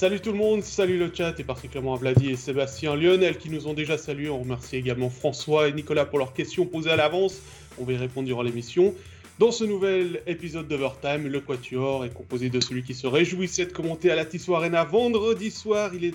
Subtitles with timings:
[0.00, 3.50] Salut tout le monde, salut le chat et particulièrement à Vladi et Sébastien Lionel qui
[3.50, 4.30] nous ont déjà salués.
[4.30, 7.42] On remercie également François et Nicolas pour leurs questions posées à l'avance.
[7.78, 8.94] On va y répondre durant l'émission.
[9.38, 13.72] Dans ce nouvel épisode d'Overtime, le Quatuor est composé de celui qui se réjouissait de
[13.72, 15.90] commenter à la Tissot Arena vendredi soir.
[15.94, 16.14] Il, est,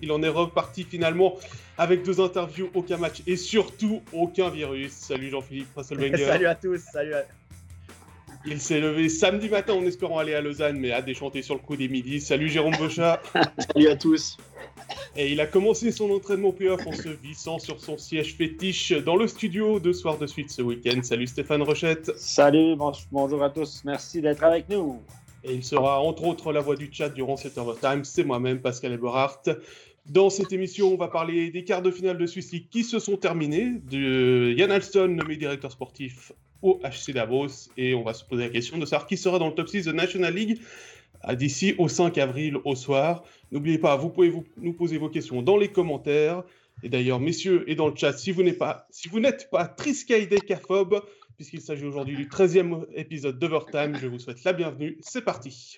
[0.00, 1.36] il en est reparti finalement
[1.76, 4.92] avec deux interviews, aucun match et surtout aucun virus.
[4.92, 7.24] Salut Jean-Philippe salut à tous, salut à...
[8.48, 11.60] Il s'est levé samedi matin en espérant aller à Lausanne, mais a déchanté sur le
[11.60, 12.20] coup des midis.
[12.20, 13.20] Salut Jérôme Bochat.
[13.74, 14.36] salut à tous.
[15.16, 19.16] Et il a commencé son entraînement playoff en se vissant sur son siège fétiche dans
[19.16, 21.00] le studio deux soirs de suite ce week-end.
[21.02, 22.12] Salut Stéphane Rochette.
[22.16, 22.76] Salut,
[23.10, 23.82] bonjour à tous.
[23.84, 25.02] Merci d'être avec nous.
[25.42, 28.04] Et il sera entre autres la voix du chat durant cet overtime.
[28.04, 29.50] C'est moi-même, Pascal Eberhardt.
[30.08, 33.00] Dans cette émission, on va parler des quarts de finale de Swiss League qui se
[33.00, 36.30] sont terminés, de Yann Alston, nommé directeur sportif
[36.62, 39.48] au HC Davos, et on va se poser la question de savoir qui sera dans
[39.48, 40.60] le top 6 de National League
[41.32, 43.24] d'ici au 5 avril au soir.
[43.52, 46.42] N'oubliez pas, vous pouvez vous, nous poser vos questions dans les commentaires.
[46.82, 49.08] Et d'ailleurs, messieurs, et dans le chat, si vous n'êtes pas, si
[51.36, 54.98] puisqu'il s'agit aujourd'hui du 13e épisode d'Overtime, je vous souhaite la bienvenue.
[55.00, 55.76] C'est parti.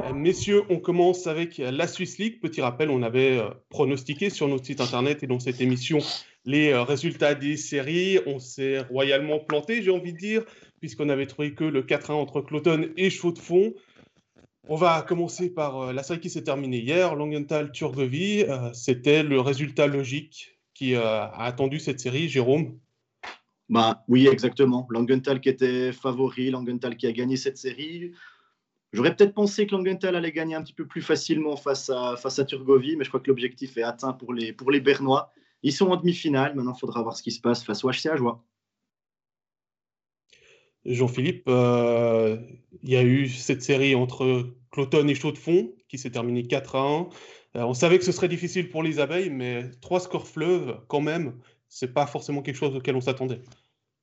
[0.00, 2.40] Euh, messieurs, on commence avec la Swiss League.
[2.40, 5.98] Petit rappel, on avait euh, pronostiqué sur notre site internet et dans cette émission
[6.44, 8.18] les euh, résultats des séries.
[8.26, 10.44] On s'est royalement planté, j'ai envie de dire,
[10.80, 13.74] puisqu'on avait trouvé que le 4-1 entre Cloton et Chaux de Fond.
[14.68, 18.44] On va commencer par la série qui s'est terminée hier, Langenthal-Turgovie.
[18.72, 22.78] C'était le résultat logique qui a attendu cette série, Jérôme?
[23.68, 24.86] Bah, Oui, exactement.
[24.90, 28.12] Langenthal qui était favori, Langenthal qui a gagné cette série.
[28.92, 32.38] J'aurais peut-être pensé que Langenthal allait gagner un petit peu plus facilement face à, face
[32.38, 35.32] à Turgovie, mais je crois que l'objectif est atteint pour les, pour les Bernois.
[35.62, 38.16] Ils sont en demi-finale, maintenant il faudra voir ce qui se passe face au HCA
[38.16, 38.44] Joie.
[40.84, 42.36] Jean-Philippe, euh,
[42.82, 46.80] il y a eu cette série entre Cloton et Chaux-de-Fonds qui s'est terminée 4 à
[46.80, 47.00] 1.
[47.54, 51.00] Euh, on savait que ce serait difficile pour les abeilles, mais trois scores fleuves, quand
[51.00, 53.42] même, c'est pas forcément quelque chose auquel on s'attendait.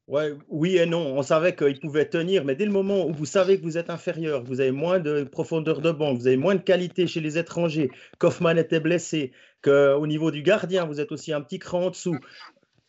[0.09, 1.15] Ouais, oui et non.
[1.19, 3.91] On savait qu'il pouvait tenir, mais dès le moment où vous savez que vous êtes
[3.91, 7.37] inférieur, vous avez moins de profondeur de banc, vous avez moins de qualité chez les
[7.37, 9.31] étrangers, Kaufmann était blessé,
[9.61, 12.17] qu'au niveau du gardien, vous êtes aussi un petit cran en dessous.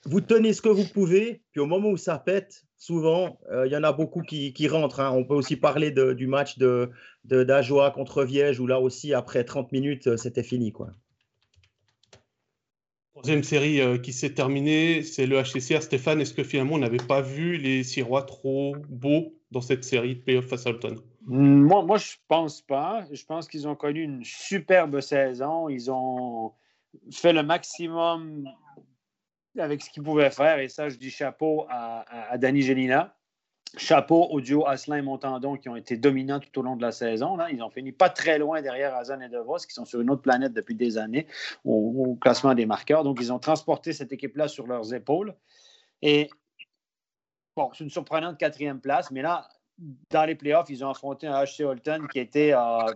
[0.06, 3.72] Vous tenez ce que vous pouvez, puis au moment où ça pète, souvent, euh, il
[3.72, 5.00] y en a beaucoup qui, rentrent.
[5.00, 5.10] Hein.
[5.14, 6.90] On peut aussi parler du match de,
[7.24, 10.72] d'Ajoie contre Viège, où là aussi, après 30 minutes, euh, c'était fini.
[10.72, 10.94] quoi.
[13.20, 15.82] Troisième série euh, qui s'est terminée, c'est le HCCR.
[15.82, 20.16] Stéphane, est-ce que finalement on n'avait pas vu les Sirois trop beaux dans cette série
[20.16, 20.96] de playoff face à Alton?
[21.26, 23.04] Mm, Moi, moi, je pense pas.
[23.12, 25.68] Je pense qu'ils ont connu une superbe saison.
[25.68, 26.52] Ils ont
[27.12, 28.48] fait le maximum
[29.58, 30.58] avec ce qu'ils pouvaient faire.
[30.58, 32.38] Et ça, je dis chapeau à, à, à.
[33.76, 36.90] Chapeau au duo Asselin et Montandon qui ont été dominants tout au long de la
[36.90, 37.38] saison.
[37.52, 40.22] Ils ont fini pas très loin derrière Azan et DeVos qui sont sur une autre
[40.22, 41.26] planète depuis des années
[41.64, 43.04] au, classement des marqueurs.
[43.04, 45.34] Donc, ils ont transporté cette équipe-là sur leurs épaules.
[46.02, 46.30] Et
[47.56, 49.48] bon, c'est une surprenante quatrième place, mais là,
[50.10, 52.92] dans les playoffs, ils ont affronté un HC Holton qui était euh,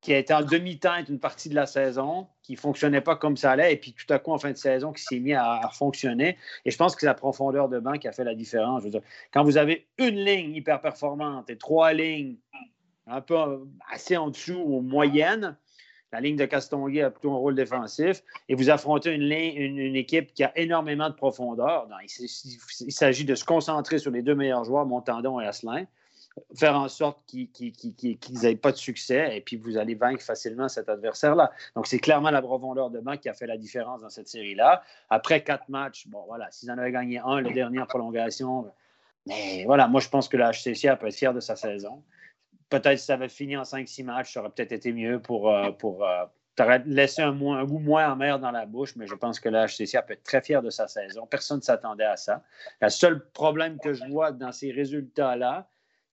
[0.00, 3.36] qui a été en demi-teinte une partie de la saison, qui ne fonctionnait pas comme
[3.36, 5.68] ça allait, et puis tout à coup, en fin de saison, qui s'est mis à,
[5.72, 6.38] fonctionner.
[6.64, 8.84] Et je pense que c'est la profondeur de banc qui a fait la différence.
[9.32, 12.36] Quand vous avez une ligne hyper performante et trois lignes
[13.06, 13.36] un peu
[13.90, 15.56] assez en dessous ou moyenne,
[16.12, 19.96] la ligne de Castonguay a plutôt un rôle défensif, et vous affrontez une, ligne, une,
[19.96, 21.86] équipe qui a énormément de profondeur.
[22.02, 25.84] il, s'agit de se concentrer sur les deux meilleurs joueurs, Montandon et Asselin
[26.56, 27.50] faire en sorte qu'ils
[28.42, 31.50] n'aient pas de succès et puis vous allez vaincre facilement cet adversaire-là.
[31.74, 34.82] Donc, c'est clairement la profondeur de qui a fait la différence dans cette série-là.
[35.08, 38.70] Après quatre matchs, bon, voilà, s'ils en avaient gagné un, le dernier en prolongation,
[39.26, 42.02] mais voilà, moi, je pense que la HCC peut être fier de sa saison.
[42.68, 45.52] Peut-être si ça avait fini en 5-6 matchs, ça aurait peut-être été mieux pour.
[45.52, 46.24] Euh, pour euh,
[46.84, 49.98] laissé un, un, goût moins amer dans la bouche, mais je pense que la HCC
[50.06, 51.26] peut être très fier de sa saison.
[51.26, 52.42] Personne ne s'attendait à ça.
[52.82, 55.68] Le seul problème que je vois dans ces résultats-là,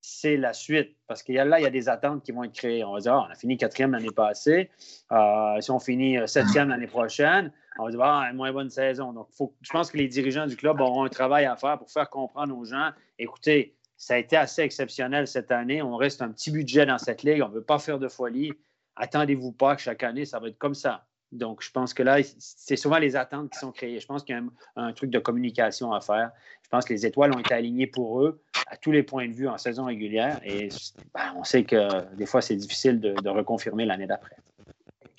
[0.08, 0.96] c'est la suite.
[1.08, 2.84] Parce que là, il y a des attentes qui vont être créées.
[2.84, 4.70] On va dire, ah, on a fini quatrième l'année passée.
[5.12, 8.70] Euh, si on finit euh, septième l'année prochaine, on va dire, ah, une moins bonne
[8.70, 9.12] saison.
[9.12, 9.28] Donc,
[9.62, 12.58] je pense que les dirigeants du club auront un travail à faire pour faire comprendre
[12.58, 15.82] aux gens, écoutez, ça a été assez exceptionnel cette année.
[15.82, 17.42] On reste un petit budget dans cette ligue.
[17.42, 18.54] On ne veut pas faire de folie.
[18.96, 21.07] Attendez-vous pas que chaque année, ça va être comme ça.
[21.32, 24.00] Donc, je pense que là, c'est souvent les attentes qui sont créées.
[24.00, 24.44] Je pense qu'il y a
[24.82, 26.32] un, truc de communication à faire.
[26.64, 29.34] Je pense que les étoiles ont été alignées pour eux à tous les points de
[29.34, 30.40] vue en saison régulière.
[30.46, 30.70] Et
[31.14, 34.38] ben, on sait que des fois, c'est difficile de, reconfirmer l'année d'après.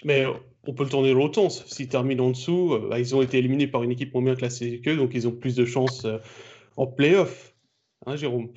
[0.05, 0.25] Mais
[0.67, 1.67] on peut le tourner l'autre sens.
[1.67, 4.35] S'ils terminent en dessous, euh, ben, ils ont été éliminés par une équipe moins bien
[4.35, 6.19] classée qu'eux, donc ils ont plus de chances euh,
[6.77, 7.55] en playoff.
[8.07, 8.51] Hein, Jérôme?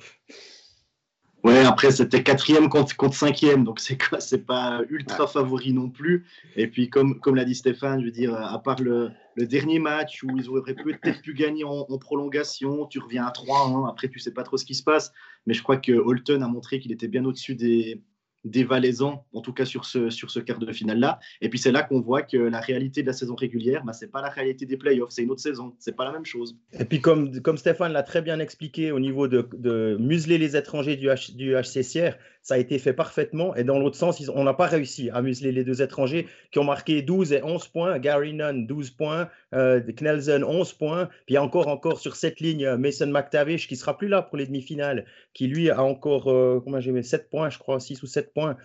[1.44, 6.24] Ouais, après, c'était quatrième contre, contre cinquième, donc c'est c'est pas ultra favori non plus.
[6.54, 9.80] Et puis, comme, comme l'a dit Stéphane, je veux dire, à part le, le dernier
[9.80, 14.08] match où ils auraient peut-être pu gagner en, en, prolongation, tu reviens à 3-1, après,
[14.08, 15.12] tu sais pas trop ce qui se passe.
[15.46, 18.00] Mais je crois que Holton a montré qu'il était bien au-dessus des,
[18.44, 21.20] des Valaisans, en tout cas sur ce, sur ce quart de finale-là.
[21.40, 24.04] Et puis c'est là qu'on voit que la réalité de la saison régulière, bah, ce
[24.04, 26.56] n'est pas la réalité des playoffs, c'est une autre saison, c'est pas la même chose.
[26.78, 30.96] Et puis comme, comme Stéphane l'a très bien expliqué au niveau de, museler les étrangers
[30.96, 33.54] du, H, du HCCR, ça a été fait parfaitement.
[33.54, 36.58] Et dans l'autre sens, ils, on n'a pas réussi à museler les deux étrangers qui
[36.58, 37.98] ont marqué 12 et 11 points.
[38.00, 39.28] Gary Nunn, 12 points.
[39.54, 41.08] Euh, Knelsen, 11 points.
[41.26, 45.06] Puis encore, encore sur cette ligne, Mason McTavish qui sera plus là pour les demi-finales,
[45.34, 48.34] qui lui a encore, euh, comment j'ai mis, 7 points, je crois, 6 ou 7
[48.34, 48.56] points.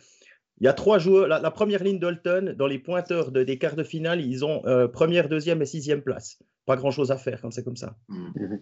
[0.60, 1.28] Il y a trois joueurs.
[1.28, 4.64] La, la première ligne d'Olton, dans les pointeurs de, des quarts de finale, ils ont
[4.66, 6.40] euh, première, deuxième et sixième place.
[6.66, 7.96] Pas grand-chose à faire quand c'est comme ça.
[8.10, 8.56] Mmh.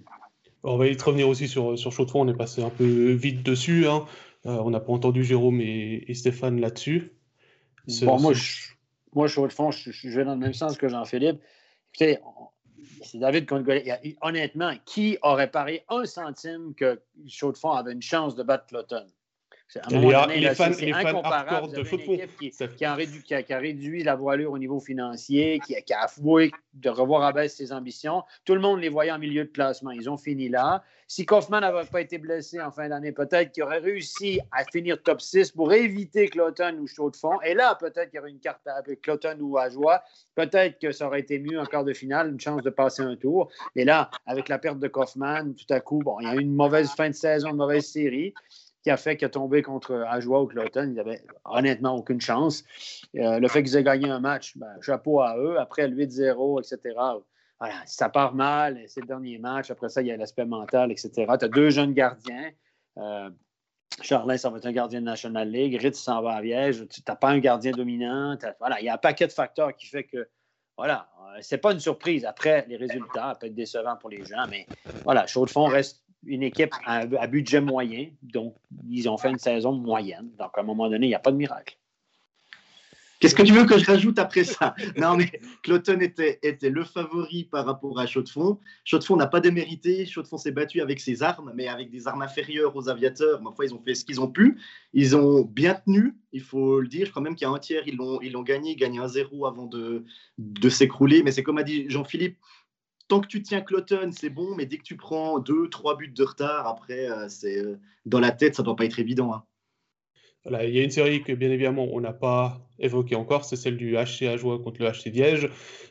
[0.63, 2.25] On va y revenir aussi sur, sur Chaud de Fond.
[2.25, 3.87] On est passé un peu vite dessus.
[3.87, 4.05] Hein.
[4.45, 7.13] Euh, on n'a pas entendu Jérôme et, et Stéphane là-dessus.
[8.01, 8.73] Bon, moi, je,
[9.13, 11.39] moi, Fond, je, je, vais dans le même sens que Jean-Philippe.
[11.93, 12.19] Écoutez,
[13.03, 13.71] c'est David contre.
[14.21, 18.65] Honnêtement, qui aurait parié un centime que Chaud de Fond avait une chance de battre
[18.67, 19.05] Cloton?
[19.75, 22.19] À les, donné, les, là, fans, les fans hardcore de football.
[22.39, 25.75] Qui, qui, a réduit, qui, a, qui, a réduit, la voilure au niveau financier, qui,
[25.83, 28.23] qui a avoué de revoir à baisse ses ambitions.
[28.45, 29.91] Tout le monde les voyait en milieu de classement.
[29.91, 30.83] Ils ont fini là.
[31.07, 35.01] Si Kaufman n'avait pas été blessé en fin d'année, peut-être qu'il aurait réussi à finir
[35.03, 37.39] top 6 pour éviter Cloton ou Chaud de fond.
[37.41, 40.01] Et là, peut-être qu'il y aurait une carte avec Cloton ou Ajoie.
[40.33, 43.15] Peut-être que ça aurait été mieux en quart de finale, une chance de passer un
[43.15, 43.49] tour.
[43.75, 46.41] Et là, avec la perte de Kaufman, tout à coup, bon, il y a eu
[46.41, 48.33] une mauvaise fin de saison, une mauvaise série
[48.85, 50.83] qui a fait qu'il a tombé contre Ajoie ou Cloton.
[50.83, 52.63] Il n'avait honnêtement aucune chance.
[53.15, 55.57] Euh, le fait qu'ils aient gagné un match, ben, chapeau à eux.
[55.59, 56.95] Après le 8-0, etc.
[57.59, 59.71] Voilà, ça part mal, c'est le dernier match.
[59.71, 61.09] Après ça, il y a l'aspect mental, etc.
[61.15, 62.51] Tu as deux jeunes gardiens.
[62.99, 63.31] Euh,
[64.03, 65.81] Charlin, ça va être un gardien de National League.
[65.81, 66.87] Ritz s'en va à Viège.
[66.87, 68.37] Tu n'as pas un gardien dominant.
[68.59, 70.29] Voilà, il y a un paquet de facteurs qui fait que,
[70.77, 72.23] voilà, euh, c'est pas une surprise.
[72.23, 74.67] Après, les résultats peuvent être décevants pour les gens, mais
[75.03, 78.55] voilà, Chaud de fond reste une équipe à, à, budget moyen, donc
[78.89, 80.29] ils ont fait une saison moyenne.
[80.37, 81.77] Donc, à un moment donné, il n'y a pas de miracle.
[83.19, 84.75] Qu'est-ce que tu veux que je rajoute après ça?
[84.97, 85.31] Non, mais
[85.63, 88.59] Cloton était, était, le favori par rapport à Chaux-de-Fonds.
[88.83, 90.05] Chaux-de-Fonds n'a pas démérité.
[90.05, 93.41] Chaux-de-Fonds s'est battu avec ses armes, mais avec des armes inférieures aux aviateurs.
[93.41, 94.59] Ma foi, ils ont fait ce qu'ils ont pu.
[94.93, 97.05] Ils ont bien tenu, il faut le dire.
[97.05, 99.45] Je crois même qu'il y a un tiers, ils l'ont ils gagné, gagné un zéro
[99.45, 100.03] avant de,
[100.37, 101.23] de s'écrouler.
[101.23, 102.37] Mais c'est comme a dit Jean-Philippe,
[103.07, 106.09] tant que tu tiens Cloton, c'est bon, mais dès que tu prends deux, trois buts
[106.09, 109.33] de retard, après, euh, c'est euh, dans la tête, ça ne doit pas être évident.
[109.33, 109.43] Hein.
[110.43, 113.55] Voilà, il y a une série que, bien évidemment, on n'a pas évoquée encore, c'est
[113.55, 115.49] celle du HC Ajoie contre le HC Viège.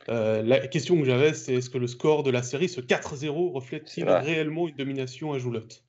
[0.09, 3.53] Euh, la question que j'avais, c'est est-ce que le score de la série, ce 4-0,
[3.53, 5.85] reflète-t-il réellement une domination à Joulotte?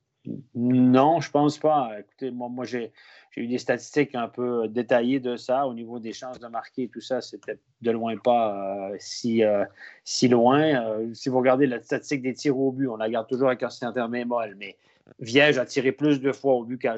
[0.56, 1.92] Non, je pense pas.
[2.00, 2.90] Écoutez, moi, moi j'ai
[3.36, 6.88] j'ai eu des statistiques un peu détaillées de ça au niveau des chances de marquer
[6.88, 7.20] tout ça.
[7.20, 9.64] C'était de loin pas euh, si, euh,
[10.04, 10.62] si loin.
[10.62, 13.62] Euh, si vous regardez la statistique des tirs au but, on la garde toujours avec
[13.62, 14.76] un certain bémol, mais
[15.20, 16.96] Viège a tiré plus de fois au but qu'à.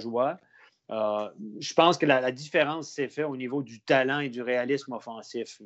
[0.90, 1.28] Euh,
[1.60, 5.60] je pense que la, différence s'est faite au niveau du talent et du réalisme offensif.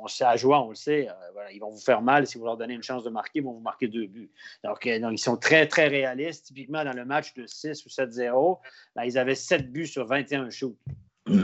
[0.00, 1.08] On sait à jouer, on le sait.
[1.08, 3.40] Euh, voilà, ils vont vous faire mal si vous leur donnez une chance de marquer,
[3.40, 4.30] ils vont vous marquer deux buts.
[4.62, 6.46] Donc, donc ils sont très, très réalistes.
[6.46, 8.58] Typiquement, dans le match de 6 ou 7-0,
[8.94, 10.78] ben, ils avaient 7 buts sur 21 shoots.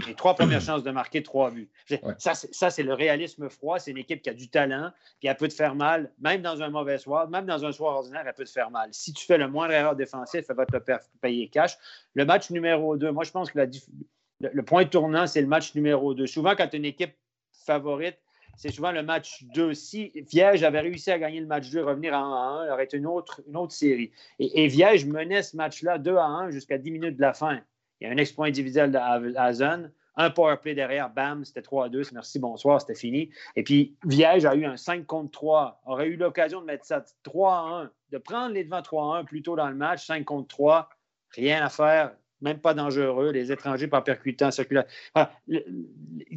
[0.07, 1.69] Les trois premières chances de marquer trois buts.
[1.91, 1.99] Ouais.
[2.19, 3.79] Ça, c'est le réalisme froid.
[3.79, 6.63] C'est une équipe qui a du talent, puis elle peut te faire mal, même dans
[6.63, 8.89] un mauvais soir, même dans un soir ordinaire, elle peut te faire mal.
[8.93, 10.77] Si tu fais le moindre erreur défensive, elle va te
[11.21, 11.77] payer cash.
[12.15, 15.47] Le match numéro 2, moi, je pense que la, le, le, point tournant, c'est le
[15.47, 16.27] match numéro 2.
[16.27, 17.15] Souvent, quand tu as une équipe
[17.53, 18.19] favorite,
[18.57, 19.75] c'est souvent le match 2.
[19.75, 22.67] Si Viège avait réussi à gagner le match 2 et revenir à 1 à 1,
[22.67, 24.13] il aurait été une autre, une autre série.
[24.39, 27.61] Et, et Viège menait ce match-là 2 à 1 jusqu'à 10 minutes de la fin.
[28.01, 31.87] Il y a un exploit individuel à Zone, un power play derrière, bam, c'était 3
[31.87, 33.31] à 2, merci, bonsoir, c'était fini.
[33.57, 37.05] Et puis, Viège a eu un 5 contre 3, aurait eu l'occasion de mettre ça
[37.25, 40.07] 3 à 1, de prendre les devants 3 à 1 plus tôt dans le match,
[40.07, 40.89] 5 contre 3,
[41.31, 44.85] rien à faire, même pas dangereux, les étrangers pas percutants, circulaires.
[45.15, 45.33] Voilà.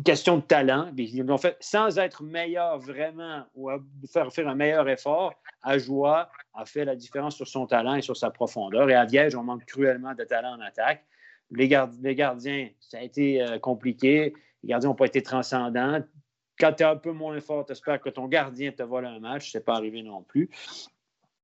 [0.06, 3.70] question de talent, ils l'ont fait sans être meilleur vraiment ou
[4.12, 5.34] faire, faire un meilleur effort.
[5.64, 8.90] Ajoie a fait la différence sur son talent et sur sa profondeur.
[8.90, 11.04] Et à Viège, on manque cruellement de talent en attaque.
[11.52, 14.34] Les, gard les, gardiens, ça a été euh, compliqué.
[14.64, 16.04] Les gardiens n'ont pas été transcendants.
[16.60, 19.20] Quand tu es un peu moins fort, tu espères que ton gardien te vole un
[19.20, 19.52] match.
[19.52, 20.50] Ce n'est pas arrivé non plus.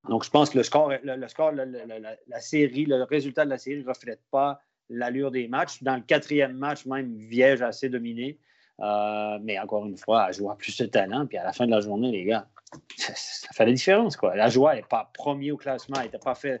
[0.08, 3.82] Donc, je pense que le score, le, score la, série, le résultat de la série
[3.82, 5.82] ne reflète pas l'allure des matchs.
[5.82, 8.38] Dans le quatrième match, même, Viège a assez dominé.
[8.80, 11.26] Euh, mais encore une fois, à plus de talent.
[11.26, 12.48] Puis à la fin de la journée, les gars,
[12.96, 13.14] ça,
[13.52, 14.18] fait la différence.
[14.34, 15.96] La joie n'est pas premier au classement.
[16.02, 16.60] Elle n'a pas, fait,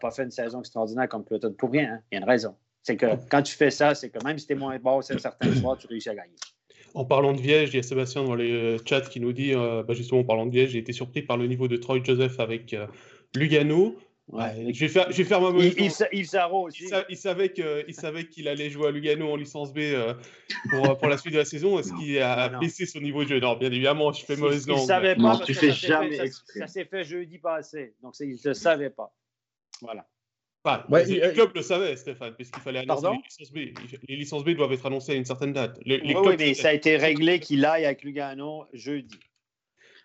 [0.00, 1.94] pas fait une saison extraordinaire comme Cloton pour rien.
[1.94, 2.00] Hein.
[2.10, 2.56] Il y a une raison.
[2.84, 5.18] C'est que quand tu fais ça, c'est que même si tu es moins bon c'est
[5.18, 6.36] certains soirs, tu réussis à gagner.
[6.94, 9.84] En parlant de Viège, il y a Sébastien dans les chats qui nous dit, bah,
[9.90, 12.76] justement en parlant de Viège, j'ai été surpris par le niveau de Troy Joseph avec
[13.34, 13.96] Lugano.
[14.28, 15.74] Ouais, je, vais faire, je vais faire ma Yves,
[16.10, 16.90] Yves, aussi.
[17.10, 20.14] Il, savait qu'il allait jouer à Lugano en licence B euh,
[20.70, 21.78] pour, pour, la suite de la saison.
[21.78, 24.78] Est-ce qu'il a baissé son niveau de jeu Non, bien évidemment, je fais mauvaise langue.
[24.78, 25.40] Il ne savait pas.
[25.44, 27.94] tu fais jamais Ça, s'est fait jeudi passé.
[28.02, 29.14] Donc, il ne savait pas.
[29.82, 30.06] Voilà.
[30.64, 33.58] Bah, ouais, les, clubs le savaient, Stéphane, puisqu'il fallait annoncer les licences B.
[34.08, 35.78] Les licences B doivent être annoncées à une certaine date.
[35.84, 39.20] Les, oui, oui, mais ça a été réglé qu'il aille avec Lugano jeudi.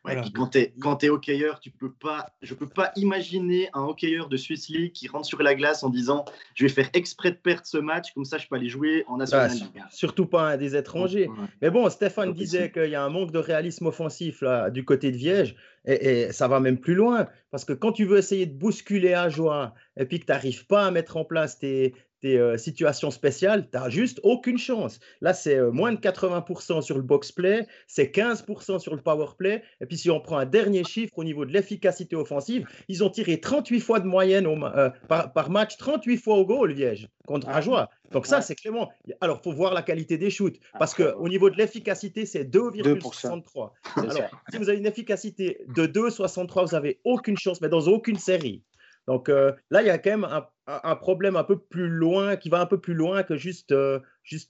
[0.06, 3.70] Ouais, quand tu es, quand es hockeyeur, tu peux pas, je ne peux pas imaginer
[3.74, 6.26] un hockeyeur de Swiss League qui rentre sur la glace en disant
[6.56, 9.18] Je vais faire exprès de perdre ce match, comme ça je peux aller jouer en
[9.18, 9.84] National League.
[9.90, 11.30] surtout pas un des étrangers.
[11.62, 15.12] Mais bon, Stéphane disait qu'il y a un manque de réalisme offensif là, du côté
[15.12, 18.46] de Viège, et, et, ça va même plus loin, parce que quand tu veux essayer
[18.46, 21.94] de bousculer à joie et puis que tu n'arrives pas à mettre en place tes,
[22.22, 25.00] tes euh, situations spéciales, tu n'as juste aucune chance.
[25.22, 29.28] Là, c'est euh, moins de 80% sur le box play, c'est 15% sur le power
[29.38, 29.64] play.
[29.82, 33.10] Et puis, si on prend un dernier chiffre au niveau de l'efficacité offensive, ils ont
[33.10, 37.58] tiré 38 fois de moyenne euh, par, match, 38 fois au goal, Liège, contre ah,
[37.58, 37.90] Ajoie.
[38.12, 38.90] Donc, ça, c'est clairement.
[39.22, 43.72] Alors, il faut voir la qualité des shoots, parce qu'au niveau de l'efficacité, c'est 2,63.
[43.96, 44.14] Alors,
[44.50, 48.64] si vous avez une efficacité de 2,63, vous n'avez aucune chance, mais dans aucune série.
[49.10, 52.48] Donc euh, là, il y a quand même un, problème un peu plus loin, qui
[52.48, 54.00] va un peu plus loin que juste, euh,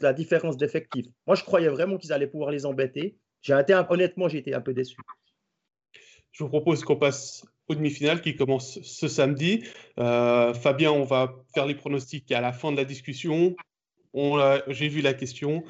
[0.02, 1.06] la différence d'effectifs.
[1.28, 3.16] Moi, je croyais vraiment qu'ils allaient pouvoir les embêter.
[3.42, 4.98] J'ai été, honnêtement, j'ai été un peu déçu.
[6.34, 9.64] Je vous propose qu'on passe aux demi-finales qui commencent ce samedi.
[9.98, 13.56] Euh, Fabien, on va faire les pronostics à la fin de la discussion.
[14.68, 15.64] J'ai vu la question.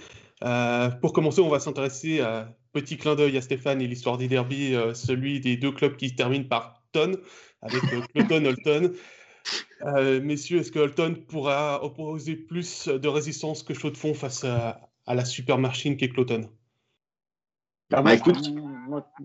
[1.00, 4.74] pour commencer, on va s'intéresser à petit clin d'œil à Stéphane et l'histoire des derby,
[4.96, 7.18] celui des deux clubs qui terminent par tonne
[7.62, 8.94] avec euh, Cloton Holton.
[9.84, 14.44] Euh, messieurs, est-ce que Holton pourra opposer plus de résistance que Chaud de Fond face
[14.44, 16.50] à, la super machine qu'est Cloton
[17.90, 18.38] bah, bah, écoute,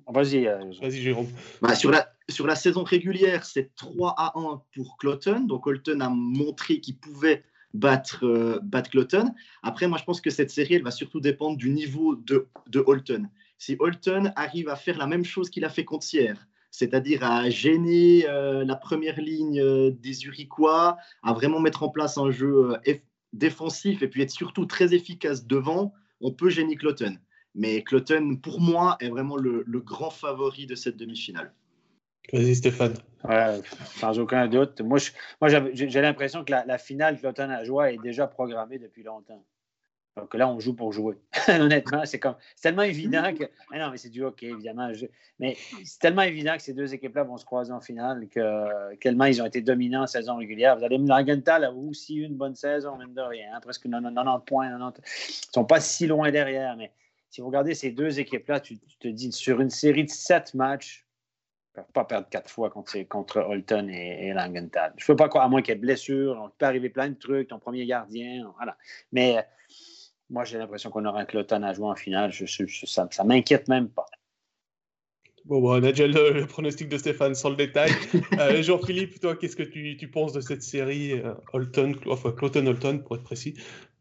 [0.09, 1.29] vas-y, euh, vas-y Jérôme.
[1.61, 5.41] Bah, sur, la, sur la saison régulière, c'est 3 à 1 pour Cloton.
[5.41, 9.35] Donc Holton a montré qu'il pouvait battre, battre Cloton.
[9.63, 12.83] Après, moi, je pense que cette série, elle va surtout dépendre du niveau de, de
[12.87, 13.29] Holton.
[13.59, 17.49] Si Holton arrive à faire la même chose qu'il a fait contre Sierre, c'est-à-dire à
[17.51, 22.73] gêner euh, la première ligne euh, des Uriquois, à vraiment mettre en place un jeu
[22.73, 22.95] euh,
[23.33, 27.17] défensif et puis être surtout très efficace devant, on peut gêner Cloton.
[27.55, 31.55] Mais Cloton, pour moi, est vraiment le, grand favori de cette demi-finale.
[32.33, 32.95] Vas-y, Stéphane.
[34.01, 34.81] sans aucun doute.
[34.81, 34.99] Moi,
[35.49, 39.47] j'ai l'impression que la, la finale Cloton à joie est déjà programmée depuis longtemps.
[40.17, 41.17] Donc là, on joue pour jouer.
[41.49, 42.21] Honnêtement, c'est
[42.63, 43.45] tellement évident que.
[43.77, 44.91] Non, mais c'est du hockey, évidemment.
[45.41, 49.25] Mais c'est tellement évident que ces deux équipes-là vont se croiser en finale que tellement
[49.25, 50.79] ils ont été dominants en saison régulière.
[50.79, 53.49] Vous allez me Langenthal a aussi eu une bonne saison, même de rien.
[53.55, 54.69] Hein, presque 90 points.
[54.69, 54.91] Ils ne
[55.53, 56.77] sont pas si loin derrière.
[56.77, 56.93] Mais
[57.29, 61.05] si vous regardez ces deux équipes-là, tu, te dis sur une série de sept matchs,
[61.77, 64.93] ne peuvent pas perdre quatre fois contre, contre Holton et, Langenthal.
[64.97, 67.09] Je ne peux pas croire, à moins qu'il y ait blessure, il peut arriver plein
[67.09, 68.77] de trucs, ton premier gardien, voilà.
[69.11, 69.45] Mais
[70.31, 72.33] moi, j'ai l'impression qu'on aura un Cloton à jouer en finale.
[72.33, 72.47] Je,
[72.87, 74.07] ça ne m'inquiète même pas.
[75.45, 77.91] Bon, on a déjà le, pronostic de Stéphane sans le détail.
[78.41, 83.17] Euh, Jean-Philippe, toi, qu'est-ce que tu, penses de cette série euh, Holton, enfin Cloton-Holton, pour
[83.17, 83.55] être précis?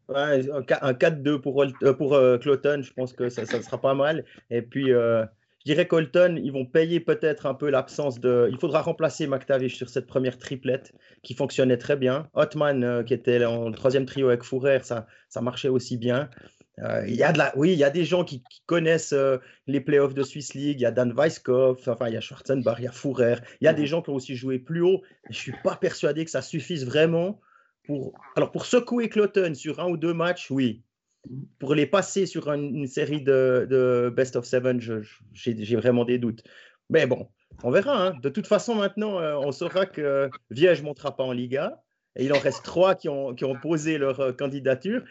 [0.08, 4.24] Ouais, Un 4-2 pour, euh, pour Cloton, je pense que ça, ça, sera pas mal.
[4.50, 4.90] Et puis,
[5.64, 8.48] je dirais qu'Holton, ils vont payer peut-être un peu l'absence de.
[8.50, 10.92] Il faudra remplacer McTavish sur cette première triplette
[11.22, 12.28] qui fonctionnait très bien.
[12.34, 16.28] Hotman, euh, qui était en troisième trio avec Fourer, ça, ça marchait aussi bien.
[16.80, 17.56] Euh, y a de la...
[17.56, 20.80] Oui, il y a des gens qui, connaissent euh, les playoffs de Swiss League.
[20.80, 23.36] Il y a Dan Weisskopf, enfin, il y a Schwarzenbach, il y a Fourer.
[23.62, 25.00] Il y a des gens qui ont aussi joué plus haut.
[25.24, 27.40] Je ne suis pas persuadé que ça suffise vraiment
[27.86, 28.12] pour.
[28.36, 30.83] Alors, pour secouer Cloton sur un ou deux matchs, oui
[31.58, 34.80] pour les passer sur une, série de, Best of Seven,
[35.32, 36.42] j'ai vraiment des doutes.
[36.90, 37.28] Mais bon,
[37.62, 38.08] on verra.
[38.08, 38.14] Hein.
[38.22, 41.80] De toute façon, maintenant, euh, on saura que Viège ne montera pas en Liga.
[42.16, 45.02] Et il en reste trois qui ont, qui ont posé leur euh, candidature.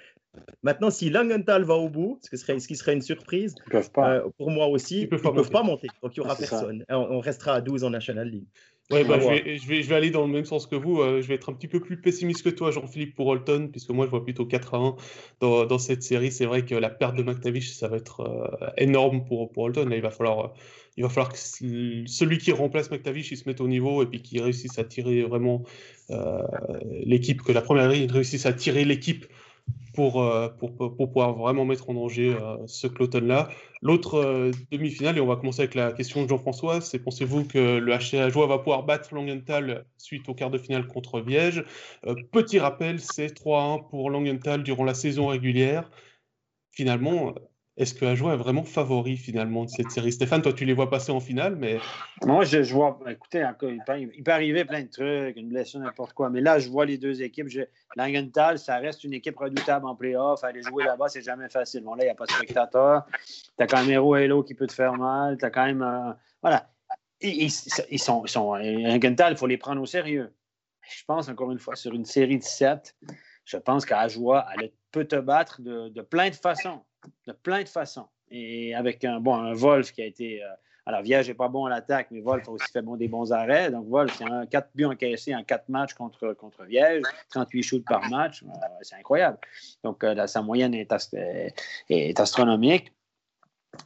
[0.63, 4.49] Maintenant, si Langenthal va au bout, ce, serait, ce qui serait une surprise, euh, pour
[4.49, 5.87] moi aussi, ils ne peuvent, pas monter.
[6.01, 6.85] Donc, il n'y aura personne.
[6.89, 8.47] On, on, restera à 12 en National League.
[8.93, 11.01] Ouais, bah, je, vais, je, vais, je, vais, aller dans le même sens que vous.
[11.01, 13.89] Euh, je vais être un petit peu plus pessimiste que toi, Jean-Philippe, pour Holton, puisque
[13.89, 14.95] moi, je vois plutôt 4 à 1
[15.39, 16.31] dans, dans cette série.
[16.31, 19.89] C'est vrai que la perte de McTavish, ça va être euh, énorme pour, pour Holton.
[19.89, 20.47] Là, il va falloir, euh,
[20.97, 24.21] il va falloir que celui qui remplace McTavish, il se mette au niveau et puis
[24.21, 25.63] qu'il réussisse à tirer vraiment
[26.91, 29.25] l'équipe, que la première ligne réussisse à tirer l'équipe
[29.93, 33.49] pour, euh, pour, pour, pouvoir vraiment mettre en danger euh, ce Cloton-là.
[33.81, 37.77] L'autre euh, demi-finale, et on va commencer avec la question de Jean-François, c'est pensez-vous que
[37.77, 41.63] le HCA Joie va pouvoir battre Langenthal suite au quart de finale contre Viège?
[42.31, 45.89] Petit rappel, c'est 3-1 pour Langenthal durant la saison régulière.
[46.71, 47.35] Finalement,
[47.75, 50.11] est-ce que Ajoie est vraiment favori finalement de cette série?
[50.11, 51.79] Stéphane, toi tu les vois passer en finale, mais.
[52.23, 53.83] Moi je, vois, écoutez, il
[54.23, 57.23] peut, arriver plein de trucs, une blessure, n'importe quoi, mais là je vois les deux
[57.23, 57.47] équipes.
[57.95, 60.43] Langenthal, ça reste une équipe redoutable en playoff.
[60.43, 61.83] Aller jouer là-bas, c'est jamais facile.
[61.83, 63.05] Bon, là, il n'y a pas de spectateur.
[63.57, 65.37] Tu as quand même Hero Halo qui peut te faire mal.
[65.39, 65.81] Tu as quand même.
[65.81, 66.13] Euh,
[66.43, 66.69] voilà.
[67.21, 68.23] Ils, sont.
[68.23, 70.31] Ils sont Langenthal, il faut les prendre au sérieux.
[70.81, 72.95] Je pense, encore une fois, sur une série de 7,
[73.45, 76.81] je pense qu'Ajoie, elle peut te battre de plein de façons
[77.27, 78.07] de plein de façons.
[78.29, 80.43] Et avec un, bon, un Wolf qui a été.
[80.43, 80.47] Euh,
[80.85, 83.31] alors, Viège n'est pas bon à l'attaque, mais Wolf a aussi fait bon, des bons
[83.31, 83.71] arrêts.
[83.71, 87.85] Donc, Wolf, c'est un 4 buts encaissés en 4 matchs contre, contre Viège, 38 shoots
[87.85, 88.43] par match.
[88.43, 88.47] Euh,
[88.81, 89.37] c'est incroyable.
[89.83, 90.91] Donc, euh, sa moyenne est,
[92.19, 92.91] astronomique.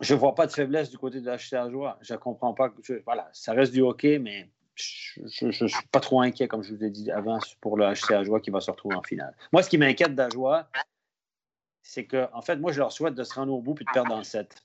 [0.02, 2.00] Je ne vois pas de faiblesse du côté de la Joie.
[2.02, 2.74] Je ne comprends pas.
[3.06, 6.84] voilà, ça reste du hockey, mais je ne suis pas trop inquiet, comme je vous
[6.84, 9.36] ai dit avant, pour le HCA Joie qui va se retrouver en finale.
[9.52, 10.68] Moi, ce qui m'inquiète d'Ajoie,
[11.88, 13.92] c'est que, en fait, moi, je leur souhaite de se rendre au bout puis de
[13.92, 14.62] perdre en 7.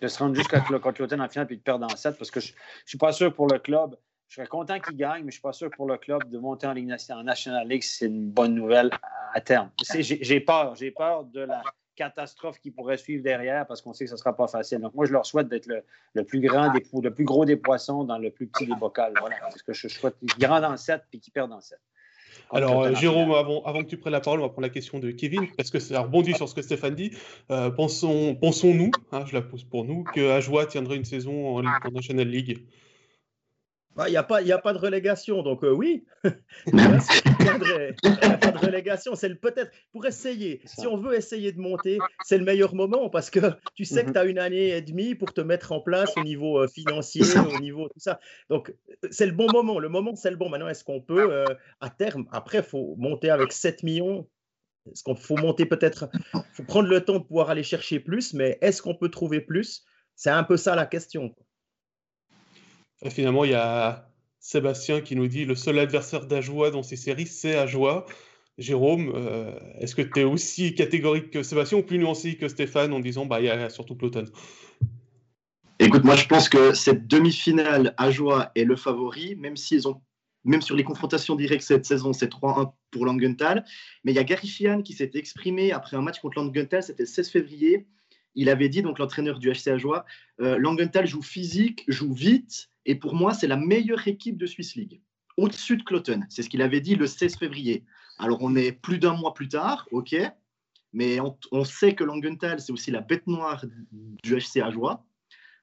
[0.00, 2.40] De se rendre jusqu'à contre l'Automne en finale puis de perdre en 7 parce que
[2.40, 3.96] je ne suis pas sûr pour le club.
[4.26, 6.38] Je serais content qu'ils gagnent, mais je ne suis pas sûr pour le club de
[6.38, 8.90] monter en, Ligue, en National League, c'est une bonne nouvelle
[9.32, 9.70] à terme.
[10.00, 10.74] J'ai peur.
[10.74, 11.62] J'ai peur de la
[11.94, 14.80] catastrophe qui pourrait suivre derrière parce qu'on sait que ce ne sera pas facile.
[14.80, 18.02] Donc, moi, je leur souhaite d'être le, plus grand des, le plus gros des poissons
[18.02, 19.14] dans le plus petit des bocals.
[19.20, 19.36] Voilà.
[19.40, 21.78] Parce que je souhaite qu'ils grandent en 7 puis qu'ils perdent en 7.
[22.50, 25.10] Alors, Jérôme, avant, avant, que tu prennes la parole, on va prendre la question de
[25.10, 27.12] Kevin, parce que ça rebondit sur ce que Stéphane dit.
[27.50, 31.64] Euh, pensons, pensons-nous, hein, je la pose pour nous, que Ajoie tiendrait une saison en,
[31.64, 32.58] en National League?
[33.92, 36.06] Il bah, n'y a, pas, a pas de relégation, donc euh, oui.
[36.66, 39.14] Il n'y a pas de relégation.
[39.14, 40.62] C'est peut-être pour essayer.
[40.64, 43.40] Si on veut essayer de monter, c'est le meilleur moment parce que
[43.74, 44.12] tu sais que mhm.
[44.14, 47.22] tu as une année et demie pour te mettre en place au niveau euh, financier,
[47.54, 48.18] au niveau tout ça.
[48.48, 48.74] Donc,
[49.10, 49.78] c'est le bon moment.
[49.78, 50.48] Le moment, c'est le bon.
[50.48, 51.44] Maintenant, est-ce qu'on peut, euh,
[51.80, 54.26] à terme, après, il faut monter avec 7 millions?
[54.90, 58.32] Est-ce qu'il faut monter peut-être Il faut prendre le temps de pouvoir aller chercher plus,
[58.32, 59.84] mais est-ce qu'on peut trouver plus?
[60.16, 61.34] C'est un peu ça la question.
[63.10, 67.26] Finalement, il y a Sébastien qui nous dit le seul adversaire d'Ajoie dans ces séries,
[67.26, 68.06] c'est Ajoie.
[68.58, 72.92] Jérôme, euh, est-ce que tu es aussi catégorique que Sébastien ou plus nuancé que Stéphane
[72.92, 74.26] en disant bah, il y a surtout Cloton
[75.78, 80.00] Écoute, moi je pense que cette demi-finale Ajoie est le favori, même s'ils ont
[80.44, 83.64] même sur les confrontations directes cette saison, c'est 3-1 pour Langenthal.
[84.04, 87.04] Mais il y a Gary Fian qui s'est exprimé après un match contre Langenthal, c'était
[87.04, 87.86] le 16 février.
[88.34, 90.04] Il avait dit, donc l'entraîneur du HC Ajoie,
[90.40, 94.74] euh, Langenthal joue physique, joue vite, et pour moi, c'est la meilleure équipe de Swiss
[94.74, 95.00] League,
[95.36, 96.22] au-dessus de Cloton.
[96.28, 97.84] C'est ce qu'il avait dit le 16 février.
[98.18, 100.14] Alors, on est plus d'un mois plus tard, OK,
[100.92, 103.64] mais on, sait que Langenthal, c'est aussi la bête noire
[104.22, 105.06] du HC Ajoie.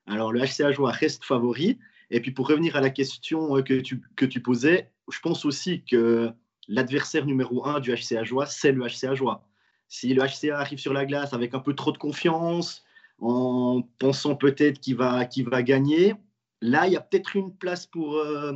[0.07, 1.77] Alors, le HC Ajoie reste favori.
[2.09, 5.45] Et puis, pour revenir à la question euh, que tu, que tu posais, je pense
[5.45, 6.31] aussi que
[6.67, 9.47] l'adversaire numéro un du HC Ajoie, c'est le HC Ajoie.
[9.87, 12.83] Si le HCA arrive sur la glace avec un peu trop de confiance,
[13.19, 16.15] en pensant peut-être qu'il va, qu'il va gagner,
[16.61, 18.53] Là, il y a peut-être une place pour, euh,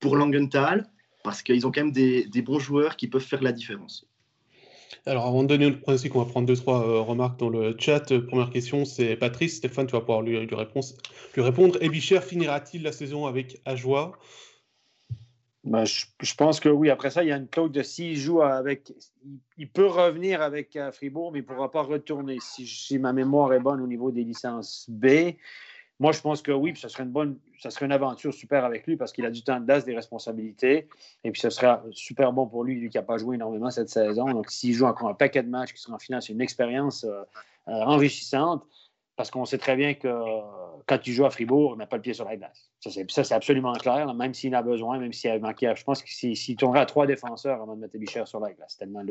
[0.00, 0.90] pour Langenthal,
[1.22, 4.08] parce qu'ils ont quand même des, bons joueurs qui peuvent faire la différence.
[5.04, 7.76] Alors, avant de donner notre pronostic, on va prendre deux, trois euh, remarques dans le
[7.78, 8.10] chat.
[8.10, 9.56] Euh, première question, c'est Patrice.
[9.56, 11.80] Stéphane, tu vas pouvoir lui, lui, lui répondre.
[11.80, 14.18] Ebicher finira-t-il la saison avec Ajoie?
[15.62, 16.90] Ben, je, pense que oui.
[16.90, 18.92] Après ça, il y a une clause de s'il joue avec.
[19.58, 22.38] Il, peut revenir avec Fribourg, mais il ne pourra pas retourner.
[22.40, 25.34] Si, si, ma mémoire est bonne au niveau des licences B,
[25.98, 28.64] moi, je pense que oui, puis ça serait une bonne, ça serait une aventure super
[28.64, 30.88] avec lui parce qu'il a du temps d'as, des responsabilités.
[31.24, 33.88] Et puis, ce serait super bon pour lui, lui qui n'a pas joué énormément cette
[33.88, 34.26] saison.
[34.26, 37.04] Donc, s'il joue encore un paquet de matchs qui sera en finale, c'est une expérience
[37.04, 37.22] euh,
[37.68, 38.64] euh, enrichissante
[39.16, 40.08] parce qu'on sait très bien que
[40.84, 42.70] quand il joue à Fribourg, il n'a pas le pied sur la glace.
[42.80, 45.72] Ça, c'est absolument clair, même s'il a besoin, même s'il a manqué.
[45.74, 48.76] Je pense qu'il si, tournerait à trois défenseurs avant de mettre Bichère sur la glace,
[48.76, 49.02] tellement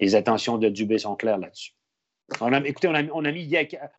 [0.00, 1.74] les attentions de Dubé sont claires là-dessus.
[2.40, 3.50] On a, écoutez, on, a, on, a mis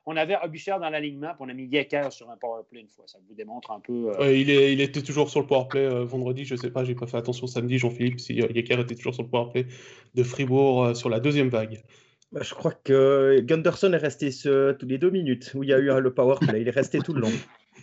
[0.06, 3.06] on avait Abuchard dans l'alignement, puis on a mis Yecker sur un powerplay une fois.
[3.08, 4.12] Ça vous démontre un peu.
[4.20, 6.84] Euh, il, est, il, était toujours sur le powerplay euh, vendredi, je ne sais pas,
[6.84, 9.68] j'ai pas fait attention samedi, Jean-Philippe, si euh, était toujours sur le powerplay
[10.16, 11.84] de Fribourg sur la deuxième vague.
[12.32, 15.80] Bah, je crois que Gunderson est resté tous les deux minutes où il y a
[15.80, 16.62] eu le powerplay.
[16.62, 17.32] Il est resté tout le long.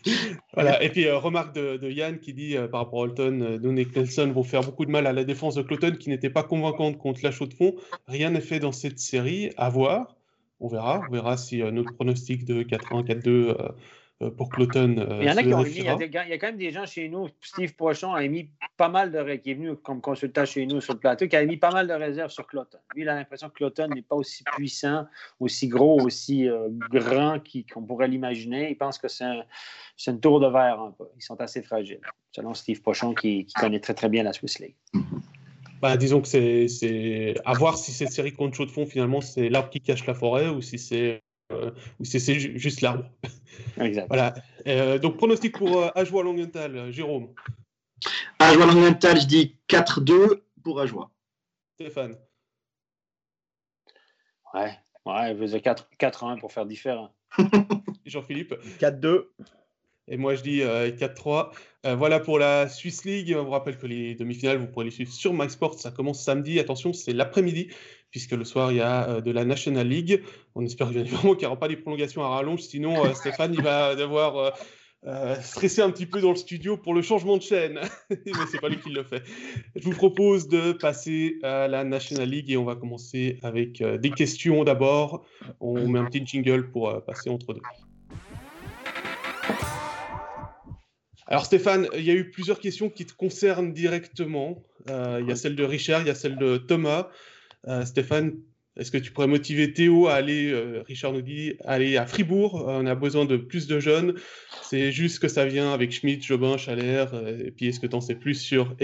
[0.55, 4.33] voilà, et puis remarque de, Yann qui dit par rapport à Holton, Doon et Nelson
[4.33, 7.21] vont faire beaucoup de mal à la défense de Cloton qui n'était pas convaincante contre
[7.23, 7.77] la chaux de fond.
[8.09, 10.17] Rien n'est fait dans cette série, à voir
[10.61, 11.03] on verra.
[11.09, 13.29] On verra si euh, notre pronostic de 4-1, 4-2
[14.23, 14.97] euh, pour Cloton.
[15.21, 16.59] il y en a qui ont mis, il y, a il y, a quand même
[16.59, 20.03] des gens chez nous, Steve Pochon a mis pas mal de qui est venu comme
[20.03, 22.77] consultant chez nous sur le plateau, qui a mis pas mal de réserves sur Cloton.
[22.95, 25.07] Lui, il a l'impression que Cloton n'est pas aussi puissant,
[25.39, 26.47] aussi gros, aussi
[26.91, 27.39] grand
[27.73, 28.71] qu'on pourrait l'imaginer.
[28.71, 29.43] Il pense que c'est un,
[30.07, 31.07] une tour de verre un peu.
[31.17, 34.59] Ils sont assez fragiles, selon Steve Pochon, qui, qui connaît très très bien la Swiss
[34.59, 34.77] League.
[35.81, 39.49] Bah, disons que c'est à voir si cette série contre chaud de fond, finalement, c'est
[39.49, 43.05] l'arbre qui cache la forêt ou si c'est euh, ou si c'est juste l'arbre.
[43.79, 44.07] Exact.
[44.09, 44.35] voilà.
[44.67, 47.35] Euh, donc, pronostic pour euh, Ajoie Langenthal, Jérôme.
[48.39, 51.11] Ajoie Langenthal, je dis 4-2 pour Ajoie.
[51.75, 52.17] Stéphane.
[54.55, 57.11] Ouais, ouais, je faisais 4-1 pour faire différent.
[58.05, 59.25] Jean-Philippe 4-2.
[60.11, 61.51] Et moi, je dis 4-3.
[61.87, 63.35] Euh, voilà pour la Swiss League.
[63.39, 65.81] On vous rappelle que les demi-finales, vous pourrez les suivre sur MySports.
[65.81, 66.59] Ça commence samedi.
[66.59, 67.69] Attention, c'est l'après-midi,
[68.11, 70.23] puisque le soir, il y a euh, de la National League.
[70.55, 72.61] On espère bien évidemment qu'il n'y aura pas des prolongations à rallonge.
[72.61, 74.55] Sinon, euh, Stéphane, il va devoir
[75.41, 77.81] stresser un petit peu dans le studio pour le changement de chaîne.
[78.11, 79.23] Mais c'est pas lui qui le fait.
[79.75, 84.11] Je vous propose de passer à la National League et on va commencer avec des
[84.11, 85.25] questions d'abord.
[85.59, 87.63] On met un petit jingle pour passer entre deux.
[91.31, 94.65] Alors Stéphane, il y a eu plusieurs questions qui te concernent directement.
[94.89, 97.09] Euh, il y a celle de Richard, il y a celle de Thomas.
[97.69, 98.41] Euh, Stéphane,
[98.77, 102.65] est-ce que tu pourrais motiver Théo à aller, euh, Richard nous dit, aller à Fribourg?
[102.67, 104.17] On a besoin de plus de jeunes.
[104.63, 107.15] C'est juste que ça vient avec Schmidt, Jobin, Chalère.
[107.15, 108.75] et puis est-ce que tu en sais plus sur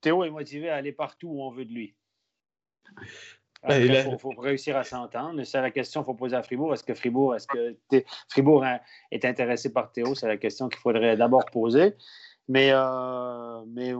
[0.00, 1.96] Théo est motivé à aller partout où on veut de lui.
[3.68, 5.42] Il faut, réussir à s'entendre.
[5.42, 6.72] C'est la question qu'il faut poser à Fribourg.
[6.74, 8.64] Est-ce que Fribourg, est-ce que Fribourg
[9.10, 10.14] est intéressé par Théo?
[10.14, 11.94] C'est la question qu'il faudrait d'abord poser.
[12.48, 13.92] Mais, euh, mais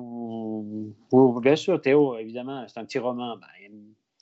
[1.43, 3.37] bien sûr, Théo, évidemment, c'est un petit roman.
[3.37, 3.73] Ben,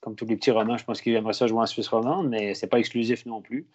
[0.01, 2.55] comme tous les petits romans, je pense qu'il aimerait ça jouer en Suisse romande, mais
[2.55, 3.66] ce n'est pas exclusif non plus.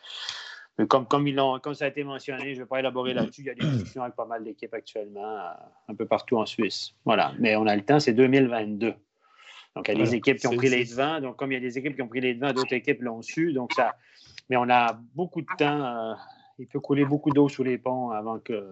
[0.78, 3.42] Mais comme, comme, ils comme ça a été mentionné, je ne vais pas élaborer là-dessus.
[3.42, 5.52] Il y a des discussions avec pas mal d'équipes actuellement, euh,
[5.90, 6.94] un peu partout en Suisse.
[7.06, 7.34] Voilà.
[7.40, 8.94] Mais on a le temps, c'est 2022.
[9.76, 11.22] Donc, il y a des équipes qui ont pris les devants.
[11.22, 13.22] Donc, comme il y a des équipes qui ont pris les devants, d'autres équipes l'ont
[13.22, 13.54] su.
[13.54, 13.96] Donc, ça.
[14.50, 15.84] Mais on a beaucoup de temps.
[15.84, 16.14] Euh,
[16.60, 18.72] il peut couler beaucoup d'eau sous les ponts avant que,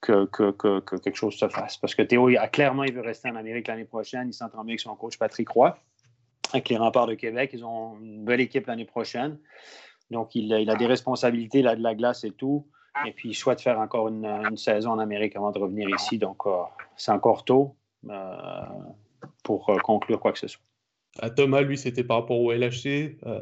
[0.00, 1.76] que, que, quelque chose se fasse.
[1.76, 4.28] Parce que Théo, a, clairement, il veut rester en Amérique l'année prochaine.
[4.28, 5.78] Il s'entend bien avec son coach Patrick Roy,
[6.52, 7.50] avec les remparts de Québec.
[7.54, 9.38] Ils ont une belle équipe l'année prochaine.
[10.10, 12.66] Donc, il, il, a des responsabilités, là, de la glace et tout.
[13.06, 16.18] Et puis, il souhaite faire encore une, saison en Amérique avant de revenir ici.
[16.18, 16.62] Donc, euh,
[16.96, 17.76] c'est encore tôt.
[18.08, 18.62] Euh,
[19.48, 20.60] pour euh, conclure quoi que ce soit.
[21.20, 23.16] À Thomas, lui, c'était par rapport au LHC.
[23.26, 23.40] Euh,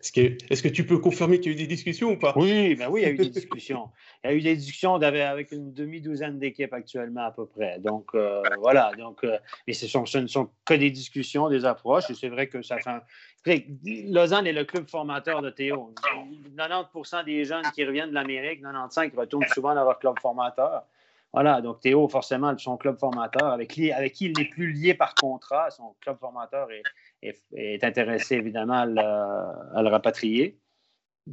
[0.00, 2.88] est-ce que, tu peux confirmer qu'il y a eu des discussions ou pas Oui, ben
[2.88, 3.90] oui, il y a eu des discussions.
[4.24, 7.78] Il y a eu des discussions avec une demi-douzaine d'équipes actuellement à peu près.
[7.80, 9.26] Donc euh, voilà, donc,
[9.66, 12.08] et ce, sont, ce ne sont que des discussions, des approches.
[12.10, 12.78] Et c'est vrai que ça
[13.44, 13.66] fait.
[13.84, 15.92] Lausanne est le club formateur de Théo.
[16.56, 20.84] 90 des jeunes qui reviennent de l'Amérique, 95 retournent souvent dans leur club formateur.
[21.36, 25.68] Voilà, donc Théo, forcément, son club formateur, avec, qui, il n'est plus lié par contrat,
[25.68, 26.66] son club formateur
[27.22, 30.58] est, intéressé évidemment à le, rapatrier,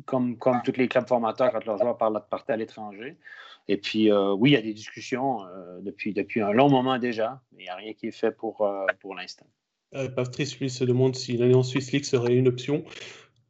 [0.04, 3.18] comme, comme tous les clubs formateurs quand leurs joueurs partent à l'étranger.
[3.70, 7.00] Et puis, euh, oui, il y a des discussions euh, depuis, depuis un long moment
[7.00, 9.48] déjà, mais il n'y a rien qui est fait pour, euh, pour l'instant.
[10.18, 12.84] Patrice, lui, se demande si l'Alliance Suisse League serait une option.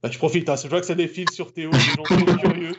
[0.04, 2.76] Bah, je profite, hein, je vois que ça défile sur Théo, les gens sont curieux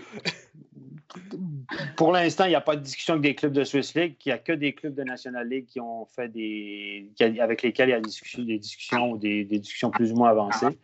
[1.96, 4.16] pour l'instant, il n'y a pas de discussion avec des clubs de Swiss League.
[4.24, 7.10] Il n'y a que des clubs de National League qui ont fait des.
[7.40, 10.78] avec lesquels il y a des discussions, ou des, discussions plus ou moins avancées.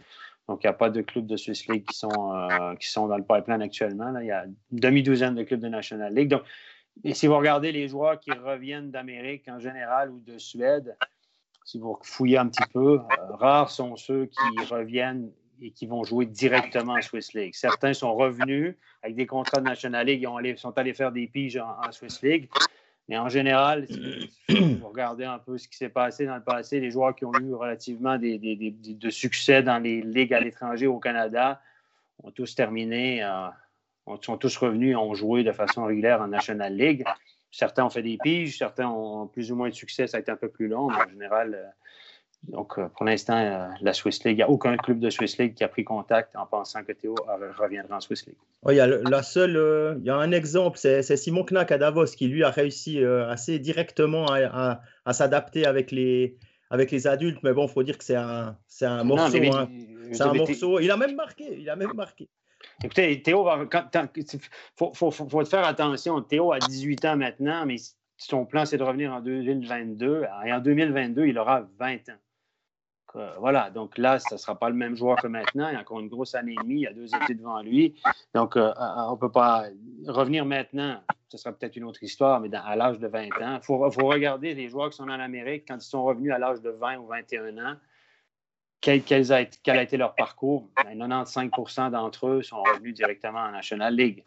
[0.48, 3.06] Donc, il n'y a pas de clubs de Swiss League qui sont, euh, qui sont
[3.06, 4.18] dans le pipeline actuellement.
[4.18, 6.28] Il y a une demi-douzaine de clubs de National League.
[6.28, 6.42] Donc,
[7.12, 10.96] si vous regardez les joueurs qui reviennent d'Amérique en général ou de Suède,
[11.64, 16.04] si vous fouillez un petit peu, euh, rares sont ceux qui reviennent et qui vont
[16.04, 17.54] jouer directement en Swiss League.
[17.54, 21.56] Certains sont revenus avec des contrats de National League, ils sont allés faire des piges
[21.56, 22.48] en, Swiss League.
[23.08, 26.80] Mais en général, si vous regardez un peu ce qui s'est passé dans le passé,
[26.80, 31.60] les joueurs qui ont eu relativement de succès dans les ligues à l'étranger au Canada
[32.22, 33.48] ont tous terminé, euh,
[34.22, 37.04] sont tous revenus et ont joué de façon régulière en National League.
[37.50, 40.30] Certains ont fait des piges, certains ont plus ou moins de succès, ça a été
[40.30, 41.66] un peu plus long, mais en général, euh,
[42.48, 45.36] donc, euh, pour l'instant, euh, la Swiss League, il n'y a aucun club de Swiss
[45.38, 47.14] League qui a pris contact en pensant que Théo
[47.58, 48.36] reviendra en Swiss League.
[48.68, 51.78] il y a la seule, euh, il y a un exemple, c'est Simon Knack à
[51.78, 54.80] Davos qui lui a réussi assez directement à,
[55.12, 56.36] s'adapter avec les,
[56.70, 59.36] avec les adultes, mais bon, il faut dire que c'est un, un morceau.
[59.36, 59.68] Hein.
[60.12, 60.80] c'est un morceau.
[60.80, 61.58] Il a même marqué.
[61.58, 62.28] Il a même marqué.
[62.82, 63.46] Écoutez, Théo,
[64.16, 64.24] il
[64.76, 66.20] faut, faut, faut, faire attention.
[66.22, 67.76] Théo a 18 ans maintenant, mais
[68.16, 70.24] son plan, c'est de revenir en 2022.
[70.46, 72.18] Et en 2022, il aura 20 ans
[73.16, 75.68] euh, voilà, donc là, ce ne sera pas le même joueur que maintenant.
[75.68, 77.60] Il y a encore une grosse année et demie, il y a deux étés devant
[77.62, 77.94] lui.
[78.34, 79.64] Donc, euh, on ne peut pas
[80.06, 81.00] revenir maintenant.
[81.28, 83.58] Ce sera peut-être une autre histoire, mais à l'âge de 20 ans.
[83.60, 86.60] Il faut, regarder les joueurs qui sont en Amérique quand ils sont revenus à l'âge
[86.60, 87.76] de 20 ou 21 ans.
[88.80, 90.70] Quel, a, quel a, été leur parcours?
[90.78, 94.24] 95% ben, d'entre eux sont revenus directement en National League.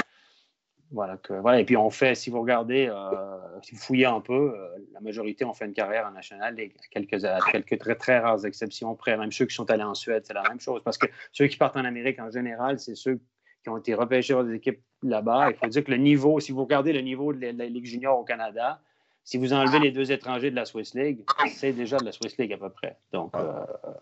[0.93, 1.59] Voilà, que, voilà.
[1.59, 4.99] Et puis on fait, si vous regardez, euh, si vous fouillez un peu, euh, la
[5.01, 6.73] majorité ont fait une carrière en National League.
[6.91, 7.19] Quelques,
[7.51, 9.17] quelques très, très rares exceptions près.
[9.17, 10.81] Même ceux qui sont allés en Suède, c'est la même chose.
[10.83, 13.19] Parce que ceux qui partent en Amérique en général, c'est ceux
[13.63, 15.49] qui ont été repêchés par des équipes là-bas.
[15.49, 18.19] Il faut dire que le niveau, si vous regardez le niveau de la, Ligue junior
[18.19, 18.79] au Canada,
[19.23, 22.37] si vous enlevez les deux étrangers de la Swiss League, c'est déjà de la Swiss
[22.37, 22.97] League à peu près.
[23.11, 23.99] Donc, euh, voilà.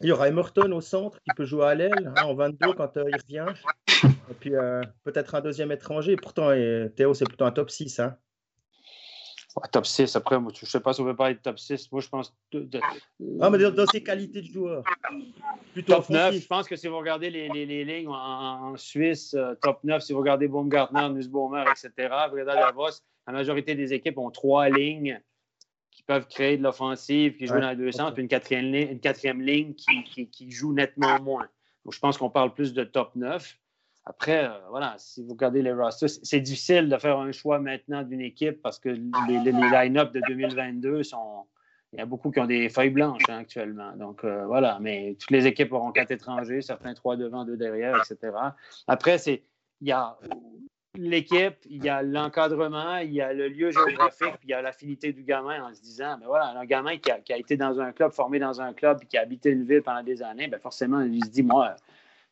[0.00, 2.90] Il y aura Emerton au centre qui peut jouer à l'aile hein, en 22 quand
[2.96, 3.46] il revient.
[4.30, 6.16] Et puis euh, peut-être un deuxième étranger.
[6.16, 6.50] Pourtant,
[6.96, 8.00] Théo, c'est plutôt un top 6.
[8.00, 8.16] Hein.
[9.72, 11.92] top 6, après, je ne sais pas si on veut parler de top 6.
[11.92, 12.34] Moi, je pense.
[13.40, 14.84] Ah, mais dans, ses qualités de joueur.
[15.74, 19.54] Plutôt top 9, je pense que si vous regardez les, les, lignes en, Suisse, euh,
[19.60, 21.90] top 9, si vous regardez Baumgartner, Nussbaumer, etc.,
[22.30, 25.20] regardez Davos, la majorité des équipes ont trois lignes
[26.10, 29.40] peuvent créer de l'offensive, qui jouent dans les deux sens, puis une quatrième, une quatrième
[29.40, 31.46] ligne qui, qui, qui joue nettement moins.
[31.84, 33.56] Donc, je pense qu'on parle plus de top 9.
[34.06, 38.02] Après, euh, voilà, si vous regardez les rosters, c'est difficile de faire un choix maintenant
[38.02, 41.44] d'une équipe parce que les, les, line-up de 2022 sont.
[41.92, 43.92] Il y a beaucoup qui ont des feuilles blanches hein, actuellement.
[43.96, 44.78] Donc, euh, voilà.
[44.80, 48.36] Mais toutes les équipes auront quatre étrangers, certains trois devant, deux derrière, etc.
[48.88, 49.44] Après, c'est.
[49.80, 50.18] Il y a
[50.94, 54.62] l'équipe, il y a l'encadrement, il y a le lieu géographique, puis il y a
[54.62, 57.80] l'affinité du gamin en se disant, mais ben voilà, un gamin qui a, été dans
[57.80, 60.48] un club, formé dans un club, puis qui a habité une ville pendant des années,
[60.48, 61.76] bien forcément, il se dit, moi,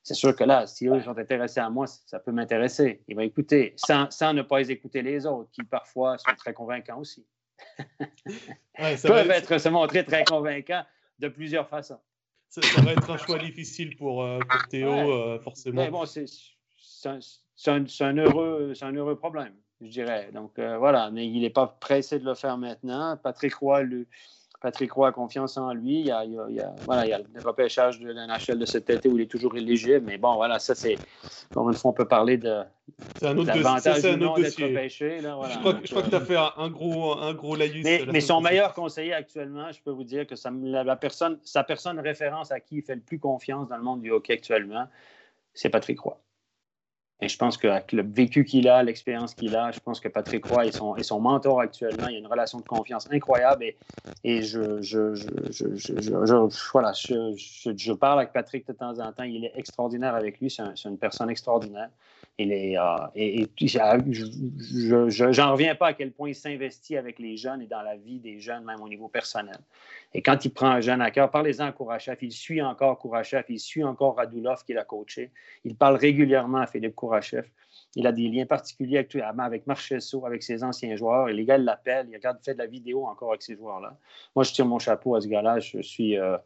[0.03, 3.03] c'est sûr que là, si eux sont intéressés à moi, ça peut m'intéresser.
[3.09, 7.27] Il va écouter, sans, ne pas écouter les autres, qui parfois sont très convaincants aussi.
[8.79, 10.85] ouais, peuvent être, se montrer très convaincants
[11.19, 11.99] de plusieurs façons.
[12.49, 14.39] Ça, va être un choix difficile pour, euh,
[14.71, 15.83] Théo, euh, forcément.
[15.83, 16.25] Mais bon, c'est
[17.67, 20.31] un, un, heureux, un heureux problème, je dirais.
[20.33, 23.17] Donc euh, voilà, mais il n'est pas pressé de le faire maintenant.
[23.17, 24.07] Patrick Roy, lui,
[24.61, 26.01] Patrick Roy a confiance en lui.
[26.01, 26.25] Il y a,
[26.85, 29.31] voilà, il y a le repêchage de la NHL de cet été où il est
[29.31, 30.05] toujours éligible.
[30.05, 30.97] Mais bon, voilà, ça, c'est.
[31.55, 32.63] Comme une fois, on peut parler de.
[33.17, 34.11] C'est un autre, dossier.
[34.11, 34.67] un autre dossier.
[34.67, 35.55] Repêché, là, voilà.
[35.55, 37.85] Je crois, je crois que tu as fait un gros, un gros laïus.
[37.85, 41.63] Mais, mais son meilleur conseiller actuellement, je peux vous dire que ça, la, personne, sa
[41.63, 44.89] personne référence à qui il fait le plus confiance dans le monde du hockey actuellement,
[45.55, 46.19] c'est Patrick Roy.
[47.21, 50.45] Et je pense qu'avec le vécu qu'il a, l'expérience qu'il a, je pense que Patrick
[50.47, 52.07] Roy est son, son mentor actuellement.
[52.07, 53.77] Il y a une relation de confiance incroyable et,
[54.23, 59.25] et je, je, je, voilà, je, parle avec Patrick de temps en temps.
[59.25, 60.49] Il est extraordinaire avec lui.
[60.49, 61.91] C'est une personne extraordinaire.
[62.41, 62.83] Il est, euh,
[63.17, 67.83] et, et j'en reviens pas à quel point il s'investit avec les jeunes et dans
[67.83, 69.59] la vie des jeunes, même au niveau personnel.
[70.15, 73.43] Et quand il prend un jeune à cœur, parlez-en à Kourachev, il suit encore Kourachev,
[73.49, 75.33] il suit encore Radulov qui l'a coaché.
[75.65, 77.08] Il parle régulièrement à Philippe Kourachev.
[77.95, 81.29] Il a des liens particuliers actuellement avec Marchesso, avec ses anciens joueurs.
[81.29, 83.97] Et les gars l'appellent, il regarde, fait de la vidéo encore avec ces joueurs-là.
[84.37, 85.61] Moi, je tire mon chapeau à ce gars-là.
[85.61, 86.19] Je suis.
[86.19, 86.37] Euh,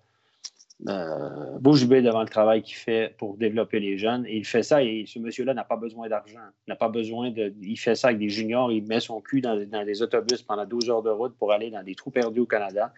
[0.89, 4.27] euh, bouge bée devant le travail qu'il fait pour développer les jeunes.
[4.27, 6.41] Et il fait ça et ce monsieur-là n'a pas besoin d'argent.
[6.67, 7.55] n'a pas besoin de.
[7.61, 8.73] Il fait ça avec des juniors.
[8.73, 11.85] Il met son cul dans, des autobus pendant 12 heures de route pour aller dans
[11.85, 12.93] des trous perdus au Canada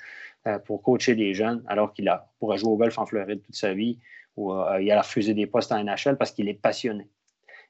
[0.46, 3.56] euh, pour coacher des jeunes alors qu'il a pourrait jouer au golf en Floride toute
[3.56, 3.98] sa vie
[4.38, 7.08] euh, il a refusé des postes en NHL parce qu'il est passionné.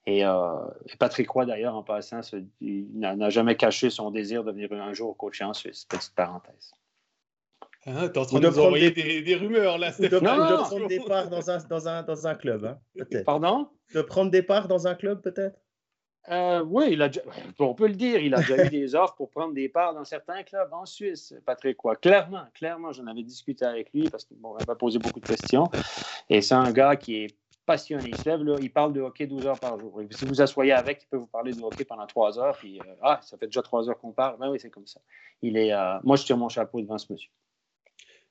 [0.07, 0.23] Et,
[0.99, 2.21] Patrick Roy, d'ailleurs, en passant,
[2.61, 5.87] n'a jamais caché son désir de venir un jour coacher en Suisse.
[5.87, 6.73] Petite parenthèse.
[7.87, 9.23] Ah, T'es en train de, nous envoyer des...
[9.23, 12.65] Des, rumeurs là, de, de prendre des parts dans un, dans un, dans un club,
[12.65, 13.25] hein, peut-être.
[13.25, 13.69] Pardon?
[13.95, 15.59] De prendre des parts dans un club, peut-être?
[16.31, 17.11] Euh, Oui, il a
[17.59, 20.05] on peut le dire, il a déjà eu des offres pour prendre des parts dans
[20.05, 21.97] certains clubs en Suisse, Patrick quoi.
[21.97, 25.71] Clairement, clairement, j'en avais discuté avec lui parce qu'il bon, m'a posé beaucoup de questions.
[26.31, 28.05] Et c'est un gars qui est passionné.
[28.09, 30.01] Il se lève, il parle de hockey 12 heures par jour.
[30.11, 32.59] si vous asseyez avec, il peut vous parler de hockey pendant 3 heures.
[32.65, 34.39] Euh, ah, ça fait déjà 3 heures qu'on parle.
[34.39, 35.01] Ben oui, c'est comme ça.
[35.45, 37.31] Euh, moi, je tire mon chapeau devant ce monsieur.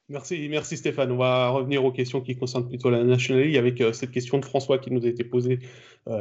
[0.10, 1.12] Merci, merci Stéphane.
[1.12, 4.38] On va revenir aux questions qui concernent plutôt la National League avec euh, cette question
[4.38, 5.60] de François qui nous a été posée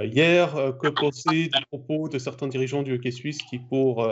[0.03, 0.55] hier.
[0.81, 4.07] Que penser des propos de certains dirigeants du hockey suisse qui, pour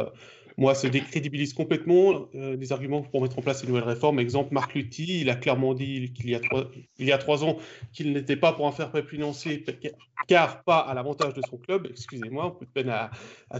[0.61, 4.21] moi, se décrédibilise complètement euh, des arguments pour mettre en place une nouvelle réforme.
[4.21, 7.45] Exemple, Marc Lutti, il a clairement dit qu'il y a trois, il y a trois
[7.45, 7.57] ans
[7.95, 9.65] qu'il n'était pas pour un fair play financier,
[10.29, 11.87] car pas à l'avantage de son club.
[11.91, 13.11] Excusez-moi, un peu de peine à,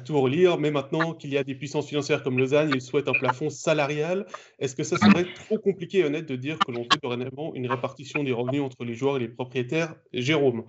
[0.01, 0.59] tout relire.
[0.59, 4.27] Mais maintenant qu'il y a des puissances financières comme Lausanne, il souhaite un plafond salarial.
[4.59, 7.67] Est-ce que ça serait trop compliqué et honnête de dire que l'on fait dorénavant une
[7.67, 9.95] répartition des revenus entre les joueurs et les propriétaires?
[10.13, 10.65] Jérôme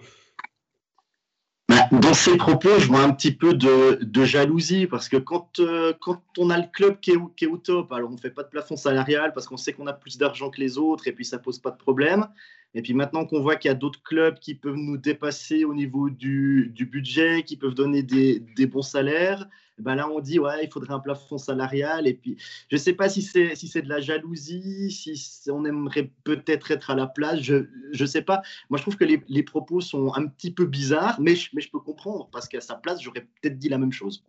[1.91, 6.21] dans ces propos, je vois un petit peu de, jalousie parce que quand, euh, quand
[6.37, 8.43] on a le club qui est, qui est au top, alors on ne fait pas
[8.43, 11.25] de plafond salarial parce qu'on sait qu'on a plus d'argent que les autres et puis
[11.25, 12.27] ça pose pas de problème.
[12.73, 15.73] Et puis maintenant qu'on voit qu'il y a d'autres clubs qui peuvent nous dépasser au
[15.73, 19.45] niveau du, du budget, qui peuvent donner des, des bons salaires,
[19.81, 22.07] ben là on dit ouais il faudrait un plafond salarial.
[22.07, 22.37] Et puis
[22.69, 26.91] je sais pas si c'est si c'est de la jalousie si on aimerait peut-être être
[26.91, 28.41] à la place je je sais pas.
[28.69, 31.61] Moi je trouve que les, les propos sont un petit peu bizarres mais je, mais
[31.61, 34.23] je peux comprendre parce qu'à sa place j'aurais peut-être dit la même chose.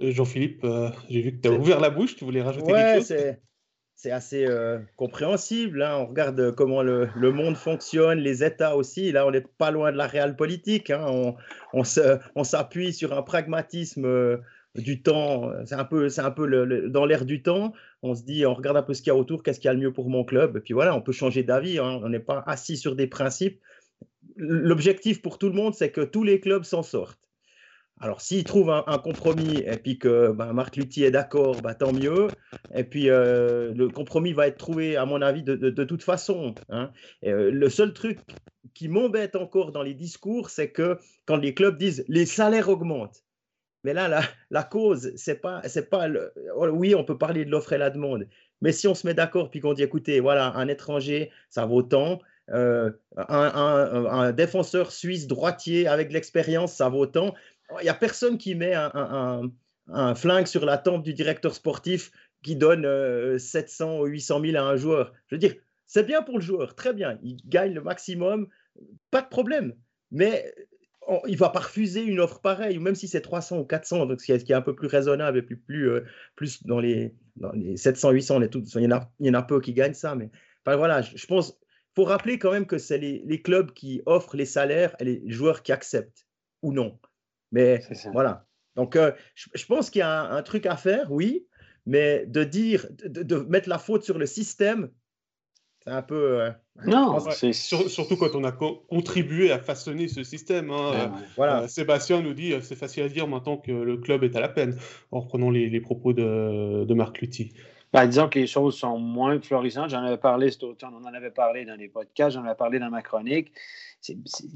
[0.00, 2.98] Euh, Jean-Philippe, euh, j'ai vu que tu as ouvert la bouche, tu voulais rajouter quelque
[2.98, 3.36] chose?
[3.96, 5.82] C'est assez euh, compréhensible.
[5.82, 5.96] Hein.
[5.96, 9.10] On regarde comment le, monde fonctionne, les États aussi.
[9.10, 10.90] Là, on n'est pas loin de la réelle politique.
[10.90, 11.06] Hein.
[11.08, 11.82] On,
[12.34, 14.36] on s'appuie sur un pragmatisme euh,
[14.74, 15.50] du temps.
[15.64, 17.72] C'est un peu, c'est un peu dans l'air du temps.
[18.02, 19.70] On se dit, on regarde un peu ce qu'il y a autour, qu'est-ce qu'il y
[19.70, 20.58] a le mieux pour mon club.
[20.58, 21.78] Et puis voilà, on peut changer d'avis.
[21.78, 22.00] Hein.
[22.02, 23.60] On n'est pas assis sur des principes.
[24.36, 27.25] L'objectif pour tout le monde, c'est que tous les clubs s'en sortent.
[28.00, 31.92] Alors, s'il trouve un, compromis et puis que ben, Marc Lutti est d'accord, ben, tant
[31.92, 32.28] mieux.
[32.74, 36.54] Et puis, euh, le compromis va être trouvé, à mon avis, de, toute façon.
[36.68, 36.90] Hein.
[37.24, 38.18] Euh, le seul truc
[38.74, 43.24] qui m'embête encore dans les discours, c'est que quand les clubs disent les salaires augmentent,
[43.82, 47.50] mais là, la, cause, c'est pas, c'est pas le, oh, oui, on peut parler de
[47.50, 48.26] l'offre et la demande,
[48.60, 51.82] mais si on se met d'accord puis qu'on dit, écoutez, voilà, un étranger, ça vaut
[51.82, 52.18] tant,
[52.50, 57.34] euh, un, un, un, défenseur suisse droitier avec de l'expérience, ça vaut tant.
[57.80, 59.50] Il n'y a personne qui met un,
[60.14, 62.10] flingue sur la tempe du directeur sportif
[62.42, 65.12] qui donne 700 ou 800 000 à un joueur.
[65.28, 65.54] Je veux dire,
[65.86, 67.18] c'est bien pour le joueur, très bien.
[67.22, 68.48] Il gagne le maximum,
[69.10, 69.74] pas de problème.
[70.10, 70.52] Mais
[71.26, 74.20] il ne va pas refuser une offre pareille, même si c'est 300 ou 400, donc
[74.20, 77.14] ce qui est, un peu plus raisonnable et euh, plus dans, les,
[77.54, 80.14] les 700, 800, il, y en a, il peu qui gagnent ça.
[80.14, 80.30] Mais
[80.64, 84.36] voilà, je, pense, il faut rappeler quand même que c'est les, les, clubs qui offrent
[84.36, 86.26] les salaires et les joueurs qui acceptent
[86.62, 86.98] ou non.
[87.56, 87.80] Mais
[88.12, 88.44] voilà.
[88.74, 91.46] Donc, euh, je, pense qu'il y a un, truc à faire, oui,
[91.86, 94.90] mais de dire, de, mettre la faute sur le système,
[95.82, 96.42] c'est un peu.
[96.42, 96.50] Euh,
[96.84, 100.70] non, surtout quand on a contribué à façonner ce système.
[100.70, 100.92] Hein.
[100.94, 101.66] Euh, voilà.
[101.66, 104.76] Sébastien nous dit c'est facile à dire maintenant que le club est à la peine,
[105.10, 107.54] en reprenant les, propos de, de Marc Lutti.
[107.92, 109.90] Ben, disons que les choses sont moins florissantes.
[109.90, 112.78] J'en avais parlé cet automne, on en avait parlé dans les podcasts, j'en avais parlé
[112.78, 113.52] dans ma chronique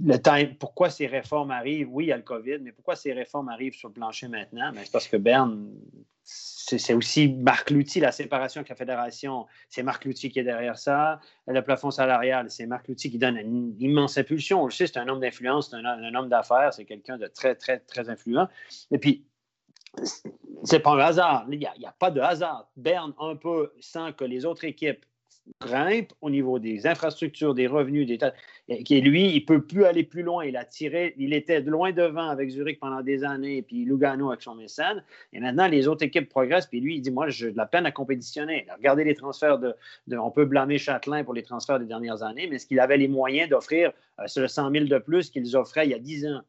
[0.04, 1.88] le time, pourquoi ces réformes arrivent?
[1.90, 4.72] Oui, il y a le COVID, mais pourquoi ces réformes arrivent sur le plancher maintenant?
[4.72, 5.70] Ben, c'est parce que Berne,
[6.22, 10.78] c'est aussi Marc Louty, la séparation avec la fédération, c'est Marc Louty qui est derrière
[10.78, 11.20] ça.
[11.46, 14.62] Le plafond salarial, c'est Marc Louty qui donne une immense impulsion.
[14.62, 17.54] On le sait, c'est un homme d'influence, c'est un, homme d'affaires, c'est quelqu'un de très,
[17.54, 18.48] très, très influent.
[18.92, 19.24] Et puis,
[20.64, 21.46] c'est pas un hasard.
[21.50, 22.70] Il n'y a, pas de hasard.
[22.76, 25.04] Berne, un peu, sans que les autres équipes
[25.60, 28.18] grimpe au niveau des infrastructures, des revenus, des
[28.84, 30.44] qui lui, il peut plus aller plus loin.
[30.44, 34.42] Il a tiré, il était loin devant avec Zurich pendant des années, puis Lugano avec
[34.42, 35.02] son mécène.
[35.32, 37.86] Et maintenant, les autres équipes progressent, puis lui, il dit, moi, j'ai de la peine
[37.86, 38.66] à compétitionner.
[38.76, 39.74] Regardez les transferts de,
[40.12, 43.08] on peut blâmer Châtelain pour les transferts des dernières années, mais est-ce qu'il avait les
[43.08, 46.42] moyens d'offrir euh, ce 100 000 de plus qu'ils offraient il y a 10 ans?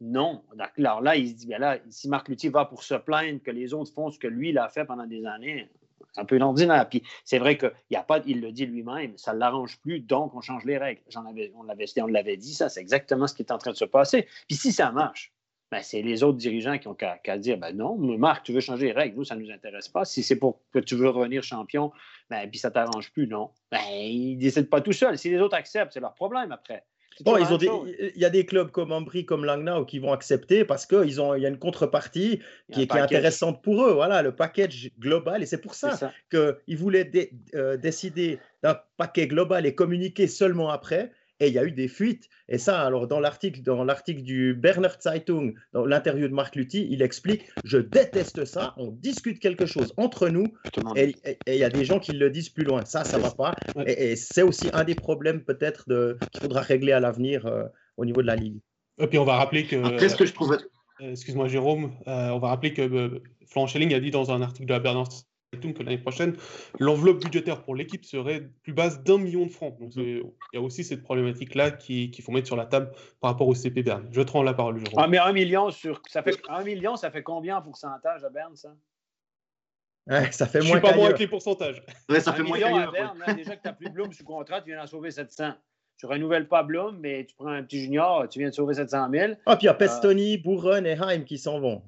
[0.00, 0.42] Non.
[0.78, 3.50] Alors là, il se dit, bien là, si Marc Luthier va pour se plaindre que
[3.50, 5.68] les autres font ce que lui, il a fait pendant des années,
[6.12, 6.88] c'est un peu ordinaire.
[6.88, 10.00] Puis c'est vrai qu'il y a pas, il le dit lui-même, ça ne l'arrange plus,
[10.00, 11.02] donc on change les règles.
[11.16, 14.28] On l'avait dit, ça, c'est exactement ce qui est en train de se passer.
[14.48, 15.32] Puis si ça marche,
[15.70, 18.86] ben, c'est les autres dirigeants qui ont qu'à, dire ben non, Marc, tu veux changer
[18.86, 20.04] les règles, nous, ça ne nous intéresse pas.
[20.04, 21.90] Si c'est pour que tu veux revenir champion,
[22.30, 23.50] ben, puis ça ne t'arrange plus, non.
[23.72, 25.18] Ben, ils ne décident pas tout seuls.
[25.18, 26.84] Si les autres acceptent, c'est leur problème après.
[27.20, 30.64] Bon, ils ont il y a des clubs comme Ambry, comme Langnau qui vont accepter
[30.64, 32.40] parce qu'il y a une contrepartie
[32.72, 33.92] qui, est, intéressante pour eux.
[33.92, 35.42] Voilà, le package global.
[35.42, 37.10] Et c'est pour ça, qu'ils voulaient
[37.54, 41.88] euh, décider d'un paquet global et communiquer seulement après et il y a eu des
[41.88, 42.28] fuites.
[42.48, 46.86] Et ça, alors dans l'article, dans l'article du Berner Zeitung, dans l'interview de Marc Lutti,
[46.90, 50.46] il explique Je déteste ça, on discute quelque chose entre nous,
[50.96, 51.14] et
[51.46, 52.84] il y a des gens qui le disent plus loin.
[52.84, 53.54] Ça, ça va pas.
[53.86, 57.64] Et, c'est aussi un des problèmes peut-être qu'il faudra régler à l'avenir euh,
[57.96, 58.58] au niveau de la Ligue.
[58.98, 59.98] Et puis on va rappeler que.
[59.98, 60.58] Qu'est-ce que je trouvais.
[61.00, 64.66] Euh, excuse-moi, Jérôme, euh, on va rappeler que Florent Schelling a dit dans un article
[64.66, 65.04] de la Berner
[65.60, 66.36] que l'année prochaine,
[66.78, 69.78] l'enveloppe budgétaire pour l'équipe serait plus basse d'un million de francs.
[69.78, 72.90] Donc il y a aussi cette problématique-là qu'il faut mettre sur la table
[73.20, 74.08] par rapport au CP Berne.
[74.12, 77.10] Je te rends la parole, Ah, mais un million, sur, ça fait, un million, ça
[77.10, 78.74] fait combien en pourcentage à Berne, ça?
[80.32, 80.76] ça fait je moins.
[80.76, 81.82] suis pas moins avec les pourcentages.
[82.20, 84.70] ça fait moins à Berne, déjà que tu n'as plus de Bloom sous contrat, tu
[84.70, 85.54] viens d'en sauver 700
[85.96, 89.08] tu renouvelles pas Blum, mais tu prends un petit junior, tu viens de sauver 700
[89.12, 89.32] 000.
[89.46, 91.82] Ah, puis il y a Pestoni, euh, et Heim qui s'en vont.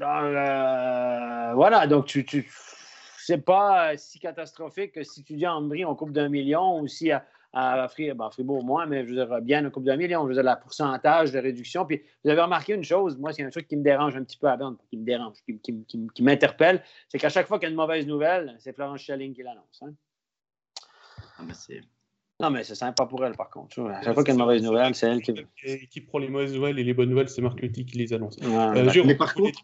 [0.00, 2.50] Euh, voilà, donc tu, tu,
[3.26, 6.78] c'est pas euh, si catastrophique que si tu dis à Ambry, on coupe d'un million
[6.78, 9.92] ou si à, à ben, Fribourg, moins, mais je veux dire, bien en Coupe de
[9.96, 11.84] million, je veux dire, la pourcentage de réduction.
[11.84, 14.36] Puis vous avez remarqué une chose, moi, c'est un truc qui me dérange un petit
[14.36, 17.70] peu à Berne, qui me dérange, qui, m'interpelle, c'est qu'à chaque fois qu'il y a
[17.70, 19.82] une mauvaise nouvelle, c'est Florence Schelling qui l'annonce.
[19.82, 19.92] Hein.
[21.38, 21.54] Ah, ben,
[22.38, 23.80] non, mais c'est sympa pour elle, par contre.
[23.80, 25.34] À chaque fois qu'il y a une mauvaise nouvelle, c'est elle qui.
[25.90, 28.36] Qui prend les mauvaises nouvelles et les bonnes nouvelles, c'est Marc qui les annonce.
[28.44, 29.58] Euh, mais par contre,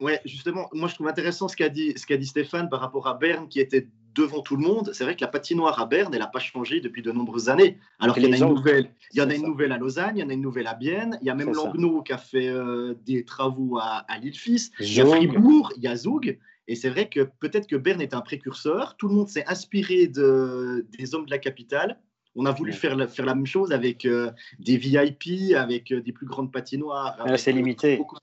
[0.00, 3.14] ouais, justement, moi je trouve intéressant ce qu'a dit, ce dit Stéphane par rapport à
[3.14, 4.90] Berne qui était devant tout le monde.
[4.92, 7.78] C'est vrai que la patinoire à Berne, elle n'a pas changé depuis de nombreuses années.
[7.98, 8.90] Alors qu'il y en a une nouvelle.
[9.12, 10.74] Il y en a une nouvelle à Lausanne, il y en a une nouvelle à
[10.74, 11.18] Bienne.
[11.20, 14.72] Il y a même Langnau qui a fait euh, des travaux à, à Lille-Fils.
[14.80, 16.38] Il y a Fribourg, il y a Zoug.
[16.66, 18.96] Et c'est vrai que peut-être que Berne est un précurseur.
[18.96, 21.98] Tout le monde s'est inspiré de, des hommes de la capitale.
[22.36, 24.30] On a voulu faire la, faire la même chose avec euh,
[24.60, 27.16] des VIP, avec euh, des plus grandes patinoires.
[27.36, 27.96] C'est limité.
[27.96, 28.18] Beaucoup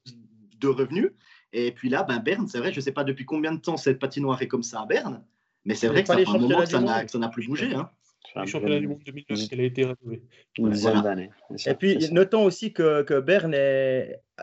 [0.59, 1.11] de revenus.
[1.57, 3.77] Et puis là, ben Berne, c'est vrai, je ne sais pas depuis combien de temps
[3.77, 5.23] cette patinoire est comme ça à Berne,
[5.65, 7.73] mais c'est vrai que ça fait un moment que ça n'a plus bougé.
[7.73, 7.89] Hein.
[8.35, 10.21] Le championnat du monde 2009, elle a été rénovée.
[10.57, 11.31] Une dizaine d'années.
[11.65, 13.55] Et puis, notons aussi que, que Berne,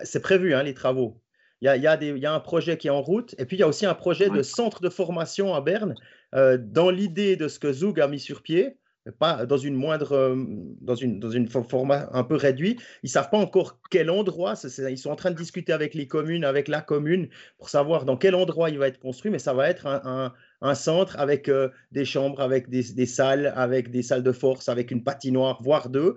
[0.02, 1.20] c'est prévu, hein, les travaux.
[1.60, 3.00] Il y, a, il, y a des, il y, a, un projet qui est en
[3.00, 5.94] route, et puis il y a aussi un projet de centre de formation à Berne,
[6.34, 8.76] euh, dans l'idée de ce que Zoug a mis sur pied
[9.12, 10.36] pas dans une moindre, euh,
[10.80, 12.78] dans une, dans une format un peu réduit.
[13.02, 14.54] Ils savent pas encore quel endroit.
[14.64, 17.28] ils sont en train de discuter avec les communes, avec la commune,
[17.58, 19.30] pour savoir dans quel endroit il va être construit.
[19.30, 23.52] Mais ça va être un, un, centre avec euh, des chambres, avec des, des, salles,
[23.56, 26.16] avec des salles de force, avec une patinoire, voire deux.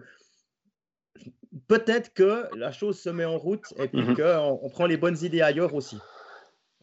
[1.68, 4.98] Peut-être que la chose se met en route et puis mmh qu'on on prend les
[4.98, 5.98] bonnes idées ailleurs aussi.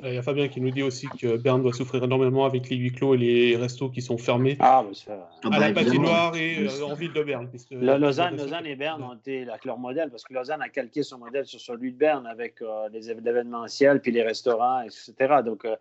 [0.02, 2.76] Il y a Fabien qui nous dit aussi que Berne doit souffrir énormément avec les
[2.76, 5.30] huis clos et les restos qui sont fermés ah, ça...
[5.44, 7.48] à la bah, patinoire et euh, en ville de Berne.
[7.70, 11.18] Lausanne, Lausanne, et Berne ont été avec leur modèle parce que Lausanne a calqué son
[11.18, 15.42] modèle sur celui de Berne avec euh, les événementiels puis les restaurants, etc.
[15.44, 15.76] Donc, euh,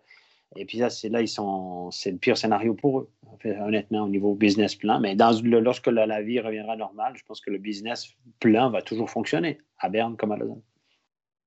[0.54, 3.10] et puis là, c'est là, ils sont, c'est le pire scénario pour eux,
[3.44, 5.00] honnêtement, au niveau business plan.
[5.00, 8.80] Mais dans, lorsque la, la vie reviendra normale, je pense que le business plan va
[8.80, 10.62] toujours fonctionner à Berne comme à Lausanne.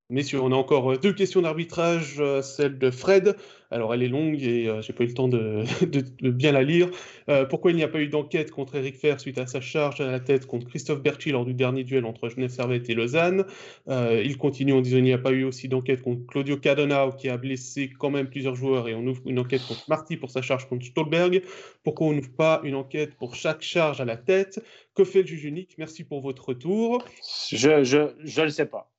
[0.09, 3.35] Messieurs, on a encore euh, deux questions d'arbitrage, euh, celle de Fred.
[3.71, 5.63] Alors elle est longue et euh, j'ai pas eu le temps de,
[6.29, 6.89] bien la lire.
[7.49, 10.09] pourquoi il n'y a pas eu d'enquête contre Eric Fer suite à sa charge à
[10.09, 13.43] la tête contre Christophe Berchi lors du dernier duel entre Genève Servette et Lausanne?
[13.89, 17.27] Il continue en disant qu'il n'y a pas eu aussi d'enquête contre Claudio Cadonau qui
[17.27, 20.41] a blessé quand même plusieurs joueurs et on ouvre une enquête contre Marty pour sa
[20.41, 21.41] charge contre Stolberg.
[21.83, 24.63] Pourquoi on n'ouvre pas une enquête pour chaque charge à la tête?
[24.95, 25.75] Que fait le juge unique?
[25.77, 27.03] Merci pour votre retour.
[27.51, 27.83] Je ne
[28.23, 28.89] je le sais pas.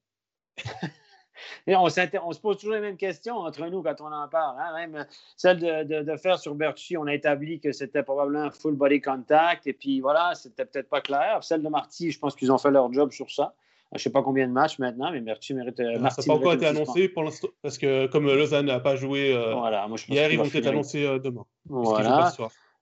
[1.77, 4.57] On, se pose toujours les mêmes questions entre nous quand on en parle.
[4.59, 4.87] Hein.
[4.89, 5.07] Même
[5.37, 9.67] celle de, faire sur Bertucci, on a établi que c'était probablement un full body contact,
[9.67, 11.43] et puis voilà, c'était peut-être pas clair.
[11.43, 13.55] Celle de Marty, je pense qu'ils ont fait leur job sur ça.
[13.93, 15.81] Je ne sais pas combien de matchs maintenant, mais Bertucci mérite.
[15.81, 18.97] Euh, ça n'a pas encore été annoncé pour l'instant, parce que comme Lausanne n'a pas
[18.97, 21.47] joué euh, voilà, moi, je hier, ils vont être annoncés euh, demain.
[21.67, 22.31] Voilà.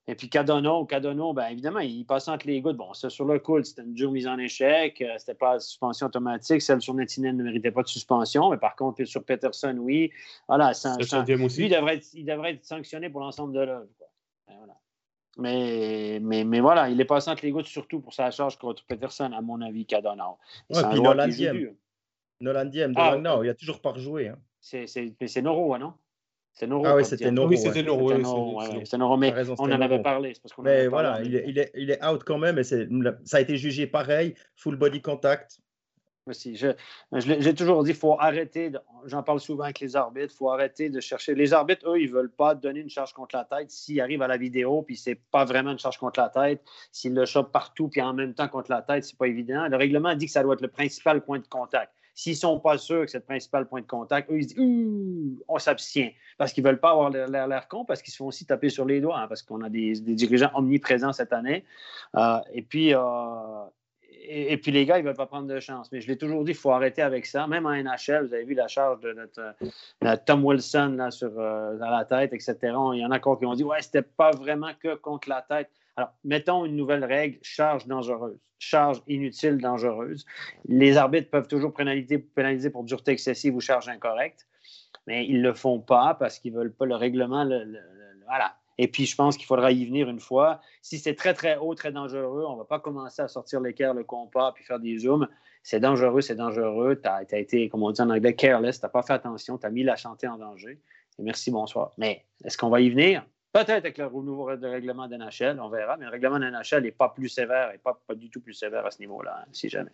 [0.08, 2.76] Et puis Cadono, Cadono, bien évidemment, il passe entre les gouttes.
[2.76, 5.00] Bon, ça, sur le coup, c'était une dure mise en échec.
[5.02, 6.62] Euh, c'était pas suspension automatique.
[6.62, 8.50] Celle sur Netinen ne méritait pas de suspension.
[8.50, 10.12] Mais par contre, sur Peterson, oui.
[10.46, 11.16] Voilà, ça, aussi.
[11.60, 13.88] Lui, il devrait, être, il devrait être sanctionné pour l'ensemble de l'œuvre.
[14.46, 14.76] Ben, voilà.
[15.38, 18.84] Mais, mais, mais, voilà, il est passé entre les gouttes surtout pour sa charge contre
[18.86, 20.38] Peterson, à mon avis, Cadono.
[20.70, 21.74] Ouais, puis Nolan Diem.
[22.40, 24.28] Nolan Diem de ah, il a toujours pas rejoué.
[24.28, 24.38] Hein.
[24.60, 25.94] C'est Noro, non?
[26.58, 26.84] C'est Noro.
[26.86, 27.48] Ah oui, c'était Noro.
[27.48, 28.10] Oui, c'était Noro.
[28.84, 30.32] C'est Noro, mais on en avait parlé.
[30.42, 33.40] Parce mais voilà, il, est, il, est, il, est, out quand même et ça a
[33.40, 35.60] été jugé pareil, full body contact.
[36.26, 36.68] Aussi, je,
[37.12, 38.72] j'ai toujours dit, il faut arrêter,
[39.04, 41.36] j'en parle souvent avec les arbitres, il faut arrêter de chercher.
[41.36, 43.70] Les arbitres, eux, ils ne veulent pas donner une charge contre la tête.
[43.70, 47.14] S'ils arrivent à la vidéo, puis c'est pas vraiment une charge contre la tête, s'ils
[47.14, 49.68] le chopent partout, puis en même temps contre la tête, c'est pas évident.
[49.68, 51.92] Le règlement dit que ça doit être le principal point de contact.
[52.16, 54.54] S'ils ne sont pas sûrs que c'est le principal point de contact, eux, ils se
[54.54, 56.14] disent on s'abstient.
[56.38, 58.86] Parce qu'ils ne veulent pas avoir l'air con, parce qu'ils se font aussi taper sur
[58.86, 61.62] les doigts, hein, parce qu'on a des, dirigeants omniprésents cette année.
[62.16, 62.94] Euh, et puis.
[62.94, 63.00] Euh,
[64.28, 65.92] et, puis les gars, ils ne veulent pas prendre de chance.
[65.92, 67.46] Mais je l'ai toujours dit, il faut arrêter avec ça.
[67.46, 71.76] Même en NHL, vous avez vu la charge de notre, Tom Wilson là, sur, euh,
[71.78, 72.56] la tête, etc.
[72.94, 75.42] Il y en a encore qui ont dit, ouais, c'était pas vraiment que contre la
[75.42, 75.70] tête.
[75.96, 80.26] Alors, mettons une nouvelle règle, charge dangereuse, charge inutile dangereuse.
[80.66, 84.46] Les arbitres peuvent toujours pénaliser, pour dureté excessive ou charge incorrecte,
[85.06, 87.48] mais ils ne le font pas parce qu'ils ne veulent pas le règlement.
[88.26, 88.56] voilà.
[88.78, 90.60] Et puis, je pense qu'il faudra y venir une fois.
[90.82, 93.94] Si c'est très, très haut, très dangereux, on ne va pas commencer à sortir l'équerre,
[93.94, 95.26] le compas, puis faire des zooms.
[95.62, 97.00] C'est dangereux, c'est dangereux.
[97.02, 98.78] Tu as, été, comme on dit en anglais, careless.
[98.78, 99.56] Tu n'as pas fait attention.
[99.56, 100.78] Tu as mis la chantier en danger.
[101.18, 101.92] Et merci, bonsoir.
[101.96, 103.24] Mais est-ce qu'on va y venir?
[103.56, 107.30] Peut-être avec le nouveau règlement d'NHL, on verra, mais le règlement d'NHL n'est pas plus
[107.30, 109.92] sévère et pas, pas du tout plus sévère à ce niveau-là, hein, si jamais.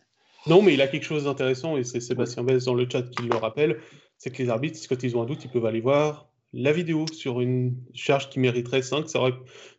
[0.48, 3.22] Non, mais il a quelque chose d'intéressant, et c'est Sébastien Bess dans le chat qui
[3.22, 3.78] le rappelle,
[4.18, 7.06] c'est que les arbitres, quand ils ont un doute, ils peuvent aller voir la vidéo
[7.12, 9.08] sur une charge qui mériterait 5.
[9.08, 9.34] Ça aurait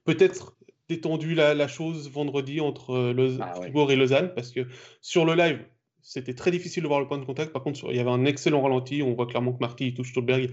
[0.05, 0.55] peut-être
[0.87, 4.61] détendu la, chose vendredi entre ah Fribourg et Lausanne, parce que
[5.01, 5.59] sur le live,
[6.01, 7.51] c'était très difficile de voir le point de contact.
[7.51, 9.01] Par contre, il y avait un excellent ralenti.
[9.01, 10.51] On voit clairement que Marty touche Stolberg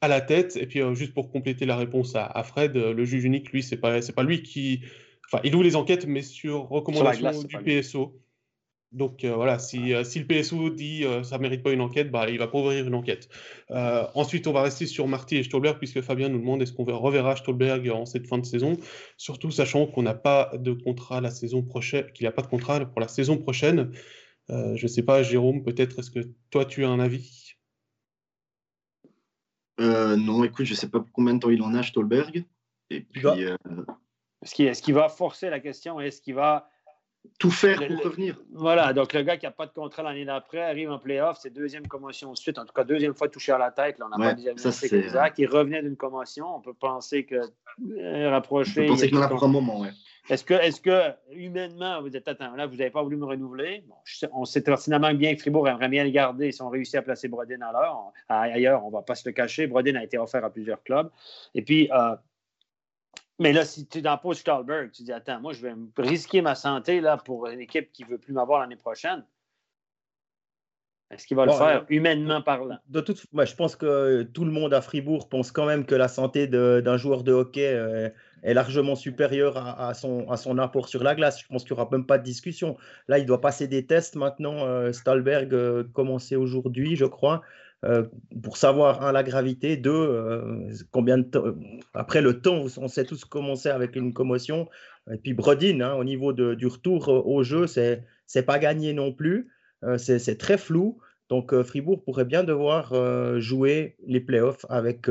[0.00, 0.56] à la tête.
[0.56, 4.00] Et puis, juste pour compléter la réponse à, Fred, le juge unique, lui, c'est pas,
[4.00, 4.82] pas lui qui.
[5.26, 8.20] Enfin, il ouvre les enquêtes, mais sur recommandation du PSO.
[8.92, 11.80] Donc euh, voilà, si, euh, si, le PSO dit euh, ça ne mérite pas une
[11.80, 13.28] enquête, bah, il va pas ouvrir une enquête.
[13.70, 17.36] ensuite, on va rester sur Marty et Stolberg, puisque Fabien nous demande est-ce qu'on reverra
[17.36, 18.76] Stolberg en cette fin de saison,
[19.16, 22.84] surtout sachant qu'on n'a pas de contrat la saison prochaine, qu'il n'a pas de contrat
[22.84, 23.92] pour la saison prochaine.
[24.48, 26.20] je ne sais pas, Jérôme, peut-être est-ce que
[26.50, 27.49] toi tu as un avis?
[29.80, 32.44] Non, écoute, je ne sais pas combien de temps il en a, Stolberg.
[32.90, 33.26] Et puis,
[34.42, 36.68] Est-ce qu'il va forcer la question Est-ce qu'il va
[37.38, 38.40] tout faire pour revenir?
[38.52, 41.52] Voilà, donc le gars qui n'a pas de contrat l'année d'après arrive en playoff, c'est
[41.52, 43.98] deuxième commotion de suite, en tout cas deuxième fois touché à la tête.
[43.98, 45.34] Là, on n'a pas diagnostiqué Isaac.
[45.38, 46.54] Il revenait d'une commotion.
[46.54, 48.82] On peut penser que euh, rapprocher.
[48.82, 49.90] On peut penser qu'il en a pour un moment, ouais.
[50.28, 53.84] Est-ce que, est que, humainement, vous êtes attends, là, vous n'avez pas voulu me renouveler?
[54.32, 57.28] on sait pertinemment bien que Fribourg aimerait bien le garder si on réussit à placer
[57.28, 59.66] Brodin à Ailleurs, on ne va pas se le cacher.
[59.66, 61.10] Brodin a été offert à plusieurs clubs.
[61.54, 62.14] Et puis, euh,
[63.40, 66.42] mais là, si tu es dans Paul Stahlberg, tu dis Attends, moi, je vais risquer
[66.42, 69.24] ma santé là, pour une équipe qui ne veut plus m'avoir l'année prochaine.
[71.10, 72.78] Est-ce qu'il va le faire, euh, humainement parlant?
[72.88, 75.94] De toute, moi, je pense que tout le monde à Fribourg pense quand même que
[75.94, 78.08] la santé d'un joueur de hockey euh,
[78.42, 81.40] est largement supérieure à, son, à son apport sur la glace.
[81.40, 82.76] Je pense qu'il n'y aura même pas de discussion.
[83.08, 84.64] Là, il doit passer des tests maintenant.
[84.66, 87.42] Euh, Stahlberg commençait aujourd'hui, je crois.
[87.84, 88.04] Euh,
[88.42, 91.44] pour savoir, un, la gravité, deux, euh, combien de temps.
[91.94, 94.68] Après le temps, on sait tous commencer avec une commotion.
[95.10, 99.12] Et puis Brodin, hein, au niveau de, du retour au jeu, c'est pas gagné non
[99.12, 99.48] plus.
[99.84, 100.98] Euh, c'est très flou.
[101.28, 105.08] Donc euh, Fribourg pourrait bien devoir euh, jouer les playoffs avec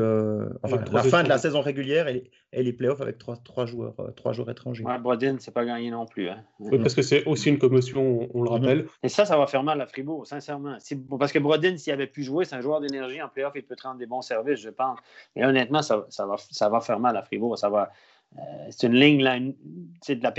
[0.62, 4.32] enfin, la fin de la saison régulière et, les playoffs avec trois, trois joueurs, trois
[4.32, 4.84] joueurs étrangers.
[4.84, 6.28] Ouais, Brodin, c'est pas gagné non plus.
[6.28, 6.44] Hein.
[6.58, 8.56] Oui, parce que c'est aussi une commotion, on, le mhm.
[8.56, 8.86] rappelle.
[9.02, 10.76] Et ça, ça va faire mal à Fribourg, sincèrement.
[11.18, 13.76] Parce que Brodin, s'il avait pu jouer, c'est un joueur d'énergie en playoff, il peut
[13.76, 14.98] te rendre des bons services, je pense.
[15.36, 17.56] Et honnêtement, ça, ça, va, ça va faire mal à Fribourg.
[17.56, 17.92] Ça va,
[18.70, 19.38] c'est une ligne, là,
[20.02, 20.34] c'est de la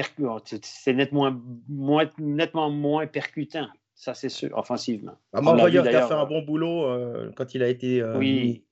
[0.61, 1.33] c'est nettement
[1.67, 3.67] moins, nettement moins percutant.
[4.01, 5.15] Ça, c'est sûr, offensivement.
[5.31, 8.63] Ah, qui a fait un bon boulot euh, quand il a été euh, mis,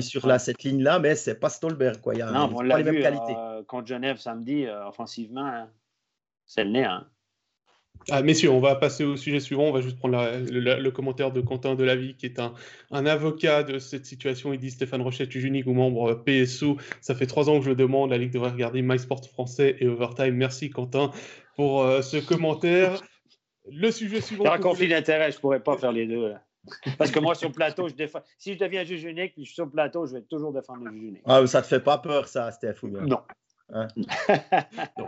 [0.00, 1.98] sur la, cette ligne-là, mais c'est pas Stolberg.
[2.02, 2.12] Quoi.
[2.12, 5.70] Il y a, non, on l'a vu euh, contre Genève samedi, offensivement, hein.
[6.44, 6.84] c'est le nez.
[6.84, 7.06] Hein.
[8.10, 9.62] Ah, messieurs, on va passer au sujet suivant.
[9.62, 12.52] On va juste prendre le, commentaire de Quentin Delavie, qui est un,
[12.90, 14.52] un, avocat de cette situation.
[14.52, 16.76] Il dit Stéphane Rochette, unique ou membre PSO.
[17.00, 18.10] Ça fait trois ans que je le demande.
[18.10, 20.34] La Ligue devrait regarder MySport français et Overtime.
[20.34, 21.12] Merci, Quentin,
[21.56, 23.00] pour ce commentaire.
[23.70, 24.44] Le sujet suivant.
[24.44, 26.34] Dans un conflit d'intérêt, je ne pourrais pas faire les deux.
[26.98, 28.20] Parce que moi, sur le plateau, je défends.
[28.38, 30.84] Si je deviens juge unique, puis je suis sur le plateau, je vais toujours défendre
[30.84, 31.22] le juge unique.
[31.24, 32.76] Ah, ça te fait pas peur, ça, Steph?
[32.82, 33.20] Non.
[33.72, 33.88] Hein?
[33.96, 35.04] je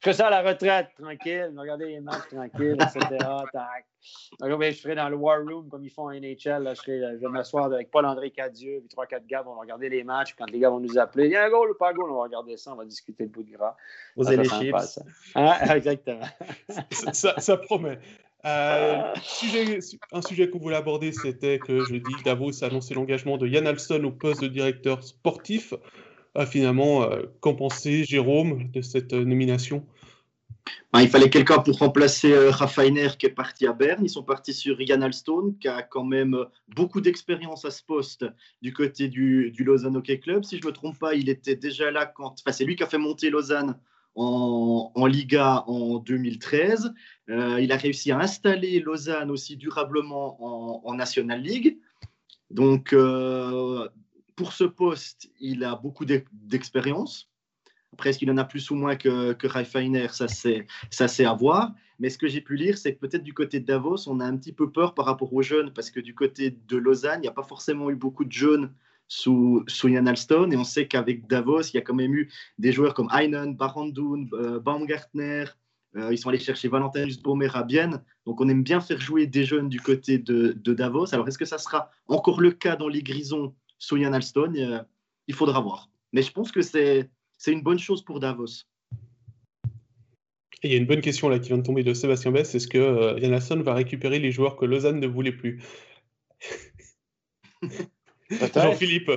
[0.00, 3.06] fais ça à la retraite, tranquille, regarder les matchs tranquille, etc.
[3.52, 3.84] Tac.
[4.40, 6.72] je serai dans le War Room comme ils font en NHL.
[6.74, 10.34] je, je vais m'asseoir avec Paul-André Cadieux, puis 3-4 gars vont regarder les matchs.
[10.38, 12.10] Quand les gars vont nous appeler, il y a un goal ou pas un goal,
[12.10, 13.76] on va regarder ça, on va discuter le bout de gras.
[14.16, 15.00] Oser les chips.
[15.34, 15.54] Hein?
[15.74, 16.26] Exactement.
[17.12, 17.98] ça, ça, promet.
[18.46, 19.80] Euh, sujet,
[20.12, 23.66] un sujet qu'on voulait aborder, c'était que je dis Davos a annoncé l'engagement de Yann
[23.66, 25.74] Alston au poste de directeur sportif.
[26.38, 29.84] Euh, finalement, euh, qu'en pensez, Jérôme, de cette euh, nomination
[30.92, 34.04] ben, il fallait quelqu'un pour remplacer euh, Raffiner qui est parti à Berne.
[34.04, 36.44] Ils sont partis sur Yann Alstone qui a quand même
[36.76, 38.26] beaucoup d'expérience à ce poste
[38.60, 40.44] du côté du, du, Lausanne Hockey Club.
[40.44, 42.36] Si je ne me trompe pas, il était déjà là quand.
[42.40, 43.78] Enfin, c'est lui qui a fait monter Lausanne
[44.14, 46.92] en, en Liga en 2013.
[47.28, 51.78] il a réussi à installer Lausanne aussi durablement en, en National League.
[52.50, 52.94] Donc,
[54.38, 57.28] pour ce poste, il a beaucoup d'expérience.
[57.92, 61.72] Après, est-ce qu'il en a plus ou moins que, que Feiner Ça, c'est à voir.
[61.98, 64.24] Mais ce que j'ai pu lire, c'est que peut-être du côté de Davos, on a
[64.24, 67.22] un petit peu peur par rapport aux jeunes, parce que du côté de Lausanne, il
[67.22, 68.72] n'y a pas forcément eu beaucoup de jeunes
[69.08, 70.52] sous, sous Alston.
[70.52, 73.56] Et on sait qu'avec Davos, il y a quand même eu des joueurs comme Heinen,
[73.56, 75.46] Barandoun, euh, Baumgartner.
[75.96, 78.04] Euh, ils sont allés chercher Valentin Baumer à Bienne.
[78.24, 81.12] Donc, on aime bien faire jouer des jeunes du côté de, de Davos.
[81.12, 83.56] Alors, est-ce que ça sera encore le cas dans les Grisons?
[83.78, 84.82] Soyan Alston, euh,
[85.26, 85.90] il faudra voir.
[86.12, 87.08] Mais je pense que c'est
[87.46, 88.64] une bonne chose pour Davos.
[90.62, 92.54] il y a une bonne question là qui vient de tomber de Sébastien Bess.
[92.54, 95.62] Est-ce que euh, Yann Alston va récupérer les joueurs que Lausanne ne voulait plus?
[98.30, 99.10] Jean-Philippe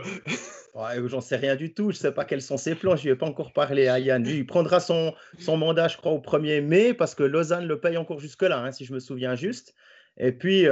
[0.74, 3.10] J'en sais rien du tout, je ne sais pas quels sont ses plans, je lui
[3.10, 4.26] ai pas encore parlé à Yann.
[4.26, 7.98] il prendra son, son mandat, je crois, au 1er mai, parce que Lausanne le paye
[7.98, 9.76] encore jusque-là, hein, si je me souviens juste.
[10.18, 10.66] Et puis,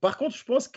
[0.00, 0.68] par contre, je pense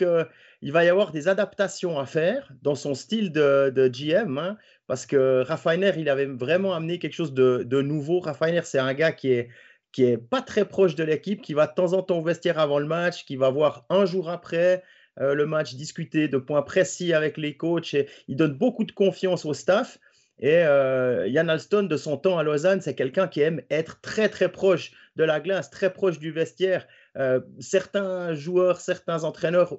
[0.60, 4.56] qu'il va y avoir des adaptations à faire dans son style de, GM, hein,
[4.86, 8.20] parce que Raffiner, il avait vraiment amené quelque chose de, de nouveau.
[8.20, 9.48] Raffiner, c'est un gars qui est
[9.92, 12.58] qui est pas très proche de l'équipe, qui va de temps en temps au vestiaire
[12.58, 14.84] avant le match, qui va voir un jour après
[15.18, 17.94] euh, le match discuter de points précis avec les coachs.
[17.94, 19.98] Et il donne beaucoup de confiance au staff.
[20.38, 24.28] Et euh, Yann Alston, de son temps à Lausanne, c'est quelqu'un qui aime être très
[24.28, 26.86] très proche de la glace, très proche du vestiaire.
[27.16, 29.76] Euh, certains joueurs, certains entraîneurs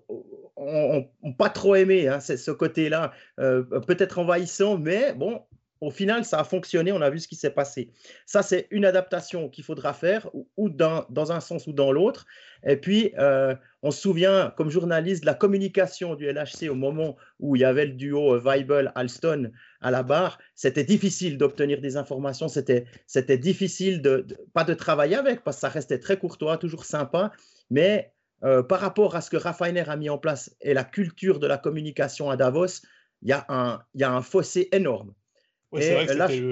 [0.58, 5.42] n'ont pas trop aimé hein, ce côté-là, peut-être envahissant, mais bon,
[5.82, 7.92] au final, ça a fonctionné, on a vu ce qui s'est passé.
[8.28, 12.28] Ça, c'est une adaptation qu'il faudra faire, ou, dans, un sens ou dans l'autre.
[12.64, 17.18] Et puis, euh, on se souvient, comme journaliste, de la communication du LHC au moment
[17.40, 19.52] où il y avait le duo Weibel-Alston
[19.82, 20.38] à la barre.
[20.54, 25.70] C'était difficile d'obtenir des informations, c'était difficile, de, pas de travailler avec, parce que ça
[25.70, 27.32] restait très courtois, toujours sympa,
[27.72, 28.14] mais
[28.44, 31.48] euh, par rapport à ce que Raffiner a mis en place et la culture de
[31.48, 32.84] la communication à Davos,
[33.24, 35.14] il y, il y a un fossé énorme.
[35.72, 36.46] Oui, c'est vrai que c'était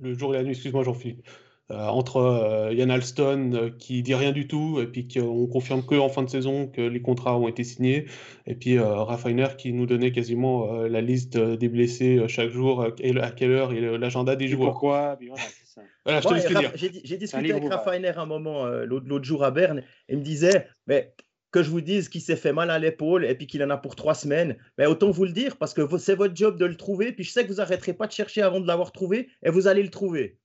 [0.00, 1.26] le, jour et la nuit, excuse-moi Jean-Philippe.
[1.72, 5.84] Euh, entre euh, Yann Alston euh, qui dit rien du tout et puis qu'on confirme
[5.84, 8.06] que en fin de saison que les contrats ont été signés
[8.46, 13.32] et puis Raffiner qui nous donnait quasiment la liste des blessés chaque jour et à
[13.32, 14.70] quelle heure et l'agenda des joueurs.
[14.70, 15.18] Pourquoi
[16.76, 21.14] J'ai discuté avec Raffiner un moment l'autre jour à Berne et il me disait mais
[21.56, 23.78] que je vous dise qu'il s'est fait mal à l'épaule et puis qu'il en a
[23.78, 26.76] pour trois semaines, mais autant vous le dire parce que c'est votre job de le
[26.76, 27.12] trouver.
[27.12, 29.66] Puis je sais que vous n'arrêterez pas de chercher avant de l'avoir trouvé et vous
[29.66, 30.38] allez le trouver.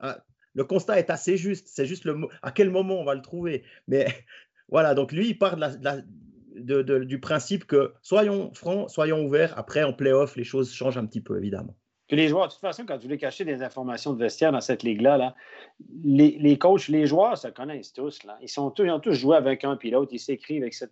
[0.00, 1.68] Ah, le constat est assez juste.
[1.68, 3.64] C'est juste le, à quel moment on va le trouver.
[3.88, 4.06] Mais
[4.68, 9.58] voilà, donc lui, il part de du principe que soyons francs, soyons ouverts.
[9.58, 11.74] Après, en playoff, les choses changent un petit peu, évidemment
[12.16, 14.82] les joueurs, de toute façon, quand tu voulais cacher des informations de vestiaire dans cette
[14.82, 15.34] ligue-là, là,
[16.04, 18.22] les, les, coachs, les joueurs se connaissent tous.
[18.24, 18.38] Là.
[18.42, 20.88] Ils, sont tous, ils ont tous joué avec un pilote, ils s'écrivent, etc.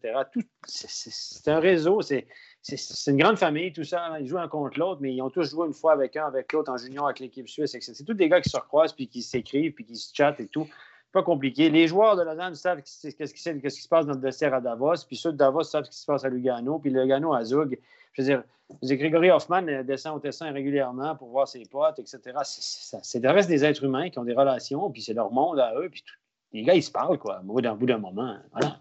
[0.67, 2.27] C'est un réseau, c'est
[3.07, 4.19] une grande famille, tout ça.
[4.21, 6.53] Ils jouent un contre l'autre, mais ils ont tous joué une fois avec un, avec
[6.53, 7.77] l'autre, en junior, avec l'équipe suisse.
[7.81, 10.49] C'est tous des gars qui se recroisent, puis qui s'écrivent, puis qui se chattent et
[10.49, 10.69] tout.
[11.13, 11.71] Pas compliqué.
[11.71, 13.41] Les joueurs de Lausanne savent qu'est-ce qui,
[13.83, 16.07] se passe dans le vestiaire à Davos, puis ceux de Davos savent ce qui se
[16.07, 17.79] passe à Lugano, puis Lugano à Zug.
[18.13, 18.43] Je veux dire,
[18.83, 22.21] Grégory Hoffman euh, descend au Tessin régulièrement pour voir ses potes, etc.
[22.43, 25.75] C'est le reste des êtres humains qui ont des relations, puis c'est leur monde à
[25.77, 26.05] eux, puis
[26.53, 28.37] les gars, ils se parlent, quoi, au bout d'un moment.
[28.53, 28.81] Voilà.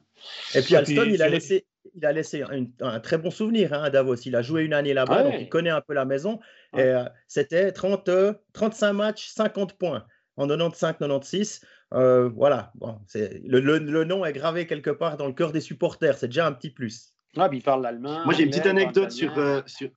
[0.55, 1.65] Et puis Alston, il a laissé,
[1.95, 2.43] il a laissé
[2.81, 4.15] un, très bon souvenir hein, à Davos.
[4.15, 6.39] Il a joué une année là-bas, donc il connaît un peu la maison.
[6.75, 8.09] Euh, c'était 30,
[8.53, 10.05] 35 matchs, 50 points
[10.37, 11.61] en 95-96.
[11.93, 15.61] Euh, voilà, bon, le, le, le, nom est gravé quelque part dans le cœur des
[15.61, 16.17] supporters.
[16.17, 17.13] C'est déjà un petit plus.
[17.37, 18.25] Ah, puis il parle l'allemand.
[18.25, 19.89] Moi, j'ai une petite anecdote sur, euh, sur,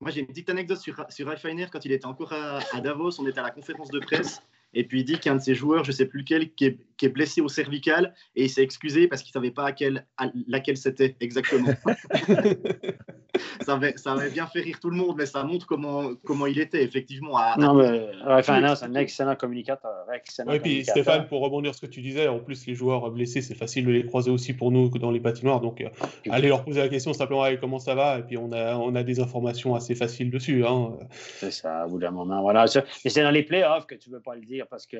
[0.00, 1.26] Moi, j'ai une petite anecdote sur, sur
[1.70, 3.20] quand il était encore à, à, Davos.
[3.20, 4.40] On était à la conférence de presse
[4.74, 6.78] et puis il dit qu'un de ses joueurs, je ne sais plus lequel, qui est,
[6.98, 9.72] qui est, blessé au cervical et il s'est excusé parce qu'il ne savait pas à,
[9.72, 11.72] quel, à laquelle c'était exactement.
[13.60, 16.46] ça, avait, ça avait bien fait rire tout le monde, mais ça montre comment, comment
[16.46, 17.36] il était effectivement.
[17.36, 20.06] À, non, mais enfin, c'est un excellent communicateur.
[20.46, 23.40] Oui, puis Stéphane, pour rebondir sur ce que tu disais, en plus, les joueurs blessés,
[23.40, 25.60] c'est facile de les croiser aussi pour nous dans les patinoires.
[25.60, 25.88] Donc, euh,
[26.30, 29.02] allez leur poser la question simplement comment ça va, et puis on a, on a
[29.02, 30.64] des informations assez faciles dessus.
[30.64, 30.92] Hein.
[31.10, 32.40] C'est ça, au bout d'un moment.
[32.42, 32.64] Voilà.
[33.04, 34.96] Et c'est dans les playoffs que tu ne veux pas le dire parce que,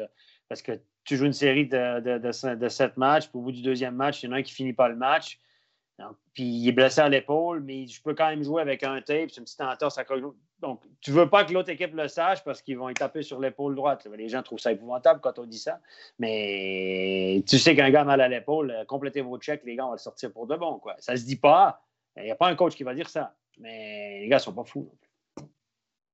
[0.48, 0.72] parce que
[1.04, 4.26] tu joues une série de, de, sept matchs, puis au bout du deuxième match, il
[4.26, 5.38] y en a un qui finit pas le match.
[6.34, 9.30] puis il est blessé à l'épaule, mais je peux quand même jouer avec un tape,
[9.30, 10.04] c'est une petite entorse à
[10.60, 13.40] Donc, tu veux pas que l'autre équipe le sache parce qu'ils vont y taper sur
[13.40, 14.06] l'épaule droite.
[14.16, 15.80] Les gens trouvent ça épouvantable quand on dit ça.
[16.18, 19.90] Mais tu sais qu'un gars mal à l'épaule, euh, complétez vos checks, les gars, on
[19.90, 20.78] va le sortir pour de bon.
[20.78, 20.94] Quoi.
[20.98, 21.82] Ça se dit pas.
[22.16, 23.34] Il n'y a pas un coach qui va dire ça.
[23.58, 25.07] Mais les gars sont pas fous non plus.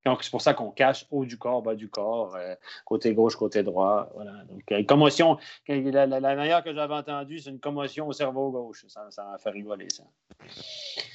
[0.04, 3.36] Donc, c'est pour ça qu'on cache haut du corps, bas du corps, euh, côté gauche,
[3.36, 4.10] côté droit.
[4.14, 4.32] Voilà.
[4.50, 8.84] Donc, euh, commotion, la, la, meilleure que j'avais entendue, c'est une commotion au cerveau gauche.
[8.88, 10.02] Ça, ça m'a fait rigoler, ça.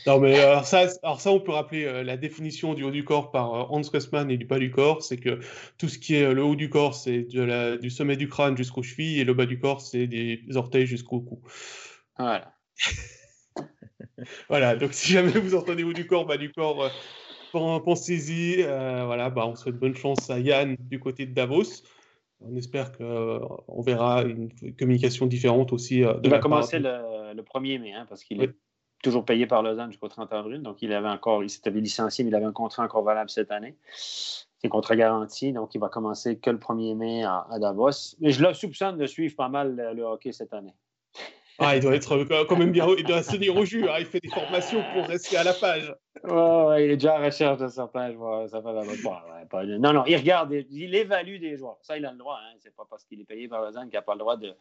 [0.08, 3.04] Non, mais alors ça, alors ça on peut rappeler euh, la définition du haut du
[3.04, 5.04] corps par Hans Kussmann et du bas du corps.
[5.04, 5.40] C'est que
[5.78, 9.20] tout ce qui est le haut du corps, c'est du sommet du crâne jusqu'aux chevilles,
[9.20, 11.42] et le bas du corps, c'est des orteils jusqu'au cou.
[12.18, 12.54] Voilà.
[14.50, 16.90] voilà, donc si jamais vous entendez haut du corps, bas du corps
[17.52, 18.64] pensez-y.
[18.64, 21.84] Euh, voilà, bah, on souhaite bonne chance à Yann du côté de Davos.
[22.41, 26.04] On espère qu'on euh, verra une communication différente aussi.
[26.04, 28.56] Euh, il va commencer le, 1er mai, hein, parce qu'il est
[29.04, 30.62] toujours payé par Lausanne jusqu'au 30 avril.
[30.62, 33.52] Donc, il avait encore, il s'était licencié, mais il avait un contrat encore valable cette
[33.52, 33.76] année.
[33.93, 38.16] C'est un contrat garanti, donc il va commencer que le 1er mai à, Davos.
[38.20, 40.74] Mais je le soupçonne de suivre pas mal le hockey cette année.
[41.60, 43.88] Ah, il doit être euh, quand même bien, il doit se tenir au jus.
[43.89, 43.97] Hein.
[43.99, 45.93] Il fait des formations pour rester à la page.
[46.24, 48.16] Ouais, il est déjà à recherche de sa page.
[48.49, 51.78] ça pas, non, non, il regarde, il évalue des joueurs.
[51.82, 52.38] Ça, il a le droit.
[52.41, 52.55] Hein.
[52.60, 54.53] C'est pas parce qu'il est payé par Lausanne qu'il n'a pas le droit de,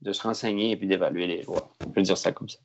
[0.00, 1.68] de se renseigner et puis d'évaluer les joueurs.
[1.86, 2.58] On peut dire ça comme ça.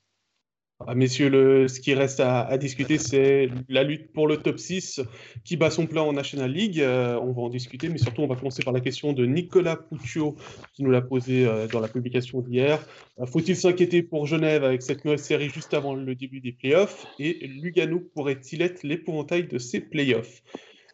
[0.86, 5.02] Ah, messieurs, ce qui reste à, discuter, c'est la lutte pour le top 6
[5.44, 6.80] qui bat son plein en National League.
[6.80, 9.76] Euh, on va en discuter, mais surtout, on va commencer par la question de Nicolas
[9.76, 10.36] Puccio,
[10.74, 12.80] qui nous l'a posée euh, dans la publication d'hier.
[13.20, 17.08] Euh, faut-il s'inquiéter pour Genève avec cette nouvelle série juste avant le début des playoffs?
[17.18, 20.44] Et Lugano pourrait-il être l'épouvantail de ces playoffs?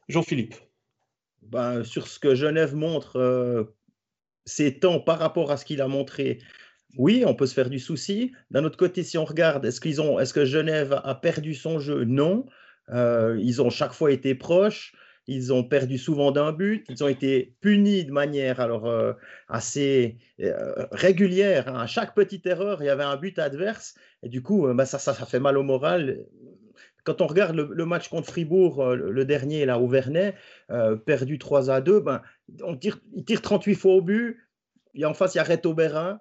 [0.07, 0.55] Jean-Philippe
[1.41, 3.67] ben, Sur ce que Genève montre,
[4.45, 6.39] ces temps par rapport à ce qu'il a montré
[6.97, 8.33] oui, on peut se faire du souci.
[8.51, 11.79] D'un autre côté, si on regarde, est-ce qu'ils ont, est-ce que Genève a perdu son
[11.79, 12.03] jeu?
[12.03, 12.45] Non.
[12.89, 14.93] Euh, ils ont chaque fois été proches.
[15.25, 16.85] Ils ont perdu souvent d'un but.
[16.89, 19.13] Ils ont été punis de manière alors euh,
[19.47, 21.69] assez euh, régulière.
[21.69, 21.79] Hein.
[21.79, 23.95] À chaque petite erreur, il y avait un but adverse.
[24.21, 26.25] Et du coup, bah, ça, ça, fait mal au moral.
[27.05, 30.35] Quand on regarde le, match contre Fribourg, le, dernier là au Vernet,
[31.05, 32.21] perdu 3 à 2, ben,
[32.61, 34.37] on tire, il tire 38 fois au but.
[34.93, 36.19] Et en face, il y a Reto Berin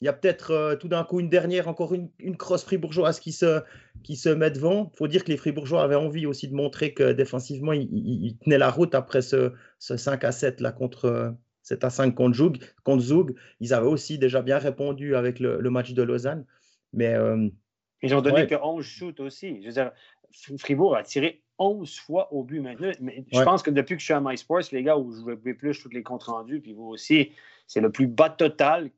[0.00, 3.20] il y a peut-être euh, tout d'un coup une dernière, encore une, une crosse fribourgeoise
[3.20, 3.62] qui se,
[4.02, 4.90] qui se met devant.
[4.92, 8.58] Il faut dire que les fribourgeois avaient envie aussi de montrer que défensivement, ils, tenaient
[8.58, 13.34] la route après ce, ce, 5 à 7 là contre 7 à 5 contre Zug.
[13.60, 16.44] Ils avaient aussi déjà bien répondu avec le, le match de Lausanne.
[16.92, 17.48] Mais, euh,
[18.02, 19.62] ils ont donné que 11 shoots aussi.
[19.62, 19.92] Je veux dire,
[20.58, 22.92] Fribourg a tiré 11 fois au but maintenant.
[23.00, 25.54] Mais je pense que depuis que je suis à MySports, les gars, où je jouais
[25.54, 27.32] plus tous les comptes rendus, puis vous aussi,
[27.66, 28.90] c'est le plus bas total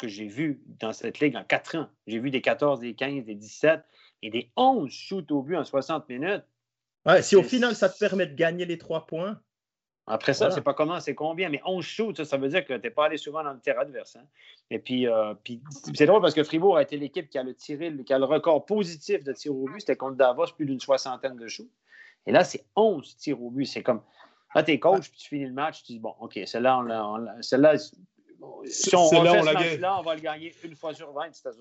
[0.00, 1.88] que j'ai vu dans cette ligue en quatre ans.
[2.06, 3.80] J'ai vu des 14, des 15, des 17
[4.22, 6.44] et des 11 shoots au but en 60 minutes.
[7.20, 9.40] si au final, ça te permet de gagner les trois points.
[10.06, 12.64] Après ça, je ne sais pas comment, c'est combien, mais 11 shoots, ça, veut dire
[12.64, 14.16] que tu n'es pas allé souvent dans le terrain adverse.
[14.16, 14.24] Hein.
[14.70, 15.62] Et puis, euh, puis
[15.94, 18.24] c'est drôle parce que Fribourg a été l'équipe qui a le tiré, qui a le
[18.24, 19.80] record positif de tir au but.
[19.80, 21.70] C'était contre Davos, plus d'une soixantaine de shoots.
[22.26, 23.66] Et là, c'est 11 tirs au but.
[23.66, 24.02] C'est comme,
[24.54, 26.84] là, tu es coach, puis tu finis le match, tu dis, bon, OK, celle-là,
[27.40, 27.74] celle-là
[28.64, 31.48] si on, on, là, on, là, on va le gagner une fois sur 20, c'est
[31.48, 31.58] à ce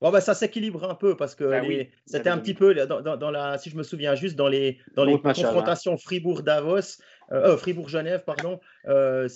[0.00, 3.30] Bon, ben, ça s'équilibre un peu parce que ben c'était un petit peu, dans, dans,
[3.30, 7.00] la, si je me souviens juste, dans les, dans les confrontations Fribourg-Davos,
[7.32, 9.28] euh, euh, Fribourg-Genève, pardon, euh,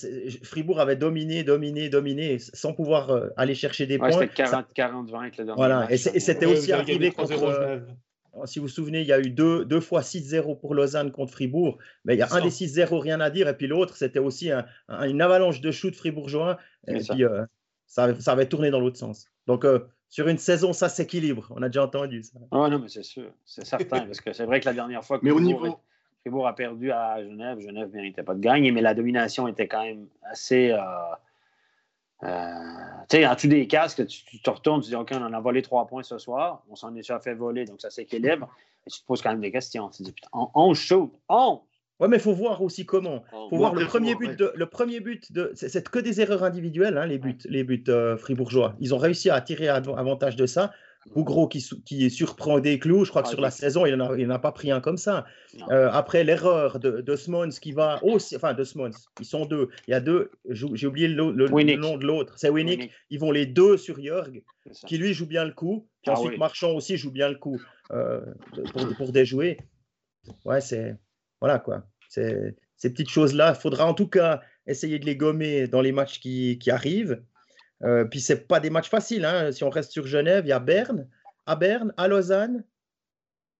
[0.44, 4.12] Fribourg avait dominé, dominé, dominé sans pouvoir euh, aller chercher des points.
[4.12, 7.82] C'était 40-20 le Voilà, et c'était aussi arrivé contre
[8.46, 11.32] si vous vous souvenez, il y a eu deux, deux fois 6-0 pour Lausanne contre
[11.32, 14.18] Fribourg, mais il y a un des 6-0, rien à dire, et puis l'autre, c'était
[14.18, 14.50] aussi
[14.88, 16.58] une avalanche de shoot fribourgeois,
[16.88, 17.44] et puis euh,
[17.86, 19.26] ça, avait, ça, avait, tourné dans l'autre sens.
[19.46, 22.38] Donc, euh, sur une saison, ça s'équilibre, on a déjà entendu ça.
[22.50, 25.18] Ah non, mais c'est sûr, c'est certain, parce que c'est vrai que la dernière fois
[25.18, 25.78] que mais Fribourg, au niveau...
[26.22, 29.68] Fribourg a perdu à Genève, Genève ne méritait pas de gagner, mais la domination était
[29.68, 30.70] quand même assez...
[30.70, 30.78] Euh,
[32.22, 35.40] tu sais, en dessous des casques, tu, te retournes, tu dis OK, on en a
[35.40, 38.48] volé trois points ce soir, on s'en est déjà fait voler, donc ça s'équilibre.
[38.86, 39.88] Et tu te poses quand même des questions.
[39.90, 41.60] Tu te dis, putain, 11 shoot, 11
[42.00, 43.22] Ouais, mais il faut voir aussi comment.
[43.32, 45.52] Il faut voir le premier, but de, le premier but de.
[45.54, 48.74] C'est que des erreurs individuelles, hein, les buts, les buts euh, fribourgeois.
[48.80, 50.72] Ils ont réussi à tirer avantage de ça.
[51.14, 54.38] Bougro qui, qui surprend des clous, je crois que sur la saison, il n'en a,
[54.38, 55.26] pas pris un comme ça.
[55.70, 59.68] Euh, après l'erreur de, de Smons qui va aussi, enfin de Smons, ils sont deux.
[59.88, 62.90] Il y a deux, j'ai oublié le, nom de l'autre, c'est Winnick.
[63.10, 64.42] Ils vont les deux sur Jörg,
[64.86, 65.88] qui lui joue bien le coup.
[66.02, 68.20] Puis ah ensuite Marchand aussi joue bien le coup euh,
[68.72, 69.58] pour, pour, déjouer.
[70.44, 70.96] Ouais, c'est.
[71.40, 71.84] Voilà quoi.
[72.08, 76.20] Ces petites choses-là, il faudra en tout cas essayer de les gommer dans les matchs
[76.20, 77.22] qui, qui arrivent.
[77.84, 79.24] Euh, puis c'est pas des matchs faciles.
[79.24, 79.52] Hein.
[79.52, 81.08] Si on reste sur Genève, il y a Berne,
[81.46, 82.64] à Berne, à Lausanne,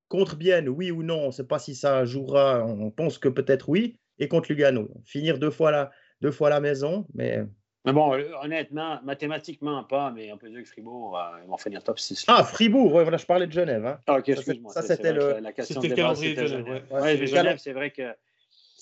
[0.09, 1.21] contre Bienne, oui ou non.
[1.21, 2.65] On ne sait pas si ça jouera.
[2.65, 3.99] On pense que peut-être oui.
[4.19, 4.89] Et contre Lugano.
[5.05, 7.45] Finir deux fois la, deux fois la maison, mais.
[7.85, 11.83] Mais bon, honnêtement, mathématiquement pas, mais on peut dire que Fribourg, euh, ils vont finir
[11.83, 12.27] top 6.
[12.29, 13.85] Ah, Fribourg, ouais, voilà, je parlais de Genève.
[13.85, 13.99] Hein.
[14.07, 14.73] Ah, ok, excuse-moi.
[14.73, 15.41] Ça, c'était le...
[15.41, 16.85] la question de calendrier de Genève.
[16.93, 17.27] Ouais.
[17.27, 18.15] Genève, c'est vrai que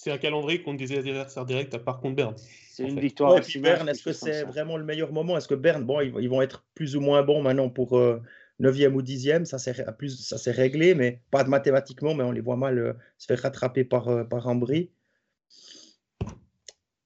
[0.02, 2.34] c'est un calendrier contre des adversaires directs à part contre Berne.
[2.70, 3.38] C'est une victoire.
[3.56, 5.36] Berne, est-ce que c'est vraiment le meilleur moment?
[5.36, 8.22] Est-ce que Berne, bon, ils, vont être plus ou moins bons maintenant pour 9e
[8.62, 12.92] euh, ou 10e Ça s'est réglé, mais pas mathématiquement, mais on les voit mal euh,
[13.18, 14.90] se faire rattraper par, euh, par Ambry.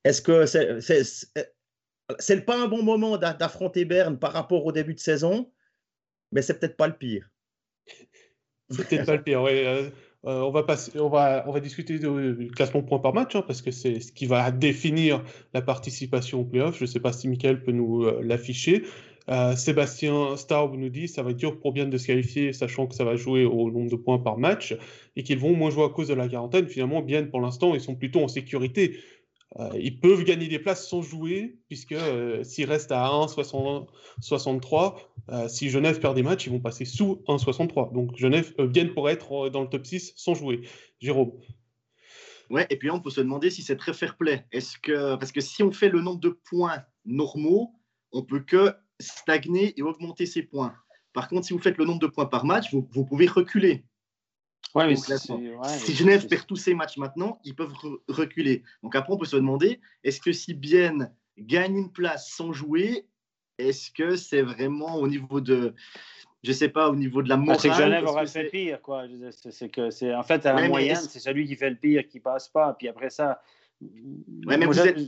[0.05, 0.81] Est-ce que c'est
[2.19, 5.51] c'est pas un bon moment d'affronter Berne par rapport au début de saison,
[6.31, 7.29] mais c'est peut-être pas le pire.
[8.71, 9.91] C'est peut-être pas le pire, oui.
[10.27, 14.25] Euh, on, va discuter du classement point par match, hein, parce que c'est ce qui
[14.25, 15.23] va définir
[15.53, 16.79] la participation au playoff.
[16.79, 18.85] Je ne sais pas si Michael peut nous euh, l'afficher.
[19.31, 22.87] Euh, Sébastien Staub nous dit ça va être dur pour bien de se qualifier, sachant
[22.87, 24.77] que ça va jouer au nombre de points par match
[25.17, 26.69] et qu'ils vont moins jouer à cause de la quarantaine.
[26.69, 28.99] Finalement, bien pour l'instant, ils sont plutôt en sécurité.
[29.61, 34.97] Euh, ils peuvent gagner des places sans jouer, puisque euh, s'ils restent à 1,63,
[35.31, 37.93] euh, si Genève perd des matchs, ils vont passer sous 1,63.
[37.93, 40.63] Donc Genève viennent pour être dans le top 6 sans jouer.
[41.01, 41.33] Jérôme
[42.51, 44.45] Ouais, et puis on peut se demander si c'est très fair play.
[44.53, 47.73] Est-ce que, parce que si on fait le nombre de points normaux,
[48.13, 50.75] on peut que stagner et augmenter ses points.
[51.13, 53.85] Par contre, si vous faites le nombre de points par match, vous pouvez reculer.
[54.75, 58.65] Ouais, mais ouais, si Genève perd tous ses matchs maintenant, ils peuvent re- reculer.
[58.83, 63.07] Donc après, on peut se demander, est-ce que si Bienne gagne une place sans jouer,
[63.59, 65.75] est-ce que c'est vraiment au niveau de,
[66.43, 68.83] je sais pas, au niveau de la Ah, morale c'est que Genève aura fait pire,
[68.83, 69.05] quoi.
[69.51, 72.09] C'est que c'est en fait à la Ouais, moyenne, c'est celui qui fait le pire
[72.09, 72.75] qui passe pas.
[72.77, 73.41] Puis après ça,
[73.81, 74.99] mais vous êtes-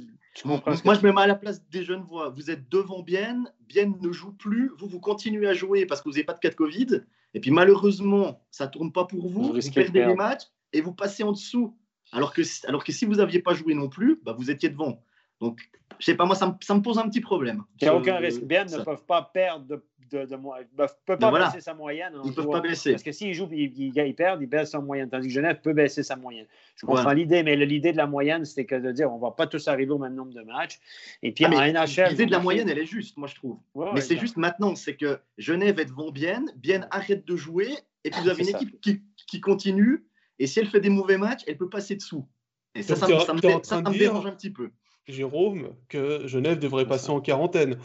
[0.45, 0.61] Moi,
[0.95, 2.30] je me mets à la place des jeunes voix.
[2.30, 6.09] Vous êtes devant Bienne, Bienne ne joue plus, vous, vous continuez à jouer parce que
[6.09, 7.03] vous n'avez pas de cas de Covid.
[7.34, 10.93] Et puis malheureusement, ça ne tourne pas pour vous, Vous perdez les matchs et vous
[10.93, 11.76] passez en dessous.
[12.12, 15.03] Alors que, alors que si vous n'aviez pas joué non plus, bah, vous étiez devant.
[15.41, 15.68] Donc,
[15.99, 17.64] je sais pas, moi, ça me, ça me pose un petit problème.
[17.80, 18.43] Il n'y a aucun risque.
[18.43, 21.46] Bien ne peuvent pas perdre de, de, de peuvent- peuvent Ben pas voilà.
[21.46, 22.14] baisser sa moyenne.
[22.16, 22.92] en Ils ne peuvent pas baisser.
[22.92, 25.09] Parce que s'ils jouent et ils, ils- ils perdent, ils baissent sa moyenne.
[25.11, 26.46] Tandis que Genève peut baisser sa moyenne.
[26.76, 29.30] Je comprends l'idée, mais l'idée de la moyenne, c'était que de dire on ne va
[29.30, 30.78] pas tous arriver au même nombre de matchs.
[31.22, 32.11] Et puis Ah, en mais NHL.
[32.11, 33.59] L'idée de la moyenne, elle est juste, moi, je trouve.
[33.74, 37.36] Ouais, mais ouais, c'est juste maintenant, c'est que Genève est devant Bienne, Bienne arrête de
[37.36, 37.68] jouer,
[38.04, 38.62] et puis vous avez C'est une ça.
[38.62, 40.04] équipe qui, qui continue,
[40.38, 42.26] et si elle fait des mauvais matchs, elle peut passer dessous.
[42.74, 44.70] Et ça, Donc, ça, me- ça dérange un petit peu.
[45.09, 47.78] Jérôme, que Genève devrait passer en quarantaine.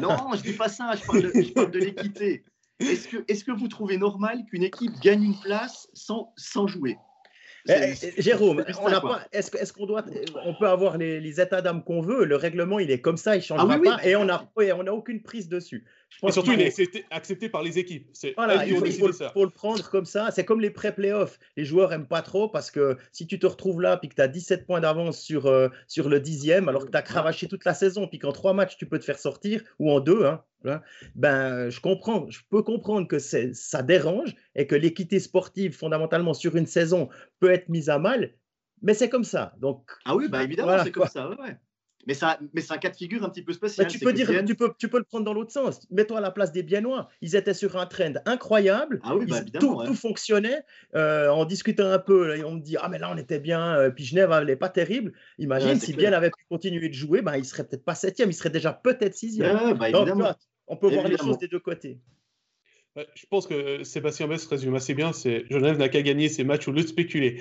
[0.00, 1.04] Non, je dis pas ça, je
[1.52, 2.44] parle de, l'équité.
[2.80, 6.96] Est-ce que, est que vous trouvez normal qu'une équipe gagne une place sans, sans jouer?
[7.68, 8.64] Eh, eh, Jérôme.
[8.66, 10.04] Est-ce qu'on doit,
[10.44, 12.24] on peut avoir les, les états d'âme qu'on veut.
[12.24, 13.96] Le règlement, il est comme ça, il changera Ah oui, oui.
[13.96, 15.84] pas, et on n'a aucune prise dessus.
[16.26, 18.08] Et surtout, il est accepté, accepté par les équipes.
[18.12, 19.30] C'est Voilà, il faut, il ça.
[19.30, 20.30] faut le prendre comme ça.
[20.30, 21.38] C'est comme les pré-playoffs.
[21.56, 24.22] Les joueurs aiment pas trop parce que si tu te retrouves là puis que tu
[24.22, 27.64] as 17 points d'avance sur, euh, sur le dixième, alors que tu as cravaché toute
[27.64, 30.42] la saison, puis qu'en trois matchs tu peux te faire sortir, ou en deux, hein,
[30.64, 30.80] hein,
[31.14, 36.56] ben, je comprends, je peux comprendre que ça dérange et que l'équité sportive, fondamentalement, sur
[36.56, 37.08] une saison,
[37.40, 38.34] peut être mise à mal,
[38.82, 39.54] mais c'est comme ça.
[39.60, 41.28] Donc, Ah oui, bah évidemment, Voilà, c'est comme ça.
[41.30, 41.56] ouais, ouais.
[42.06, 43.86] Mais, ça, mais c'est un cas de figure un petit peu Bah, spécial.
[43.86, 45.86] tu, c'est peux dire, Bienne- tu, peux, tu peux le prendre dans l'autre sens.
[45.90, 47.08] Mets-toi à la place des Biennois.
[47.20, 49.00] Ils étaient sur un trend incroyable.
[49.04, 49.66] Ah oui, bah Ils- évidemment.
[49.74, 49.86] tout, ouais.
[49.86, 50.62] tout fonctionnait.
[50.96, 53.76] Euh, en discutant un peu, là, on me dit Ah, mais là, on était bien.
[53.76, 55.12] euh, Puis Genève n'allait pas terrible.
[55.38, 56.10] Imagine Ouais, si clair.
[56.10, 58.72] Bien avait pu continuer de jouer, ben, il serait peut-être pas septième, il serait déjà
[58.72, 59.56] peut-être sixième.
[59.56, 60.12] Ouais, bah, Donc, tu
[60.66, 61.98] on peut voir les choses des deux côtés.
[62.96, 65.12] Je pense que Sébastien Bess résume assez bien.
[65.12, 67.40] C'est Genève n'a qu'à gagner ses matchs au lieu de spéculer.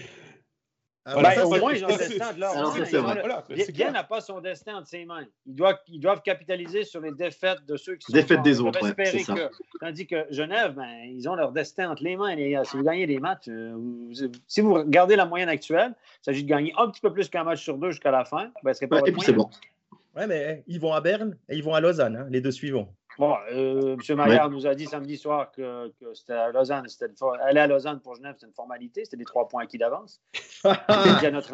[1.03, 2.77] Ah, Voilà, ben, ça, au c'est- moins, ils ont ça, le destin de leur alors,
[2.77, 3.15] main.
[3.21, 3.43] Voilà,
[3.73, 5.25] Bien n'a pas son destin entre ses mains.
[5.47, 8.79] Ils doivent, ils doivent capitaliser sur les défaites de ceux qui sont Défaites des autres,
[8.83, 9.33] ouais, c'est ça.
[9.33, 9.49] que-
[9.79, 12.63] tandis que Genève, ben, ils ont leur destin entre les mains, les gars.
[12.65, 14.11] Si vous gagnez des matchs, euh, vous-
[14.45, 17.43] si vous regardez la moyenne actuelle, il s'agit de gagner un petit peu plus qu'un
[17.45, 18.51] match sur deux jusqu'à la fin.
[18.63, 19.49] Ben, ce serait pas Ouais, et puis c'est bon.
[20.15, 22.93] Ouais, mais ils vont à Berne et ils vont à Lausanne, hein, les deux suivants.
[23.19, 24.15] Bon, euh, M.
[24.15, 26.85] Maillard nous a dit samedi soir que, que c'était à Lausanne.
[27.17, 29.03] For- aller à Lausanne pour Genève, c'était une formalité.
[29.05, 30.21] C'était des trois points acquis d'avance.
[31.31, 31.53] Notre.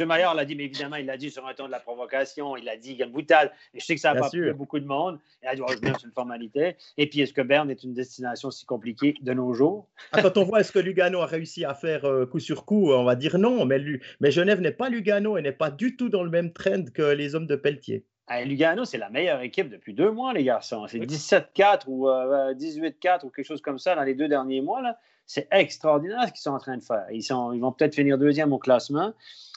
[0.00, 0.06] M.
[0.08, 2.56] Maillard l'a dit, mais évidemment, il l'a dit sur un ton de la provocation.
[2.56, 3.50] Il l'a dit, il y a une boutade.
[3.74, 5.18] Et je sais que ça n'a pas plu beaucoup de monde.
[5.42, 6.76] Il a dit, oh, Genève, c'est une formalité.
[6.96, 9.88] Et puis, est-ce que Berne est une destination si compliquée de nos jours?
[10.12, 12.92] Ah, quand on voit ce que Lugano a réussi à faire euh, coup sur coup,
[12.92, 13.64] on va dire non.
[13.64, 13.80] Mais,
[14.20, 17.02] mais Genève n'est pas Lugano et n'est pas du tout dans le même trend que
[17.02, 18.04] les hommes de Pelletier.
[18.44, 20.86] Lugano, c'est la meilleure équipe depuis deux mois, les garçons.
[20.86, 21.06] C'est Oui.
[21.06, 24.82] 17-4 ou euh, 18-4 ou quelque chose comme ça dans les deux derniers mois.
[24.82, 24.98] là.
[25.26, 27.06] C'est extraordinaire ce qu'ils sont en train de faire.
[27.10, 29.12] Ils, sont, ils vont peut-être finir deuxième au classement.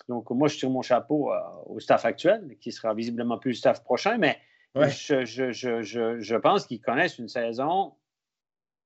[0.10, 3.56] Donc, moi, je tire mon chapeau euh, au staff actuel, qui sera visiblement plus le
[3.56, 4.38] staff prochain, mais
[4.76, 4.90] Ouais.
[4.90, 7.94] je- je- je- je pense qu'ils connaissent une saison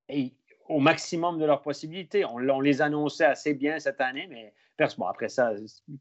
[0.10, 0.34] et
[0.70, 2.26] au maximum de leurs possibilités.
[2.26, 4.54] On, on les annonçait assez bien cette année, mais
[4.98, 5.52] bon, après ça,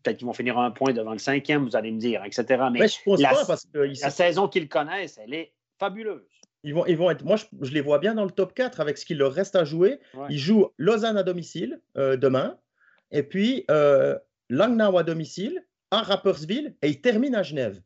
[0.02, 2.44] peut-être qu'ils vont finir un point devant le cinquième, vous allez me dire, etc.
[2.72, 6.22] Mais Mais je pense la- pas parce qu'ils la saison qu'ils connaissent, elle est fabuleuse.
[6.62, 8.80] Ils vont, ils vont être, moi, je, je les vois bien dans le top 4
[8.80, 10.00] avec ce qu'il leur reste à jouer.
[10.14, 10.26] Ouais.
[10.30, 12.58] Ils jouent Lausanne à domicile euh, demain,
[13.10, 17.82] et puis euh, Langnau à domicile, à Rapperswil, et ils terminent à Genève.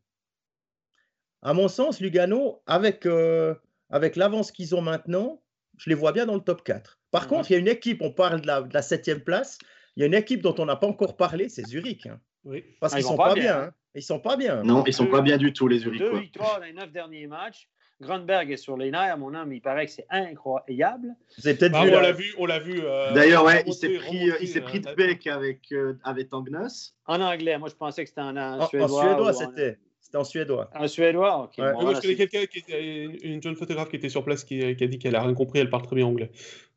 [1.41, 3.53] À mon sens, Lugano, avec, euh,
[3.89, 5.41] avec l'avance qu'ils ont maintenant,
[5.79, 6.99] je les vois bien dans le top 4.
[7.09, 7.27] Par Mhm.
[7.29, 9.57] contre, il y a une équipe, on parle de la, de la septième place,
[9.95, 12.05] il y a une équipe dont on n'a pas encore parlé, c'est Zurich.
[12.05, 12.19] hein.
[12.45, 12.63] Oui.
[12.79, 13.43] parce Ah, qu'ils ils sont pas, bien.
[13.43, 13.71] bien, hein.
[13.95, 14.63] Ils sont pas bien.
[14.63, 16.19] Non, ils sont Deux- pas bien du tout, les Deux Zurichois.
[16.19, 17.67] victoires dans les neuf derniers matchs.
[18.01, 19.51] Grunberg est sur les nerfs, mon homme.
[19.51, 21.07] Il paraît que c'est incroyable.
[21.37, 22.79] Vous avez peut-être Ah, vu on la- l'a vu, on l'a vu.
[22.81, 25.71] euh, D'ailleurs, ouais, il s'est pris, remonter, il s'est euh, pris de la- bec avec,
[25.73, 26.29] euh, avec.
[26.31, 29.01] En anglais, moi je pensais que c'était en, en en, en suédois.
[29.01, 29.77] suédois, c'était.
[30.09, 30.71] C'était en suédois.
[30.73, 31.51] En suédois, ok.
[31.59, 31.65] Ouais.
[31.65, 34.43] Bon, moi, voilà, je connais quelqu'un qui était une jeune photographe qui était sur place
[34.43, 36.31] qui, qui a dit qu'elle a rien compris, elle parle très bien anglais.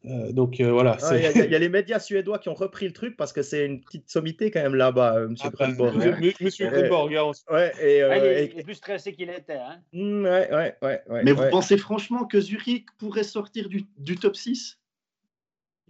[0.05, 0.99] Euh, donc euh, voilà.
[1.01, 3.33] Ah, Il y, a- y y les médias suédois qui ont repris le truc parce
[3.33, 6.19] que c'est une petite sommité quand même là-bas, euh, Monsieur Ah, bah, Grunborg, M-.
[6.23, 6.73] M- Monsieur Ouais.
[6.73, 9.31] Grunborg, hein, on- Ouais, et, euh, Ah, il, est, et- il est plus stressé qu'il
[9.31, 9.55] était.
[9.55, 9.79] Hein?
[9.95, 14.17] Mm, ouais, ouais, ouais, ouais, Mais vous pensez franchement que Zurich pourrait sortir du, du
[14.17, 14.79] top 6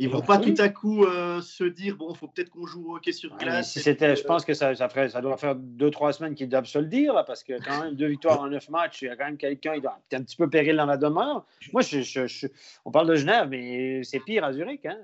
[0.02, 2.96] Ils vont pas tout à coup euh, se dire bon, faut peut-être qu'on joue au
[2.96, 3.72] hockey sur glace.
[3.72, 6.48] si c'était, je pense que ça, ça, ferait, ça doit faire deux trois semaines qu'ils
[6.48, 9.04] doivent se le dire là, parce que quand même deux victoires en neuf matchs, il
[9.06, 11.46] y a quand même quelqu'un, il doit être un petit peu péril dans la demeure.
[11.72, 12.48] Moi, je,
[12.84, 14.84] on parle de Genève, mais c'est pire à Zurich.
[14.86, 14.98] Hein,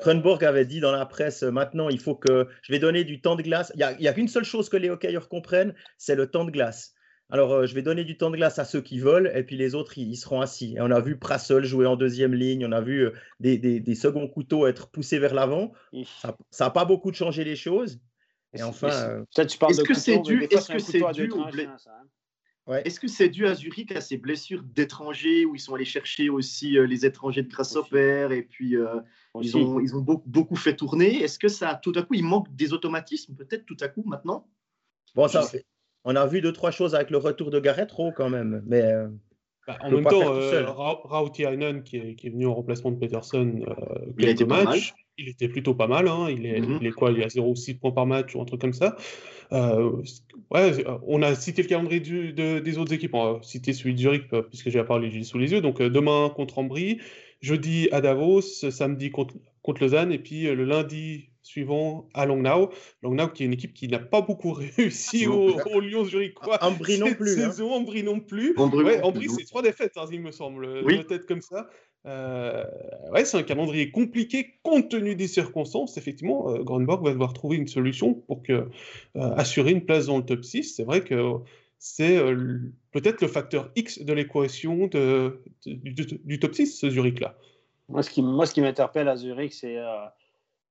[0.00, 3.36] Cronenberg avait dit dans la presse maintenant, il faut que je vais donner du temps
[3.36, 3.72] de glace.
[3.76, 6.50] Il n'y a, a qu'une seule chose que les hockeyeurs comprennent, c'est le temps de
[6.50, 6.94] glace.
[7.30, 9.56] Alors, euh, je vais donner du temps de glace à ceux qui veulent, et puis
[9.56, 10.74] les autres, ils, seront assis.
[10.76, 14.28] Et on a vu Prassel jouer en deuxième ligne, on a vu euh, des, seconds
[14.28, 15.72] couteaux être poussés vers l'avant.
[16.12, 18.00] Ça n'a pas beaucoup de changé les choses.
[18.52, 22.82] Et enfin, euh, est-ce que c'est dû, est-ce que c'est dû hein.
[22.84, 26.28] Est-ce que c'est dû à Zurich à ces blessures d'étrangers où ils sont allés chercher
[26.30, 28.74] aussi les étrangers de Grasshopper et puis
[29.40, 31.22] ils ont, ils ont beaucoup, beaucoup fait tourner?
[31.22, 34.48] Est-ce que ça, tout à coup, il manque des automatismes peut-être tout à coup maintenant?
[35.14, 35.48] Bon, ça,
[36.04, 38.62] on a vu deux, trois choses avec le retour de Garrett Rowe quand même.
[38.66, 39.08] Mais, euh,
[39.66, 43.60] bah, en même temps, euh, Rautiainen, qui est, qui est venu en remplacement de Peterson,
[43.68, 46.08] euh, quelques matchs, il était plutôt pas mal.
[46.08, 46.28] Hein.
[46.30, 46.78] Il, est, mm-hmm.
[46.80, 48.96] il, est, quoi Il a 0,6 points par match ou un truc comme ça.
[49.52, 50.02] Euh,
[50.50, 53.14] ouais, on a cité le calendrier du, des autres équipes.
[53.14, 55.60] On va citer celui de Zurich, puisque j'ai parlé sous les yeux.
[55.60, 56.98] Donc demain contre Ambry,
[57.40, 62.70] jeudi à Davos, samedi contre, contre Lausanne, et puis le lundi suivant à Longnau.
[63.02, 66.62] Longnau qui est une équipe qui n'a pas beaucoup réussi au, au Lyon Zurichois.
[66.62, 67.32] Ambry non plus.
[67.40, 67.50] Hein.
[67.50, 68.54] Saison, Ambry non plus.
[68.56, 71.02] Ambry, c'est trois défaites, hein, il me semble, oui.
[71.04, 71.68] peut-être comme ça.
[72.06, 72.64] Euh,
[73.12, 75.98] ouais, c'est un calendrier compliqué compte tenu des circonstances.
[75.98, 78.68] Effectivement, euh, Grunborg va devoir trouver une solution pour que, euh,
[79.14, 80.76] assurer une place dans le top 6.
[80.76, 81.34] C'est vrai que
[81.78, 82.58] c'est euh,
[82.92, 87.36] peut-être le facteur X de l'équation de, du, du, top 6, ce Zurich-là.
[87.88, 89.76] Moi, ce qui, moi, ce qui m'interpelle à Zurich, c'est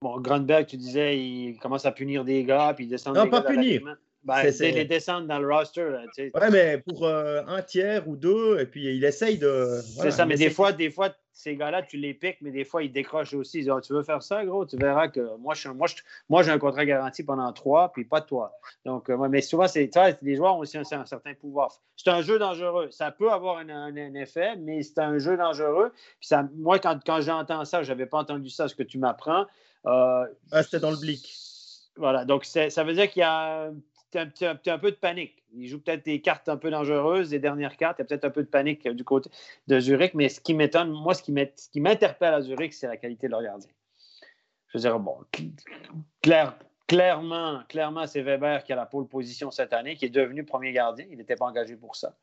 [0.02, 3.41] Bon, Grunberg, tu disais, il commence à punir des gars, puis il descend Non, pas
[3.41, 3.82] punir.
[4.24, 5.89] Ben, c'est les descendre dans le roster.
[5.89, 9.80] Là, ouais, mais pour euh, un tiers ou deux, et puis il essaye de.
[9.82, 12.84] c'est ça, mais des fois, des fois, ces gars-là, tu les piques, mais des fois,
[12.84, 13.60] ils décrochent aussi.
[13.60, 14.66] Ils disent, ah, tu veux faire ça, gros?
[14.66, 15.88] Tu verras que moi, je, moi,
[16.28, 18.52] moi, j'ai un contrat garanti pendant trois, puis pas toi.
[18.84, 19.89] Donc, euh, mais souvent, c'est,
[20.22, 21.72] les joueurs ont aussi un, certain pouvoir.
[21.95, 22.89] C'est un jeu dangereux.
[22.91, 25.93] Ça peut avoir un, effet, mais c'est un jeu dangereux.
[26.20, 28.97] Puis ça, moi, quand, quand j'entends ça, je n'avais pas entendu ça, ce que tu
[28.97, 29.45] m'apprends.
[29.86, 31.34] Euh, ah, c'était dans le blick.
[31.96, 35.44] Voilà, donc ça veut dire qu'il y a un, petit, un, peu de panique.
[35.54, 38.00] Il joue peut-être des cartes un peu dangereuses, des dernières cartes.
[38.00, 39.30] Il y a peut-être un peu de panique du côté
[39.68, 43.28] de Zurich, mais ce qui m'étonne, moi, ce qui m'interpelle à Zurich, c'est la qualité
[43.28, 43.70] de leur gardien.
[44.68, 45.18] Je veux dire, bon,
[46.22, 46.56] clair,
[46.88, 50.72] clairement, clairement, c'est Weber qui a la pole position cette année, qui est devenu premier
[50.72, 51.06] gardien.
[51.10, 52.16] Il n'était pas engagé pour ça.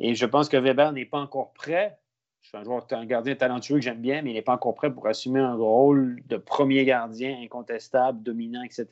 [0.00, 1.98] Et je pense que Weber n'est pas encore prêt
[2.46, 4.74] je suis un joueur, un gardien talentueux que j'aime bien, mais il n'est pas encore
[4.74, 8.86] prêt pour assumer un rôle de premier gardien incontestable, dominant, etc.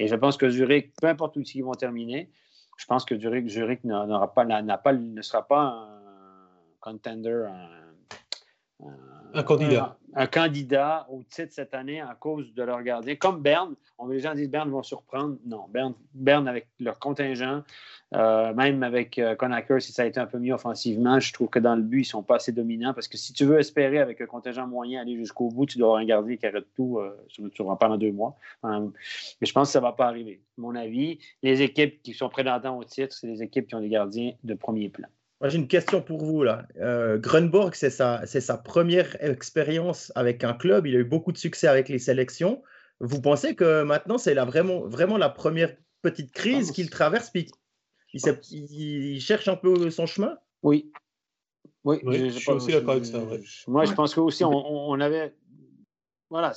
[0.00, 2.28] Et je pense que Zurich, peu importe où ils vont terminer,
[2.76, 6.00] je pense que Zurich, Zurich pas, pas, ne sera pas un
[6.80, 7.46] contender,
[9.44, 9.96] candidat.
[10.14, 13.14] Un, candidat au titre cette année à cause de leur gardien.
[13.14, 15.36] Comme Berne, on, les gens disent Berne vont surprendre.
[15.46, 17.62] Non, Berne, Berne avec leur contingent,
[18.14, 19.36] euh, même avec euh,
[19.78, 22.00] si ça a été un peu mieux offensivement, je trouve que dans le but, ils
[22.00, 25.02] ne sont pas assez dominants parce que si tu veux espérer avec un contingent moyen
[25.02, 28.12] aller jusqu'au bout, tu dois avoir un gardien qui arrête tout euh, sur, pendant deux
[28.12, 28.36] mois.
[28.64, 28.80] mais
[29.42, 30.40] je pense que ça ne va pas arriver.
[30.56, 33.88] Mon avis, les équipes qui sont prétendantes au titre, c'est les équipes qui ont des
[33.88, 35.08] gardiens de premier plan.
[35.40, 36.42] Moi, j'ai une question pour vous.
[36.42, 36.66] là.
[36.80, 40.86] Euh, Grunborg, c'est sa, sa, première expérience avec un club.
[40.86, 42.62] Il a eu beaucoup de succès avec les sélections.
[43.00, 47.30] Vous pensez que maintenant, c'est vraiment, vraiment la première petite crise qu'il traverse?
[47.30, 47.50] Puis
[48.12, 50.36] il, cherche un peu son chemin?
[50.62, 50.92] Oui.
[51.84, 53.20] Oui, je, suis aussi d'accord avec ça.
[53.66, 55.34] Moi, je pense que aussi, on, on avait.
[56.28, 56.52] Voilà,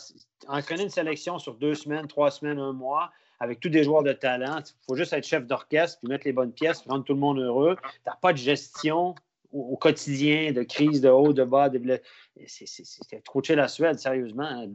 [0.48, 3.12] entraîner une sélection sur deux semaines, trois semaines, un mois,
[3.44, 4.60] avec tous des joueurs de talent.
[4.60, 7.40] Il faut juste être chef d'orchestre, puis mettre les bonnes pièces, rendre tout le monde
[7.40, 7.76] heureux.
[7.76, 9.16] Tu n'as pas de gestion
[9.52, 11.68] au, quotidien, de crise de haut, de bas.
[11.68, 12.02] De...
[12.48, 14.66] C'est trop chill la Suède, sérieusement.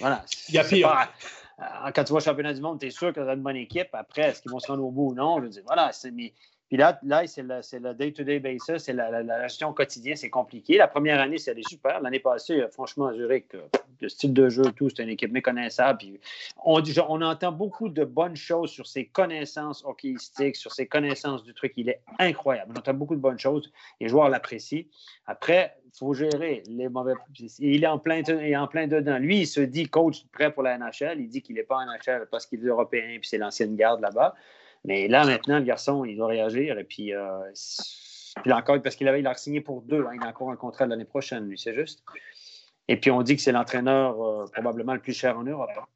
[0.00, 0.24] Voilà.
[0.48, 1.08] Il y a pire.
[1.60, 3.42] Euh, quand tu vois le championnat du monde, tu es sûr que tu as une
[3.42, 3.88] bonne équipe.
[3.92, 5.40] Après, est-ce qu'ils vont se rendre au bout ou non?
[5.40, 6.34] Je dis, voilà, mais
[6.68, 10.78] puis là, là c'est le day-to-day basis, c'est la, gestion quotidienne, c'est compliqué.
[10.78, 12.00] La première année, c'est super.
[12.00, 13.60] L'année passée, euh, franchement, à Zurich, euh,
[14.00, 15.98] le style de jeu, tout, c'est une équipe méconnaissable.
[15.98, 16.20] Puis
[16.64, 21.54] on, on, entend beaucoup de bonnes choses sur ses connaissances hockeyistiques, sur ses connaissances du
[21.54, 21.74] truc.
[21.76, 22.72] Il est incroyable.
[22.74, 23.70] On entend beaucoup de bonnes choses.
[24.00, 24.84] Les joueurs l'apprécient.
[25.26, 27.14] Après, il faut gérer les mauvais.
[27.58, 29.18] Il est en plein, il est en plein dedans.
[29.18, 31.20] Lui, il se dit coach prêt pour la NHL.
[31.20, 34.00] Il dit qu'il n'est pas en NHL parce qu'il est européen puis c'est l'ancienne garde
[34.00, 34.34] là-bas.
[34.84, 36.78] Mais là, maintenant, le garçon, il doit réagir.
[36.78, 37.50] Et puis, euh,
[38.42, 40.04] puis encore, parce qu'il avait, il a signé pour deux.
[40.04, 42.02] Hein, il a encore un contrat l'année prochaine, lui, c'est juste.
[42.88, 45.70] Et puis, on dit que c'est l'entraîneur euh, probablement le plus cher en Europe.
[45.78, 45.86] Hein.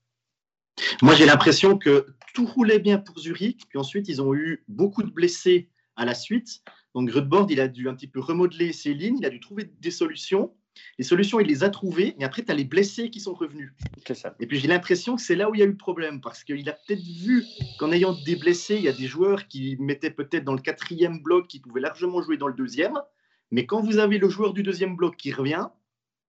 [1.03, 3.66] Moi, j'ai l'impression que tout roulait bien pour Zurich.
[3.68, 6.62] Puis ensuite, ils ont eu beaucoup de blessés à la suite.
[6.95, 9.18] Donc, Grudbord, il a dû un petit peu remodeler ses lignes.
[9.18, 10.55] Il a dû trouver des solutions.
[10.99, 13.72] Les solutions, il les a trouvées, mais après, tu as les blessés qui sont revenus.
[14.14, 14.35] Ça.
[14.41, 16.45] Et puis j'ai l'impression que c'est là où il y a eu le problème, parce
[16.45, 17.45] qu'il a peut-être vu
[17.79, 21.22] qu'en ayant des blessés, il y a des joueurs qui mettaient peut-être dans le quatrième
[21.22, 22.99] bloc, qui pouvaient largement jouer dans le deuxième.
[23.51, 25.68] Mais quand vous avez le joueur du deuxième bloc qui revient,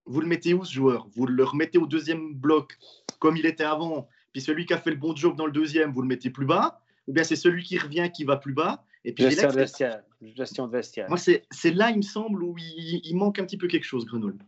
[0.06, 1.08] vous le mettez où ce joueur?
[1.16, 2.78] Vous le remettez au deuxième bloc
[3.20, 5.92] comme il était avant, puis celui qui a fait le bon job dans le deuxième,
[5.92, 8.86] vous le mettez plus bas, ou bien c'est celui qui revient qui va plus bas?
[9.06, 10.02] Et puis gestion, vestiaire.
[10.36, 11.08] Gestion de vestiaire.
[11.10, 14.06] Moi, c'est là, il me semble, où il, il manque un petit peu quelque chose,
[14.06, 14.44] Grenoble.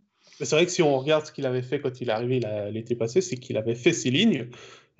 [0.45, 2.41] C'est vrai que si on regarde ce qu'il avait fait quand il est arrivé
[2.71, 4.47] l'été passé, c'est qu'il avait fait ses lignes.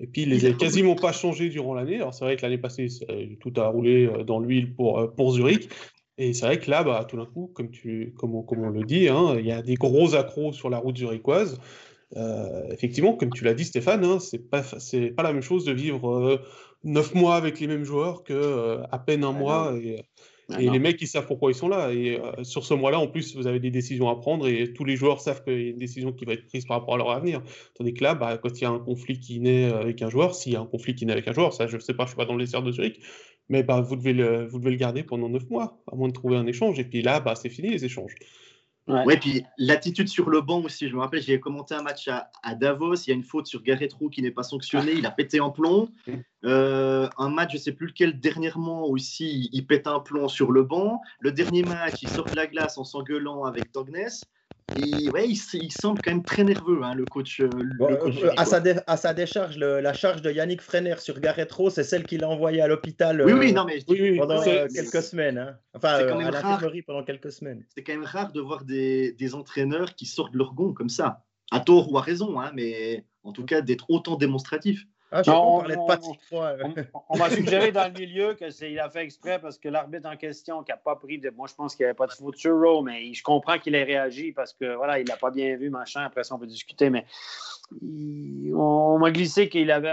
[0.00, 1.96] Et puis, il les a quasiment pas changées durant l'année.
[1.96, 2.88] Alors, c'est vrai que l'année passée,
[3.40, 5.68] tout a roulé euh, dans l'huile pour, euh, pour Zurich.
[6.18, 8.70] Et c'est vrai que là, bah, tout d'un coup, comme, tu, comme, on, comme on
[8.70, 11.60] le dit, hein, il y a des gros accros sur la route zurichoise.
[12.16, 15.64] Euh, effectivement, comme tu l'as dit, Stéphane, hein, c'est pas, c'est pas la même chose
[15.64, 16.40] de vivre
[16.84, 19.78] neuf mois avec les mêmes joueurs que à peine un ah mois.
[19.82, 20.04] Et,
[20.50, 21.92] ah et les mecs, ils savent pourquoi ils sont là.
[21.92, 24.84] Et euh, sur ce mois-là, en plus, vous avez des décisions à prendre et tous
[24.84, 26.98] les joueurs savent qu'il y a une décision qui va être prise par rapport à
[26.98, 27.42] leur avenir.
[27.74, 30.34] Tandis que là, bah, quand il y a un conflit qui naît avec un joueur,
[30.34, 32.04] s'il y a un conflit qui naît avec un joueur, ça, je ne sais pas,
[32.04, 33.00] je ne suis pas dans les serres de Zurich,
[33.48, 36.12] mais bah, vous, devez le, vous devez le garder pendant neuf mois, à moins de
[36.12, 36.78] trouver un échange.
[36.78, 38.14] Et puis là, bah, c'est fini les échanges.
[38.88, 39.16] Ouais.
[39.16, 40.88] puis l'attitude sur le banc aussi.
[40.88, 42.96] Je me rappelle, j'ai commenté un match à, Davos.
[42.96, 44.92] Il y a une faute sur Garretro qui n'est pas sanctionnée.
[44.92, 45.88] Il a pété un plomb.
[46.44, 50.50] Euh, un match, je ne sais plus lequel, dernièrement aussi, il pète un plomb sur
[50.50, 51.00] le banc.
[51.20, 54.08] Le dernier match, il sort de la glace en s'engueulant avec Tognes.
[55.12, 57.40] Ouais, il, semble quand même très nerveux, hein, le coach.
[57.40, 57.50] Euh,
[57.80, 62.04] euh, à, sa à, sa décharge, la charge de Yannick Frener sur Garretro, c'est celle
[62.04, 63.80] qu'il a envoyée à l'hôpital oui, oui, non, mais
[64.16, 65.38] pendant quelques semaines.
[65.38, 65.56] Hein.
[65.74, 67.64] Enfin, à l'infirmerie pendant quelques semaines.
[67.74, 71.24] C'est quand même rare de voir des, des, entraîneurs qui sortent leur gond comme ça,
[71.50, 74.86] à tort ou à raison, hein, mais en tout cas d'être autant démonstratif.
[75.14, 76.20] Ah, on, parlait de Patrick
[77.10, 80.62] On, m'a suggéré dans le milieu qu'il a fait exprès parce que l'arbitre en question,
[80.62, 81.28] qui n'a pas pris de.
[81.28, 83.74] Moi, je pense qu'il n'y avait pas de faute sur Rowe, mais je comprends qu'il
[83.74, 86.02] ait réagi parce que voilà, il n'a pas bien vu, machin.
[86.02, 87.04] Après ça, on peut discuter, mais
[88.54, 89.92] on m'a glissé qu'il avait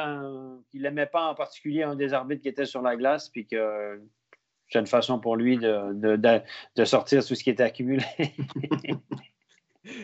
[0.71, 4.01] qu'il n'aimait pas en particulier un des arbitres qui était sur la glace, puis que
[4.69, 6.41] c'est une façon pour lui de, de, de,
[6.75, 8.05] de sortir tout ce qui était accumulé.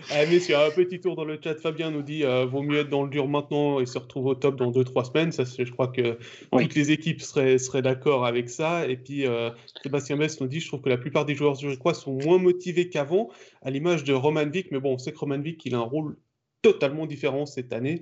[0.10, 1.56] Ah, messieurs, un petit tour dans le chat.
[1.56, 4.36] Fabien nous dit euh, vaut mieux être dans le dur maintenant et se retrouver au
[4.36, 5.32] top dans 2-3 semaines.
[5.32, 6.18] Ça, je crois que
[6.52, 8.88] toutes les équipes seraient, seraient d'accord avec ça.
[8.88, 9.50] Et puis, euh,
[9.84, 12.90] Sébastien Bess nous dit je trouve que la plupart des joueurs zurichois sont moins motivés
[12.90, 13.30] qu'avant,
[13.64, 14.72] à l'image de Roman Vic.
[14.72, 16.16] Mais bon, on sait que Roman Vic, il a un rôle
[16.62, 18.02] totalement différent cette année.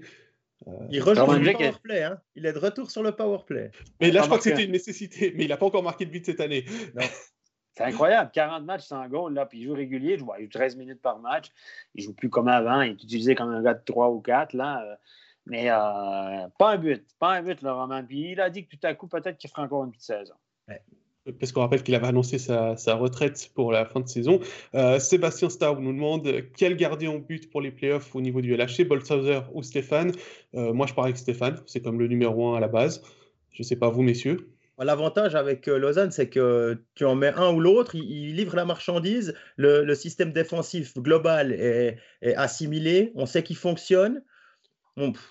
[0.68, 2.04] Euh, il rejoint le powerplay.
[2.04, 2.20] Hein.
[2.36, 3.72] Il est de retour sur le powerplay.
[4.00, 5.34] Mais là, je crois que c'était une nécessité.
[5.36, 6.66] Mais il n'a pas encore marqué de but cette année.
[6.96, 7.02] Non.
[7.76, 11.02] C'est incroyable, 40 matchs sans goal, là, puis il joue régulier, il joue 13 minutes
[11.02, 11.48] par match,
[11.96, 14.54] il joue plus comme avant, il est utilisé comme un gars de 3 ou 4,
[14.54, 14.96] là, euh,
[15.48, 18.04] mais euh, pas un but, pas un but, le Roman.
[18.04, 20.36] Puis il a dit que tout à coup, peut-être qu'il fera encore une petite saison.
[21.40, 24.40] Parce qu'on rappelle qu'il avait annoncé sa, retraite pour la fin de saison.
[24.76, 28.56] Euh, Sébastien Starr nous demande quel gardien en but pour les playoffs au niveau du
[28.56, 30.12] LHC, Bolshauser ou Stéphane?
[30.54, 33.02] Moi, je parie que Stéphane, c'est comme le numéro 1 à la base.
[33.52, 34.53] Je ne sais pas vous, messieurs.
[34.80, 38.66] L'avantage avec euh, Lausanne, c'est que tu en mets un ou l'autre, il, livre la
[38.66, 41.98] marchandise, le, système défensif global est,
[42.36, 44.24] assimilé, on sait qu'il fonctionne.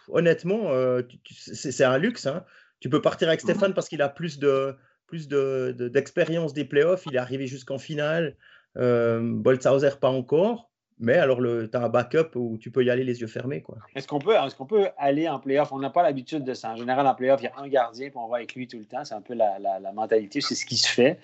[0.08, 2.26] honnêtement, euh, c'est un luxe.
[2.26, 2.44] Hein.
[2.80, 4.76] Tu peux partir avec Stéphane parce qu'il a plus de
[5.06, 8.34] plus d'expérience des playoffs, il est arrivé jusqu'en finale.
[8.78, 10.71] Euh, Boltzhauser, pas encore.
[10.98, 13.64] Mais alors, tu as un backup où tu peux y aller les yeux fermés.
[13.94, 15.72] Est-ce qu'on peut, est qu'on peut aller en playoff?
[15.72, 16.70] On n'a pas l'habitude de ça.
[16.70, 18.78] En général, en playoff, il y a un gardien, puis on va avec lui tout
[18.78, 19.04] le temps.
[19.04, 19.58] C'est un peu la,
[19.92, 21.18] mentalité, c'est ce qui se fait.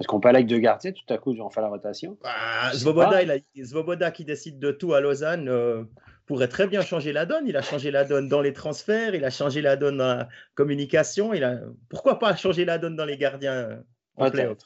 [0.00, 0.92] Est-ce qu'on peut aller avec deux gardiens?
[0.92, 2.18] Tout à coup, on fait la rotation.
[2.22, 5.84] Bah, Zvoboda, qui décide de tout à Lausanne euh,
[6.26, 7.46] pourrait très bien changer la donne.
[7.46, 10.28] Il a changé la donne dans les transferts, il a changé la donne dans la
[10.54, 11.32] communication.
[11.32, 11.60] Il a...
[11.88, 13.82] Pourquoi pas changer la donne dans les gardiens
[14.16, 14.58] en playoff?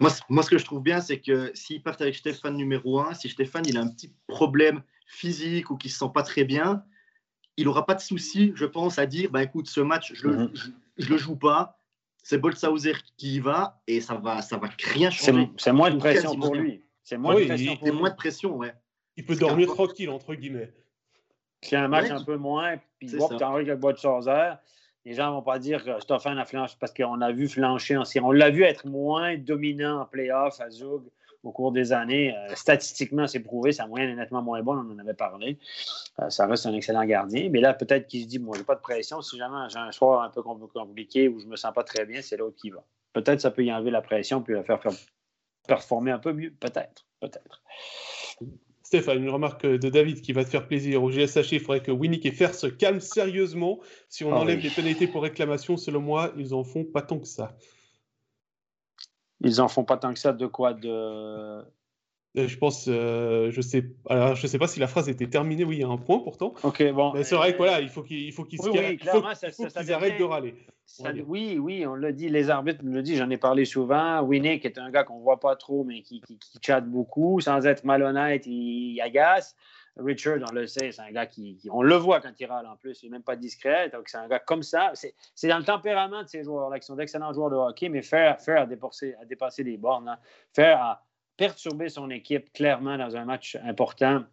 [0.00, 3.14] Moi, moi, ce que je trouve bien, c'est que s'ils partent avec Stéphane numéro 1,
[3.14, 6.44] si Stéphane il a un petit problème physique ou qu'il ne se sent pas très
[6.44, 6.84] bien,
[7.56, 10.32] il n'aura pas de souci, je pense, à dire bah, écoute, ce match, je ne
[10.32, 10.52] le,
[10.98, 11.16] mhm.
[11.16, 11.78] joue pas.
[12.22, 15.50] C'est Boltzhauser qui y va et ça va, ça va rien changer.
[15.56, 16.82] C'est moins de pression pour lui.
[17.02, 18.74] C'est moins, de pression pour moins de pression, ouais.
[19.16, 20.72] Il peut dormir tranquille, entre guillemets.
[21.62, 24.52] C'est un match un peu moins, puis tu as avec Boltzhauser
[25.08, 27.96] les gens ne vont pas dire que Stoffan a flanché parce qu'on a vu flancher
[27.96, 31.02] en On l'a vu être moins dominant en playoff à Zug
[31.42, 32.36] au cours des années.
[32.36, 35.58] Euh, statistiquement, c'est prouvé, sa moyenne est nettement moins bonne, on en avait parlé.
[36.20, 37.48] Euh, ça reste un excellent gardien.
[37.50, 39.22] Mais là, peut-être qu'il se dit, moi, j'ai pas de pression.
[39.22, 42.20] Si jamais j'ai un soir un peu compliqué ou je me sens pas très bien,
[42.20, 42.84] c'est l'autre qui va.
[43.14, 44.78] Peut-être ça peut y enlever la pression puis le faire
[45.66, 46.52] performer un peu mieux.
[46.60, 47.06] Peut-être.
[47.20, 47.62] Peut-être.
[48.88, 51.02] Stéphane, une remarque de David qui va te faire plaisir.
[51.02, 53.80] Au GSH, il faudrait que Winnick et Fer se calment sérieusement.
[54.08, 57.18] Si on ah enlève les pénalités pour réclamation, selon moi, ils en font pas tant
[57.18, 57.54] que ça.
[59.42, 61.62] Ils en font pas tant que ça de quoi de...
[62.36, 65.64] Euh, je pense, euh, je sais, alors je sais pas si la phrase était terminée.
[65.64, 66.52] Oui, il y a un point pourtant.
[66.62, 67.12] Ok, bon.
[67.14, 68.98] Mais c'est vrai que voilà, il faut qu'il faut qu'ils Oui, oui,
[69.34, 70.54] ça qu'ils arrêtent de râler.
[70.84, 74.22] Ça- oui, oui, on l'a dit, les arbitres me le disent, j'en ai parlé souvent.
[74.22, 77.40] Winnick est un gars qu'on voit pas trop, mais qui, qui, qui chatte beaucoup.
[77.40, 79.54] Sans être malhonnête, il, il agace.
[79.96, 82.66] Richard, on le sait, c'est un gars qui, qui- On le voit quand il râle
[82.66, 83.90] en plus, il n'est même pas discret.
[83.90, 84.92] Donc, c'est un gars comme ça.
[84.94, 88.02] C'est c'est dans le tempérament de ces joueurs-là, qui sont d'excellents joueurs de hockey, mais
[88.02, 90.18] faire, faire à, dépasser, à dépasser les bornes, hein,
[90.54, 91.04] faire à
[91.48, 94.24] perturber son équipe clairement dans un match important.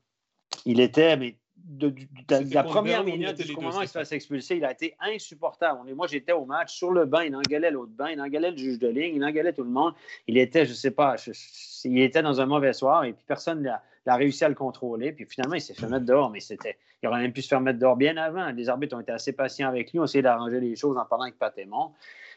[0.66, 1.96] Il était, mais de, de-
[2.28, 4.72] de- de la première minute jusqu'au moment où il c'est se fait expulser, il a
[4.72, 5.80] été insupportable.
[5.84, 8.52] On est- Moi, j'étais au match sur le banc, il engueulait l'autre banc, il engueulait
[8.52, 9.94] le juge de ligne, il engueulait tout le monde.
[10.28, 13.24] Il était, je sais pas, je- je- il était dans un mauvais soir et puis
[13.28, 15.12] personne n'a réussi à le contrôler.
[15.12, 17.62] Puis finalement, il s'est fait mettre dehors, mais c'était, il aurait même pu se faire
[17.62, 18.50] mettre dehors bien avant.
[18.52, 21.24] Les arbitres ont été assez patients avec lui, ont essayé d'arranger les choses en parlant
[21.26, 21.92] avec Patémon.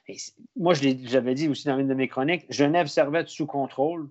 [0.07, 0.17] Et
[0.57, 4.09] moi, j'avais dit aussi dans une de mes chroniques, Genève servait sous contrôle.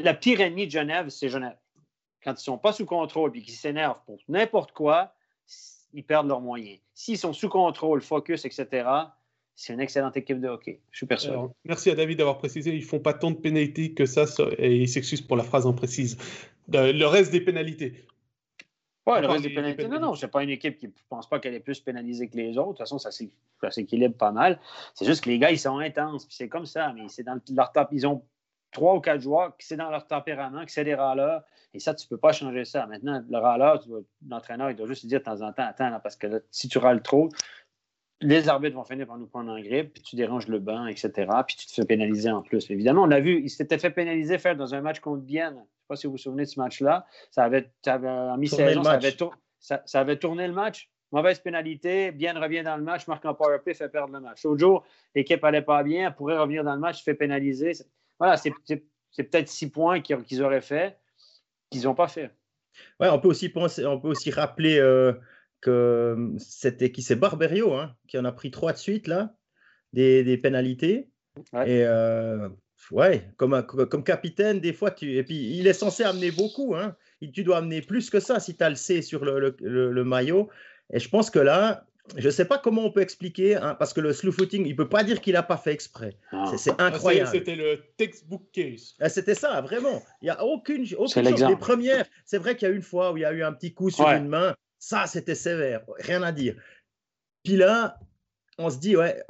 [0.00, 1.56] La, pire ennemie de Genève, c'est Genève.
[2.22, 5.14] Quand ils ne sont pas sous contrôle et qu'ils s'énervent pour n'importe quoi,
[5.92, 6.78] ils perdent leurs moyens.
[6.94, 8.88] S'ils sont sous contrôle, focus, etc.,
[9.56, 10.80] c'est une excellente équipe de hockey.
[10.90, 11.34] Je suis persuadé.
[11.36, 12.74] Alors, merci à David d'avoir précisé.
[12.74, 14.24] Ils font pas tant de pénalités que ça,
[14.58, 16.16] et il s'excuse pour la phrase imprécise.
[16.72, 18.06] Le, le reste des pénalités.
[19.06, 19.82] Ouais, À le reste des pénalités.
[19.84, 20.20] Non, non, pénalités.
[20.20, 22.64] c'est pas une équipe qui ne pense pas qu'elle est plus pénalisée que les autres.
[22.64, 24.60] De toute façon, ça s'é- ça s'équilibre pas mal.
[24.94, 26.26] C'est juste que les gars, ils sont intenses.
[26.26, 26.92] Puis c'est comme ça.
[26.94, 27.88] Mais c'est dans leur top.
[27.92, 28.22] Ils ont
[28.70, 31.42] trois ou quatre joueurs qui c'est dans leur tempérament, que c'est des râleurs.
[31.74, 32.86] Et ça, tu peux pas changer ça.
[32.86, 33.82] Maintenant, le râleur,
[34.28, 36.68] l'entraîneur, il doit juste dire de temps en temps, attends, là, parce que là, si
[36.68, 37.28] tu râles trop,
[38.20, 41.10] les arbitres vont finir par nous prendre en grippe, puis tu déranges le banc, etc.
[41.46, 42.70] Puis tu te fais pénaliser en plus.
[42.70, 45.54] Évidemment, on l'a vu, il s'était fait pénaliser faire dans un match contre Bienne.
[45.54, 47.06] Je ne sais pas si vous vous souvenez de ce match-là.
[47.30, 48.90] Ça avait, ça avait- en mi-saison, ça
[49.58, 50.90] ça- ça avait tourné le match.
[51.12, 54.44] Mauvaise pénalité, Bienne revient dans le match, marque un powerplay, fait perdre le match.
[54.44, 54.84] L'autre jour,
[55.14, 57.72] l'équipe n'allait pas bien, elle pourrait revenir dans le match, se fait pénaliser.
[58.20, 58.52] Voilà, c'est
[59.16, 60.98] peut-être six points qu'ils auraient fait,
[61.70, 62.30] qu'ils n'ont pas fait.
[63.00, 65.12] Ouais, on peut aussi penser, on peut aussi rappeler euh,
[65.60, 69.34] que c'était qui c'est Barberio hein, qui en a pris trois de suite là,
[69.92, 71.08] des, des pénalités.
[71.52, 71.68] Ouais.
[71.70, 72.48] Et euh,
[72.92, 76.76] ouais, comme, comme capitaine, des fois tu et puis il est censé amener beaucoup.
[76.76, 76.94] Hein.
[77.34, 79.92] Tu dois amener plus que ça si tu as le C sur le, le- le-
[79.92, 80.48] le maillot.
[80.92, 83.92] Et je pense que là, je ne sais pas comment on peut expliquer, hein, parce
[83.92, 86.16] que le slew footing, il peut pas dire qu'il n'a pas fait exprès.
[86.50, 87.30] C'est- C'est Ah, ça y est, incroyable.
[87.30, 88.94] C'était le textbook case.
[89.00, 90.02] Ah, C'était ça, vraiment.
[90.22, 91.52] Il n'y a aucune, aucune C'est l'exemple.
[91.52, 93.52] Les premières, c'est vrai qu'il y a une fois où il y a eu un
[93.52, 94.18] petit coup sur Ouais.
[94.18, 94.54] une main.
[94.78, 95.82] Ça, c'était sévère.
[95.98, 96.56] Rien à dire.
[97.44, 97.98] Puis là,
[98.58, 99.22] on se dit, ouais,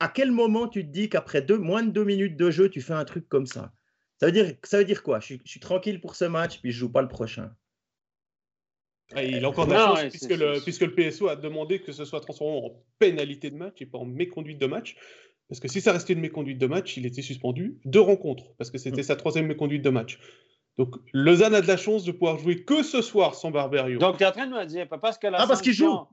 [0.00, 2.80] à quel moment tu te dis qu'après deux, moins de deux minutes de jeu, tu
[2.80, 3.72] fais un truc comme ça?
[4.20, 5.20] Ça veut, dire, ça veut dire quoi?
[5.20, 7.50] Je suis, je suis tranquille pour ce match, puis je joue pas le prochain.
[9.14, 11.28] Ah, il a encore de la Non, chance ouais, puisque, le, c'est- puisque le PSO
[11.28, 14.66] a demandé que ce soit transformé en pénalité de match et pas en méconduite de
[14.66, 14.96] match.
[15.48, 18.70] Parce que si ça restait une méconduite de match, il était suspendu deux rencontres, parce
[18.70, 20.18] que c'était sa troisième méconduite de match.
[20.76, 23.98] Donc Lausanne a de la chance de pouvoir jouer que ce soir sans Barberio.
[23.98, 25.74] Donc, tu es en train de me dire, pas parce que la Ah, parce qu'il
[25.74, 26.06] sanction-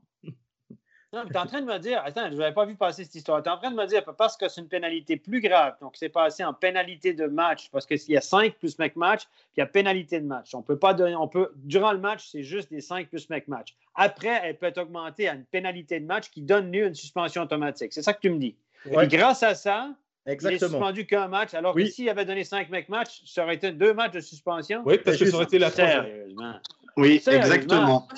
[1.16, 3.14] Non, tu es en train de me dire, attends, je n'avais pas vu passer cette
[3.14, 3.42] histoire.
[3.42, 5.94] Tu es en train de me dire, parce que c'est une pénalité plus grave, donc
[5.96, 9.32] c'est passé en pénalité de match, parce qu'il y a 5 plus mec match, puis
[9.56, 10.54] il y a pénalité de match.
[10.54, 13.48] On peut pas donner, on peut, durant le match, c'est juste des 5 plus mec
[13.48, 13.74] match.
[13.94, 16.94] Après, elle peut être augmentée à une pénalité de match qui donne lieu à une
[16.94, 17.94] suspension automatique.
[17.94, 18.54] C'est ça que tu me dis.
[18.90, 19.88] Ouais, Et grâce à ça,
[20.26, 20.70] il est exactement.
[20.72, 21.84] suspendu qu'un match, alors Oui.
[21.84, 24.82] que s'il avait donné 5 mec match, ça aurait été deux matchs de suspension.
[24.84, 26.04] oui, parce que ça aurait été la troisième.
[26.04, 26.54] Sérieusement.
[26.98, 27.54] Oui, Sérieusement.
[27.54, 28.08] exactement.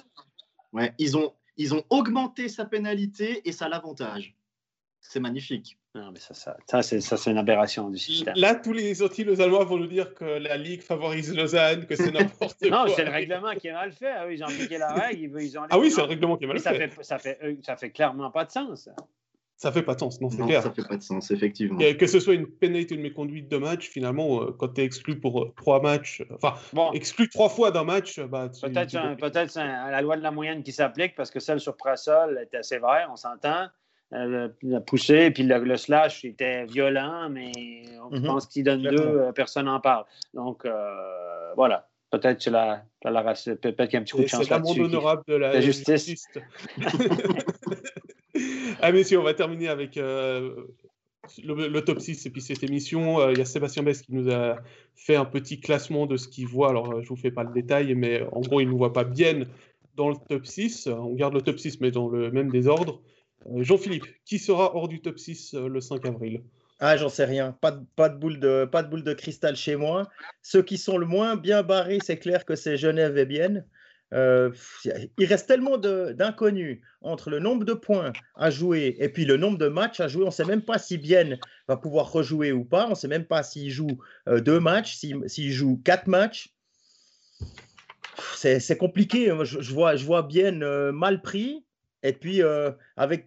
[0.72, 4.34] Ouais, ils, ont, ils ont augmenté sa pénalité et ça l'avantage.
[5.00, 5.78] C'est magnifique.
[5.94, 8.34] Non, mais ça, ça, ça, c'est, ça, c'est une aberration du système.
[8.36, 12.58] Là, tous les anti-lausannois vont nous dire que la Ligue favorise Lausanne, que c'est n'importe
[12.68, 12.86] quoi.
[12.86, 14.10] Non, c'est le règlement qui est mal fait.
[14.10, 15.20] Ah oui, ils ont appliqué la règle.
[15.22, 16.88] Ils, veulent- ils ont Ah oui, c'est le règlement qui est mal Mais ça fait.
[16.88, 18.88] fait, ça, fait, euh, ça fait clairement pas de sens.
[19.58, 19.72] Ça.
[19.72, 20.62] Fait pas de sens, non, c'est clair.
[20.62, 21.78] ça fait pas de sens, effectivement.
[21.78, 24.80] Que que ce soit une pénalité ou une méconduite de match, finalement, euh, quand tu
[24.80, 28.48] es exclu pour euh, trois matchs, euh, enfin, Bon, exclu trois fois d'un match, bah,
[28.48, 31.76] tu- peut-être, tu- un- la loi de la moyenne qui s'applique parce que celle sur
[31.76, 33.66] Prassol était sévère, on s'entend.
[34.14, 37.52] Euh, la poussée, puis le, le slash était violent, mais
[38.10, 38.24] on Mhm.
[38.24, 40.06] pense qu'il donne deux, euh, personne n'en parle.
[40.32, 41.86] Donc, euh, voilà.
[42.10, 45.24] Peut-être la, la, qu'il y a un petit coup de C'est chance c'est qui- honorable
[45.28, 46.06] de la, la justice.
[46.06, 46.26] justice.
[48.82, 50.66] ah, messieurs, on va terminer avec euh,
[51.42, 53.20] le, top 6 et puis cette émission.
[53.20, 54.58] Euh, Il y a Sébastien Bess qui nous a
[54.94, 56.70] fait un petit classement de ce qu'il voit.
[56.70, 59.04] Alors, euh, je vous fais pas le détail, mais en gros, il ne voit pas
[59.04, 59.44] bien
[59.94, 60.86] dans le top 6.
[60.86, 63.02] On garde le top 6, mais dans le même désordre.
[63.46, 66.42] Euh, Jean-Philippe, qui sera hors du top 6 euh, le 5 avril?
[66.80, 67.52] Ah, j'en sais rien.
[67.60, 70.08] Pas de, pas, de boule de, pas de boule de cristal chez moi.
[70.42, 73.66] Ceux qui sont le moins bien barrés, c'est clair que c'est Genève et Bienne.
[74.14, 74.50] Euh,
[75.18, 79.58] il reste tellement d'inconnus entre le nombre de points à jouer et puis le nombre
[79.58, 80.22] de matchs à jouer.
[80.22, 82.86] On ne sait même pas si Bienne va pouvoir rejouer ou pas.
[82.86, 86.54] On ne sait même pas s'il joue deux matchs, s'il joue quatre matchs.
[88.34, 89.26] C'est compliqué.
[89.44, 90.52] Je, vois, je bien
[90.92, 91.64] mal pris.
[92.02, 92.40] Et puis,
[92.96, 93.26] avec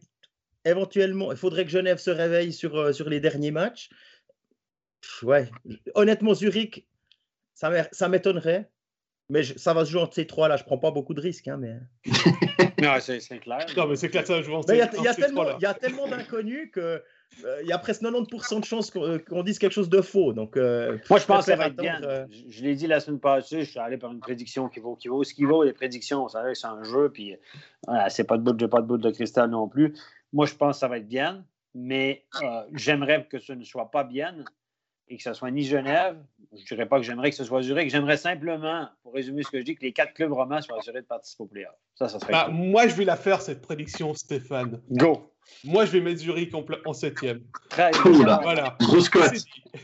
[0.65, 3.89] éventuellement, il faudrait que Genève se réveille sur, sur les derniers matchs.
[5.21, 5.49] ouais,
[5.93, 6.87] honnêtement, Zurich,
[7.53, 8.69] ça m'étonnerait.
[9.31, 10.57] Mais ça va se jouer entre ces trois-là.
[10.57, 11.47] Je ne prends pas beaucoup de risques.
[11.47, 11.77] Hein, mais...
[12.81, 13.65] non, c'est clair.
[13.77, 17.01] Non, mais c'est clair que ça va jouer entre, Il y, a tellement d'inconnus que.
[17.45, 20.33] Euh, il y a presque 90% de chances euh, qu'on dise quelque chose de faux.
[20.33, 22.01] Donc, euh, Moi, je pense que ça va être bien.
[22.49, 25.07] Je, l'ai dit la semaine passée, je suis allé par une prédiction qui vaut, qui
[25.07, 25.63] vaut ce qui vaut.
[25.63, 27.37] Les prédictions, ça c'est un jeu, puis
[27.87, 29.93] voilà, c'est pas de bout, pas de bout de cristal non plus.
[30.33, 32.25] Moi, je pense que ça va être bien, mais
[32.73, 34.43] j'aimerais que ce ne soit pas bien
[35.07, 36.17] et que ce soit ni Genève,
[36.53, 37.89] je ne dirais pas que j'aimerais que ce soit Zurich.
[37.89, 41.01] J'aimerais simplement, pour résumer ce que je dis, que les quatre clubs romans soient assurés
[41.01, 41.75] de participer au playoff.
[41.95, 42.31] Ça, ça serait.
[42.31, 44.81] Bah, moi, je vais la faire, cette prédiction, Stéphane.
[44.89, 45.33] Go!
[45.63, 47.41] Moi, je vais mettre Zurich en, en septième.
[47.69, 47.95] 13
[48.41, 48.77] Voilà.
[48.79, 49.33] Grosse cote.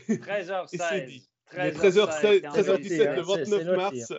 [0.08, 1.28] 13h16.
[1.54, 4.12] 13h16, 13h17, le 29 mars.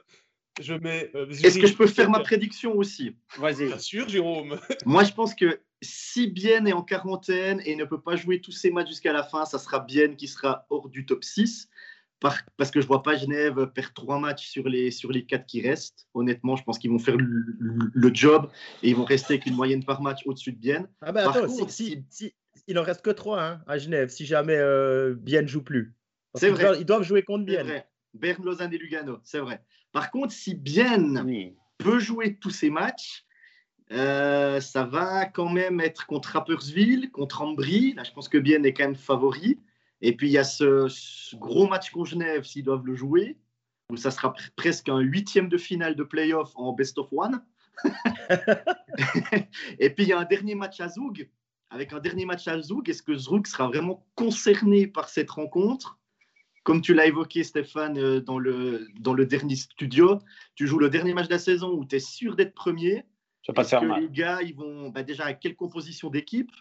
[0.60, 1.10] Je mets.
[1.16, 3.16] Euh, Est-ce que je peux faire ma prédiction aussi?
[3.38, 3.68] Vas-y.
[3.68, 4.60] Bien sûr, Jérôme.
[4.86, 8.52] Moi, je pense que si Bien est en quarantaine et ne peut pas jouer tous
[8.52, 11.70] ses matchs jusqu'à la fin, ça sera Bien qui sera hors du top 6.
[12.20, 15.46] parce que je ne vois pas Genève perdre trois matchs sur les, sur les quatre
[15.46, 16.08] qui restent.
[16.14, 18.50] Honnêtement, je pense qu'ils vont faire le, job
[18.84, 20.88] et ils vont rester avec une moyenne par match au-dessus de Bien.
[21.02, 22.04] Ah ben attends, si,
[22.68, 25.96] il en reste que trois hein, à Genève, si jamais euh, Bien ne joue plus.
[26.36, 26.78] C'est vrai.
[26.80, 27.66] Ils doivent, jouer contre Bien.
[28.14, 29.64] Berne, Lausanne et Lugano, c'est vrai.
[29.92, 31.26] Par contre, si Bien
[31.78, 33.26] peut jouer tous ces matchs,
[33.92, 37.94] euh, ça va quand même être contre Rappersville, contre Ambry.
[37.94, 39.60] Là, je pense que Bien est quand même favori.
[40.02, 43.38] Et puis, il y a ce, gros match contre Genève, s'ils doivent le jouer,
[43.90, 47.42] où ça sera presque un huitième de finale de playoff en best of one.
[49.80, 51.30] et puis, il y a un dernier match à Zoug.
[51.72, 56.00] Avec un dernier match à Zoug, est-ce que Zoug sera vraiment concerné par cette rencontre?
[56.64, 60.20] Comme tu l'as évoqué, Stéphane, euh, dans le, dans le dernier studio,
[60.56, 63.06] tu joues le dernier match de la saison où tu es sûr d'être premier
[63.58, 66.52] est-ce que les gars, ils vont bah, déjà à quelle composition d'équipe?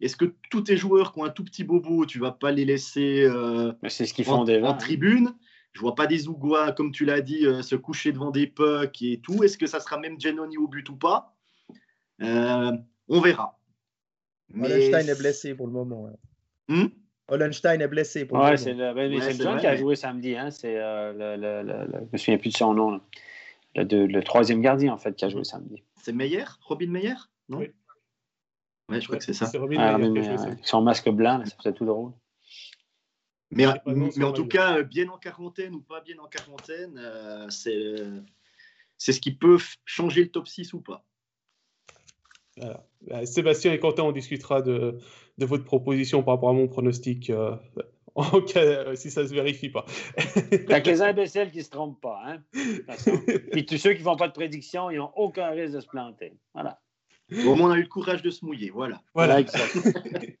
[0.00, 2.64] Est-ce que tous tes joueurs qui ont un tout petit bobo, tu vas pas les
[2.64, 5.34] laisser euh, c'est ce qu'ils font en, en tribune?
[5.72, 9.02] Je vois pas des Ougois, comme tu l'as dit, euh, se coucher devant des pucks
[9.02, 9.42] et tout.
[9.44, 11.34] Est-ce que ça sera même Genoni au but ou pas?
[12.22, 12.72] Euh,
[13.08, 13.58] On verra.
[14.54, 16.10] Hollenstein est blessé pour le moment.
[16.68, 16.86] Hmm?
[17.28, 18.56] Hollenstein est blessé pour le moment.
[18.56, 20.36] C'est le, ben, le John qui a joué samedi.
[20.36, 23.00] Hein, c'est le, le, le, je me souviens plus de son nom.
[23.74, 25.82] Le, troisième gardien, en fait, qui a joué samedi.
[26.02, 26.44] C'est Meyer?
[26.62, 27.14] Robin Meyer?
[27.48, 27.58] Non?
[27.58, 27.70] Oui.
[28.88, 29.46] Ouais, je crois que c'est ça.
[29.46, 30.36] C'est Robin ah, Meyer.
[30.62, 32.12] son masque blanc, ça faisait tout drôle.
[33.50, 39.12] Mais, mais en tout cas, bien en quarantaine ou pas bien en quarantaine, euh, c'est
[39.12, 41.04] ce qui peut changer le top 6 ou pas.
[43.02, 44.98] Bah, Sébastien et Quentin, on discutera de,
[45.38, 47.54] de, votre proposition par rapport à mon pronostic euh,
[48.32, 49.84] en cas, euh, si ça ne se vérifie pas.
[50.66, 52.20] T'as que les imbéciles qui ne se trompent pas.
[52.26, 52.42] Hein?
[53.52, 55.86] Puis tous ceux qui ne font pas de prédiction, ils n'ont aucun risque de se
[55.86, 56.32] planter.
[56.52, 56.80] Voilà.
[57.46, 58.70] Au moins, on a eu le courage de se mouiller.
[58.70, 59.00] Voilà.
[59.14, 59.76] Voilà, exact.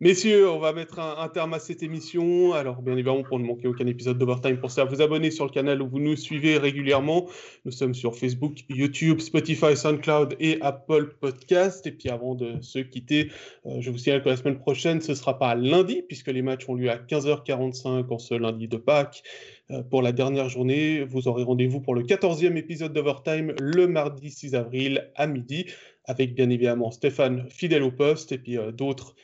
[0.00, 2.52] Messieurs, on va mettre un, terme à cette émission.
[2.52, 5.50] Alors, bien évidemment, pour ne manquer aucun épisode d'Overtime, pensez à vous abonner sur le
[5.50, 7.26] canal où vous nous suivez régulièrement.
[7.64, 11.84] Nous sommes sur Facebook, YouTube, Spotify, SoundCloud et Apple Podcast.
[11.88, 13.32] Et puis, avant de se quitter,
[13.66, 16.42] euh, je vous signale que la semaine prochaine, ce ne sera pas lundi, puisque les
[16.42, 19.24] matchs ont lieu à 15h45 en ce lundi de Pâques.
[19.70, 24.30] Euh, pour la dernière journée, vous aurez rendez-vous pour le 14e épisode d'Overtime le mardi
[24.30, 25.66] 6 avril à midi,
[26.04, 29.14] avec bien évidemment Stéphane fidèle au poste et puis euh, d'autres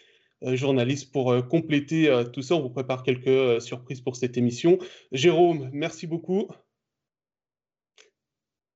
[0.43, 2.55] journaliste pour euh, compléter euh, tout ça.
[2.55, 4.79] On vous prépare quelques surprises pour cette émission.
[5.13, 6.49] Jérôme, merci beaucoup.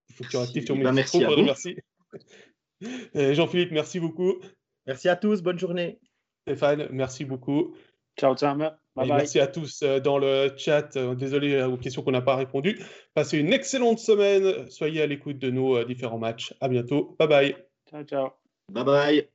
[0.09, 1.43] Il faut que tu actives ton micro.
[1.43, 1.76] Merci.
[3.14, 4.40] Jean-Philippe, merci beaucoup.
[4.86, 5.43] Merci à tous.
[5.43, 6.01] Bonne journée.
[6.47, 7.74] Stéphane, merci beaucoup.
[8.18, 8.56] Ciao, ciao.
[8.97, 10.97] Merci à tous dans le chat.
[11.14, 12.80] Désolé aux questions qu'on n'a pas répondu.
[13.14, 14.68] Passez une excellente semaine.
[14.70, 16.55] Soyez à l'écoute de nos différents matchs.
[16.60, 17.14] À bientôt.
[17.18, 17.56] Bye bye.
[17.90, 18.30] Ciao, ciao.
[18.72, 19.28] Bye bye.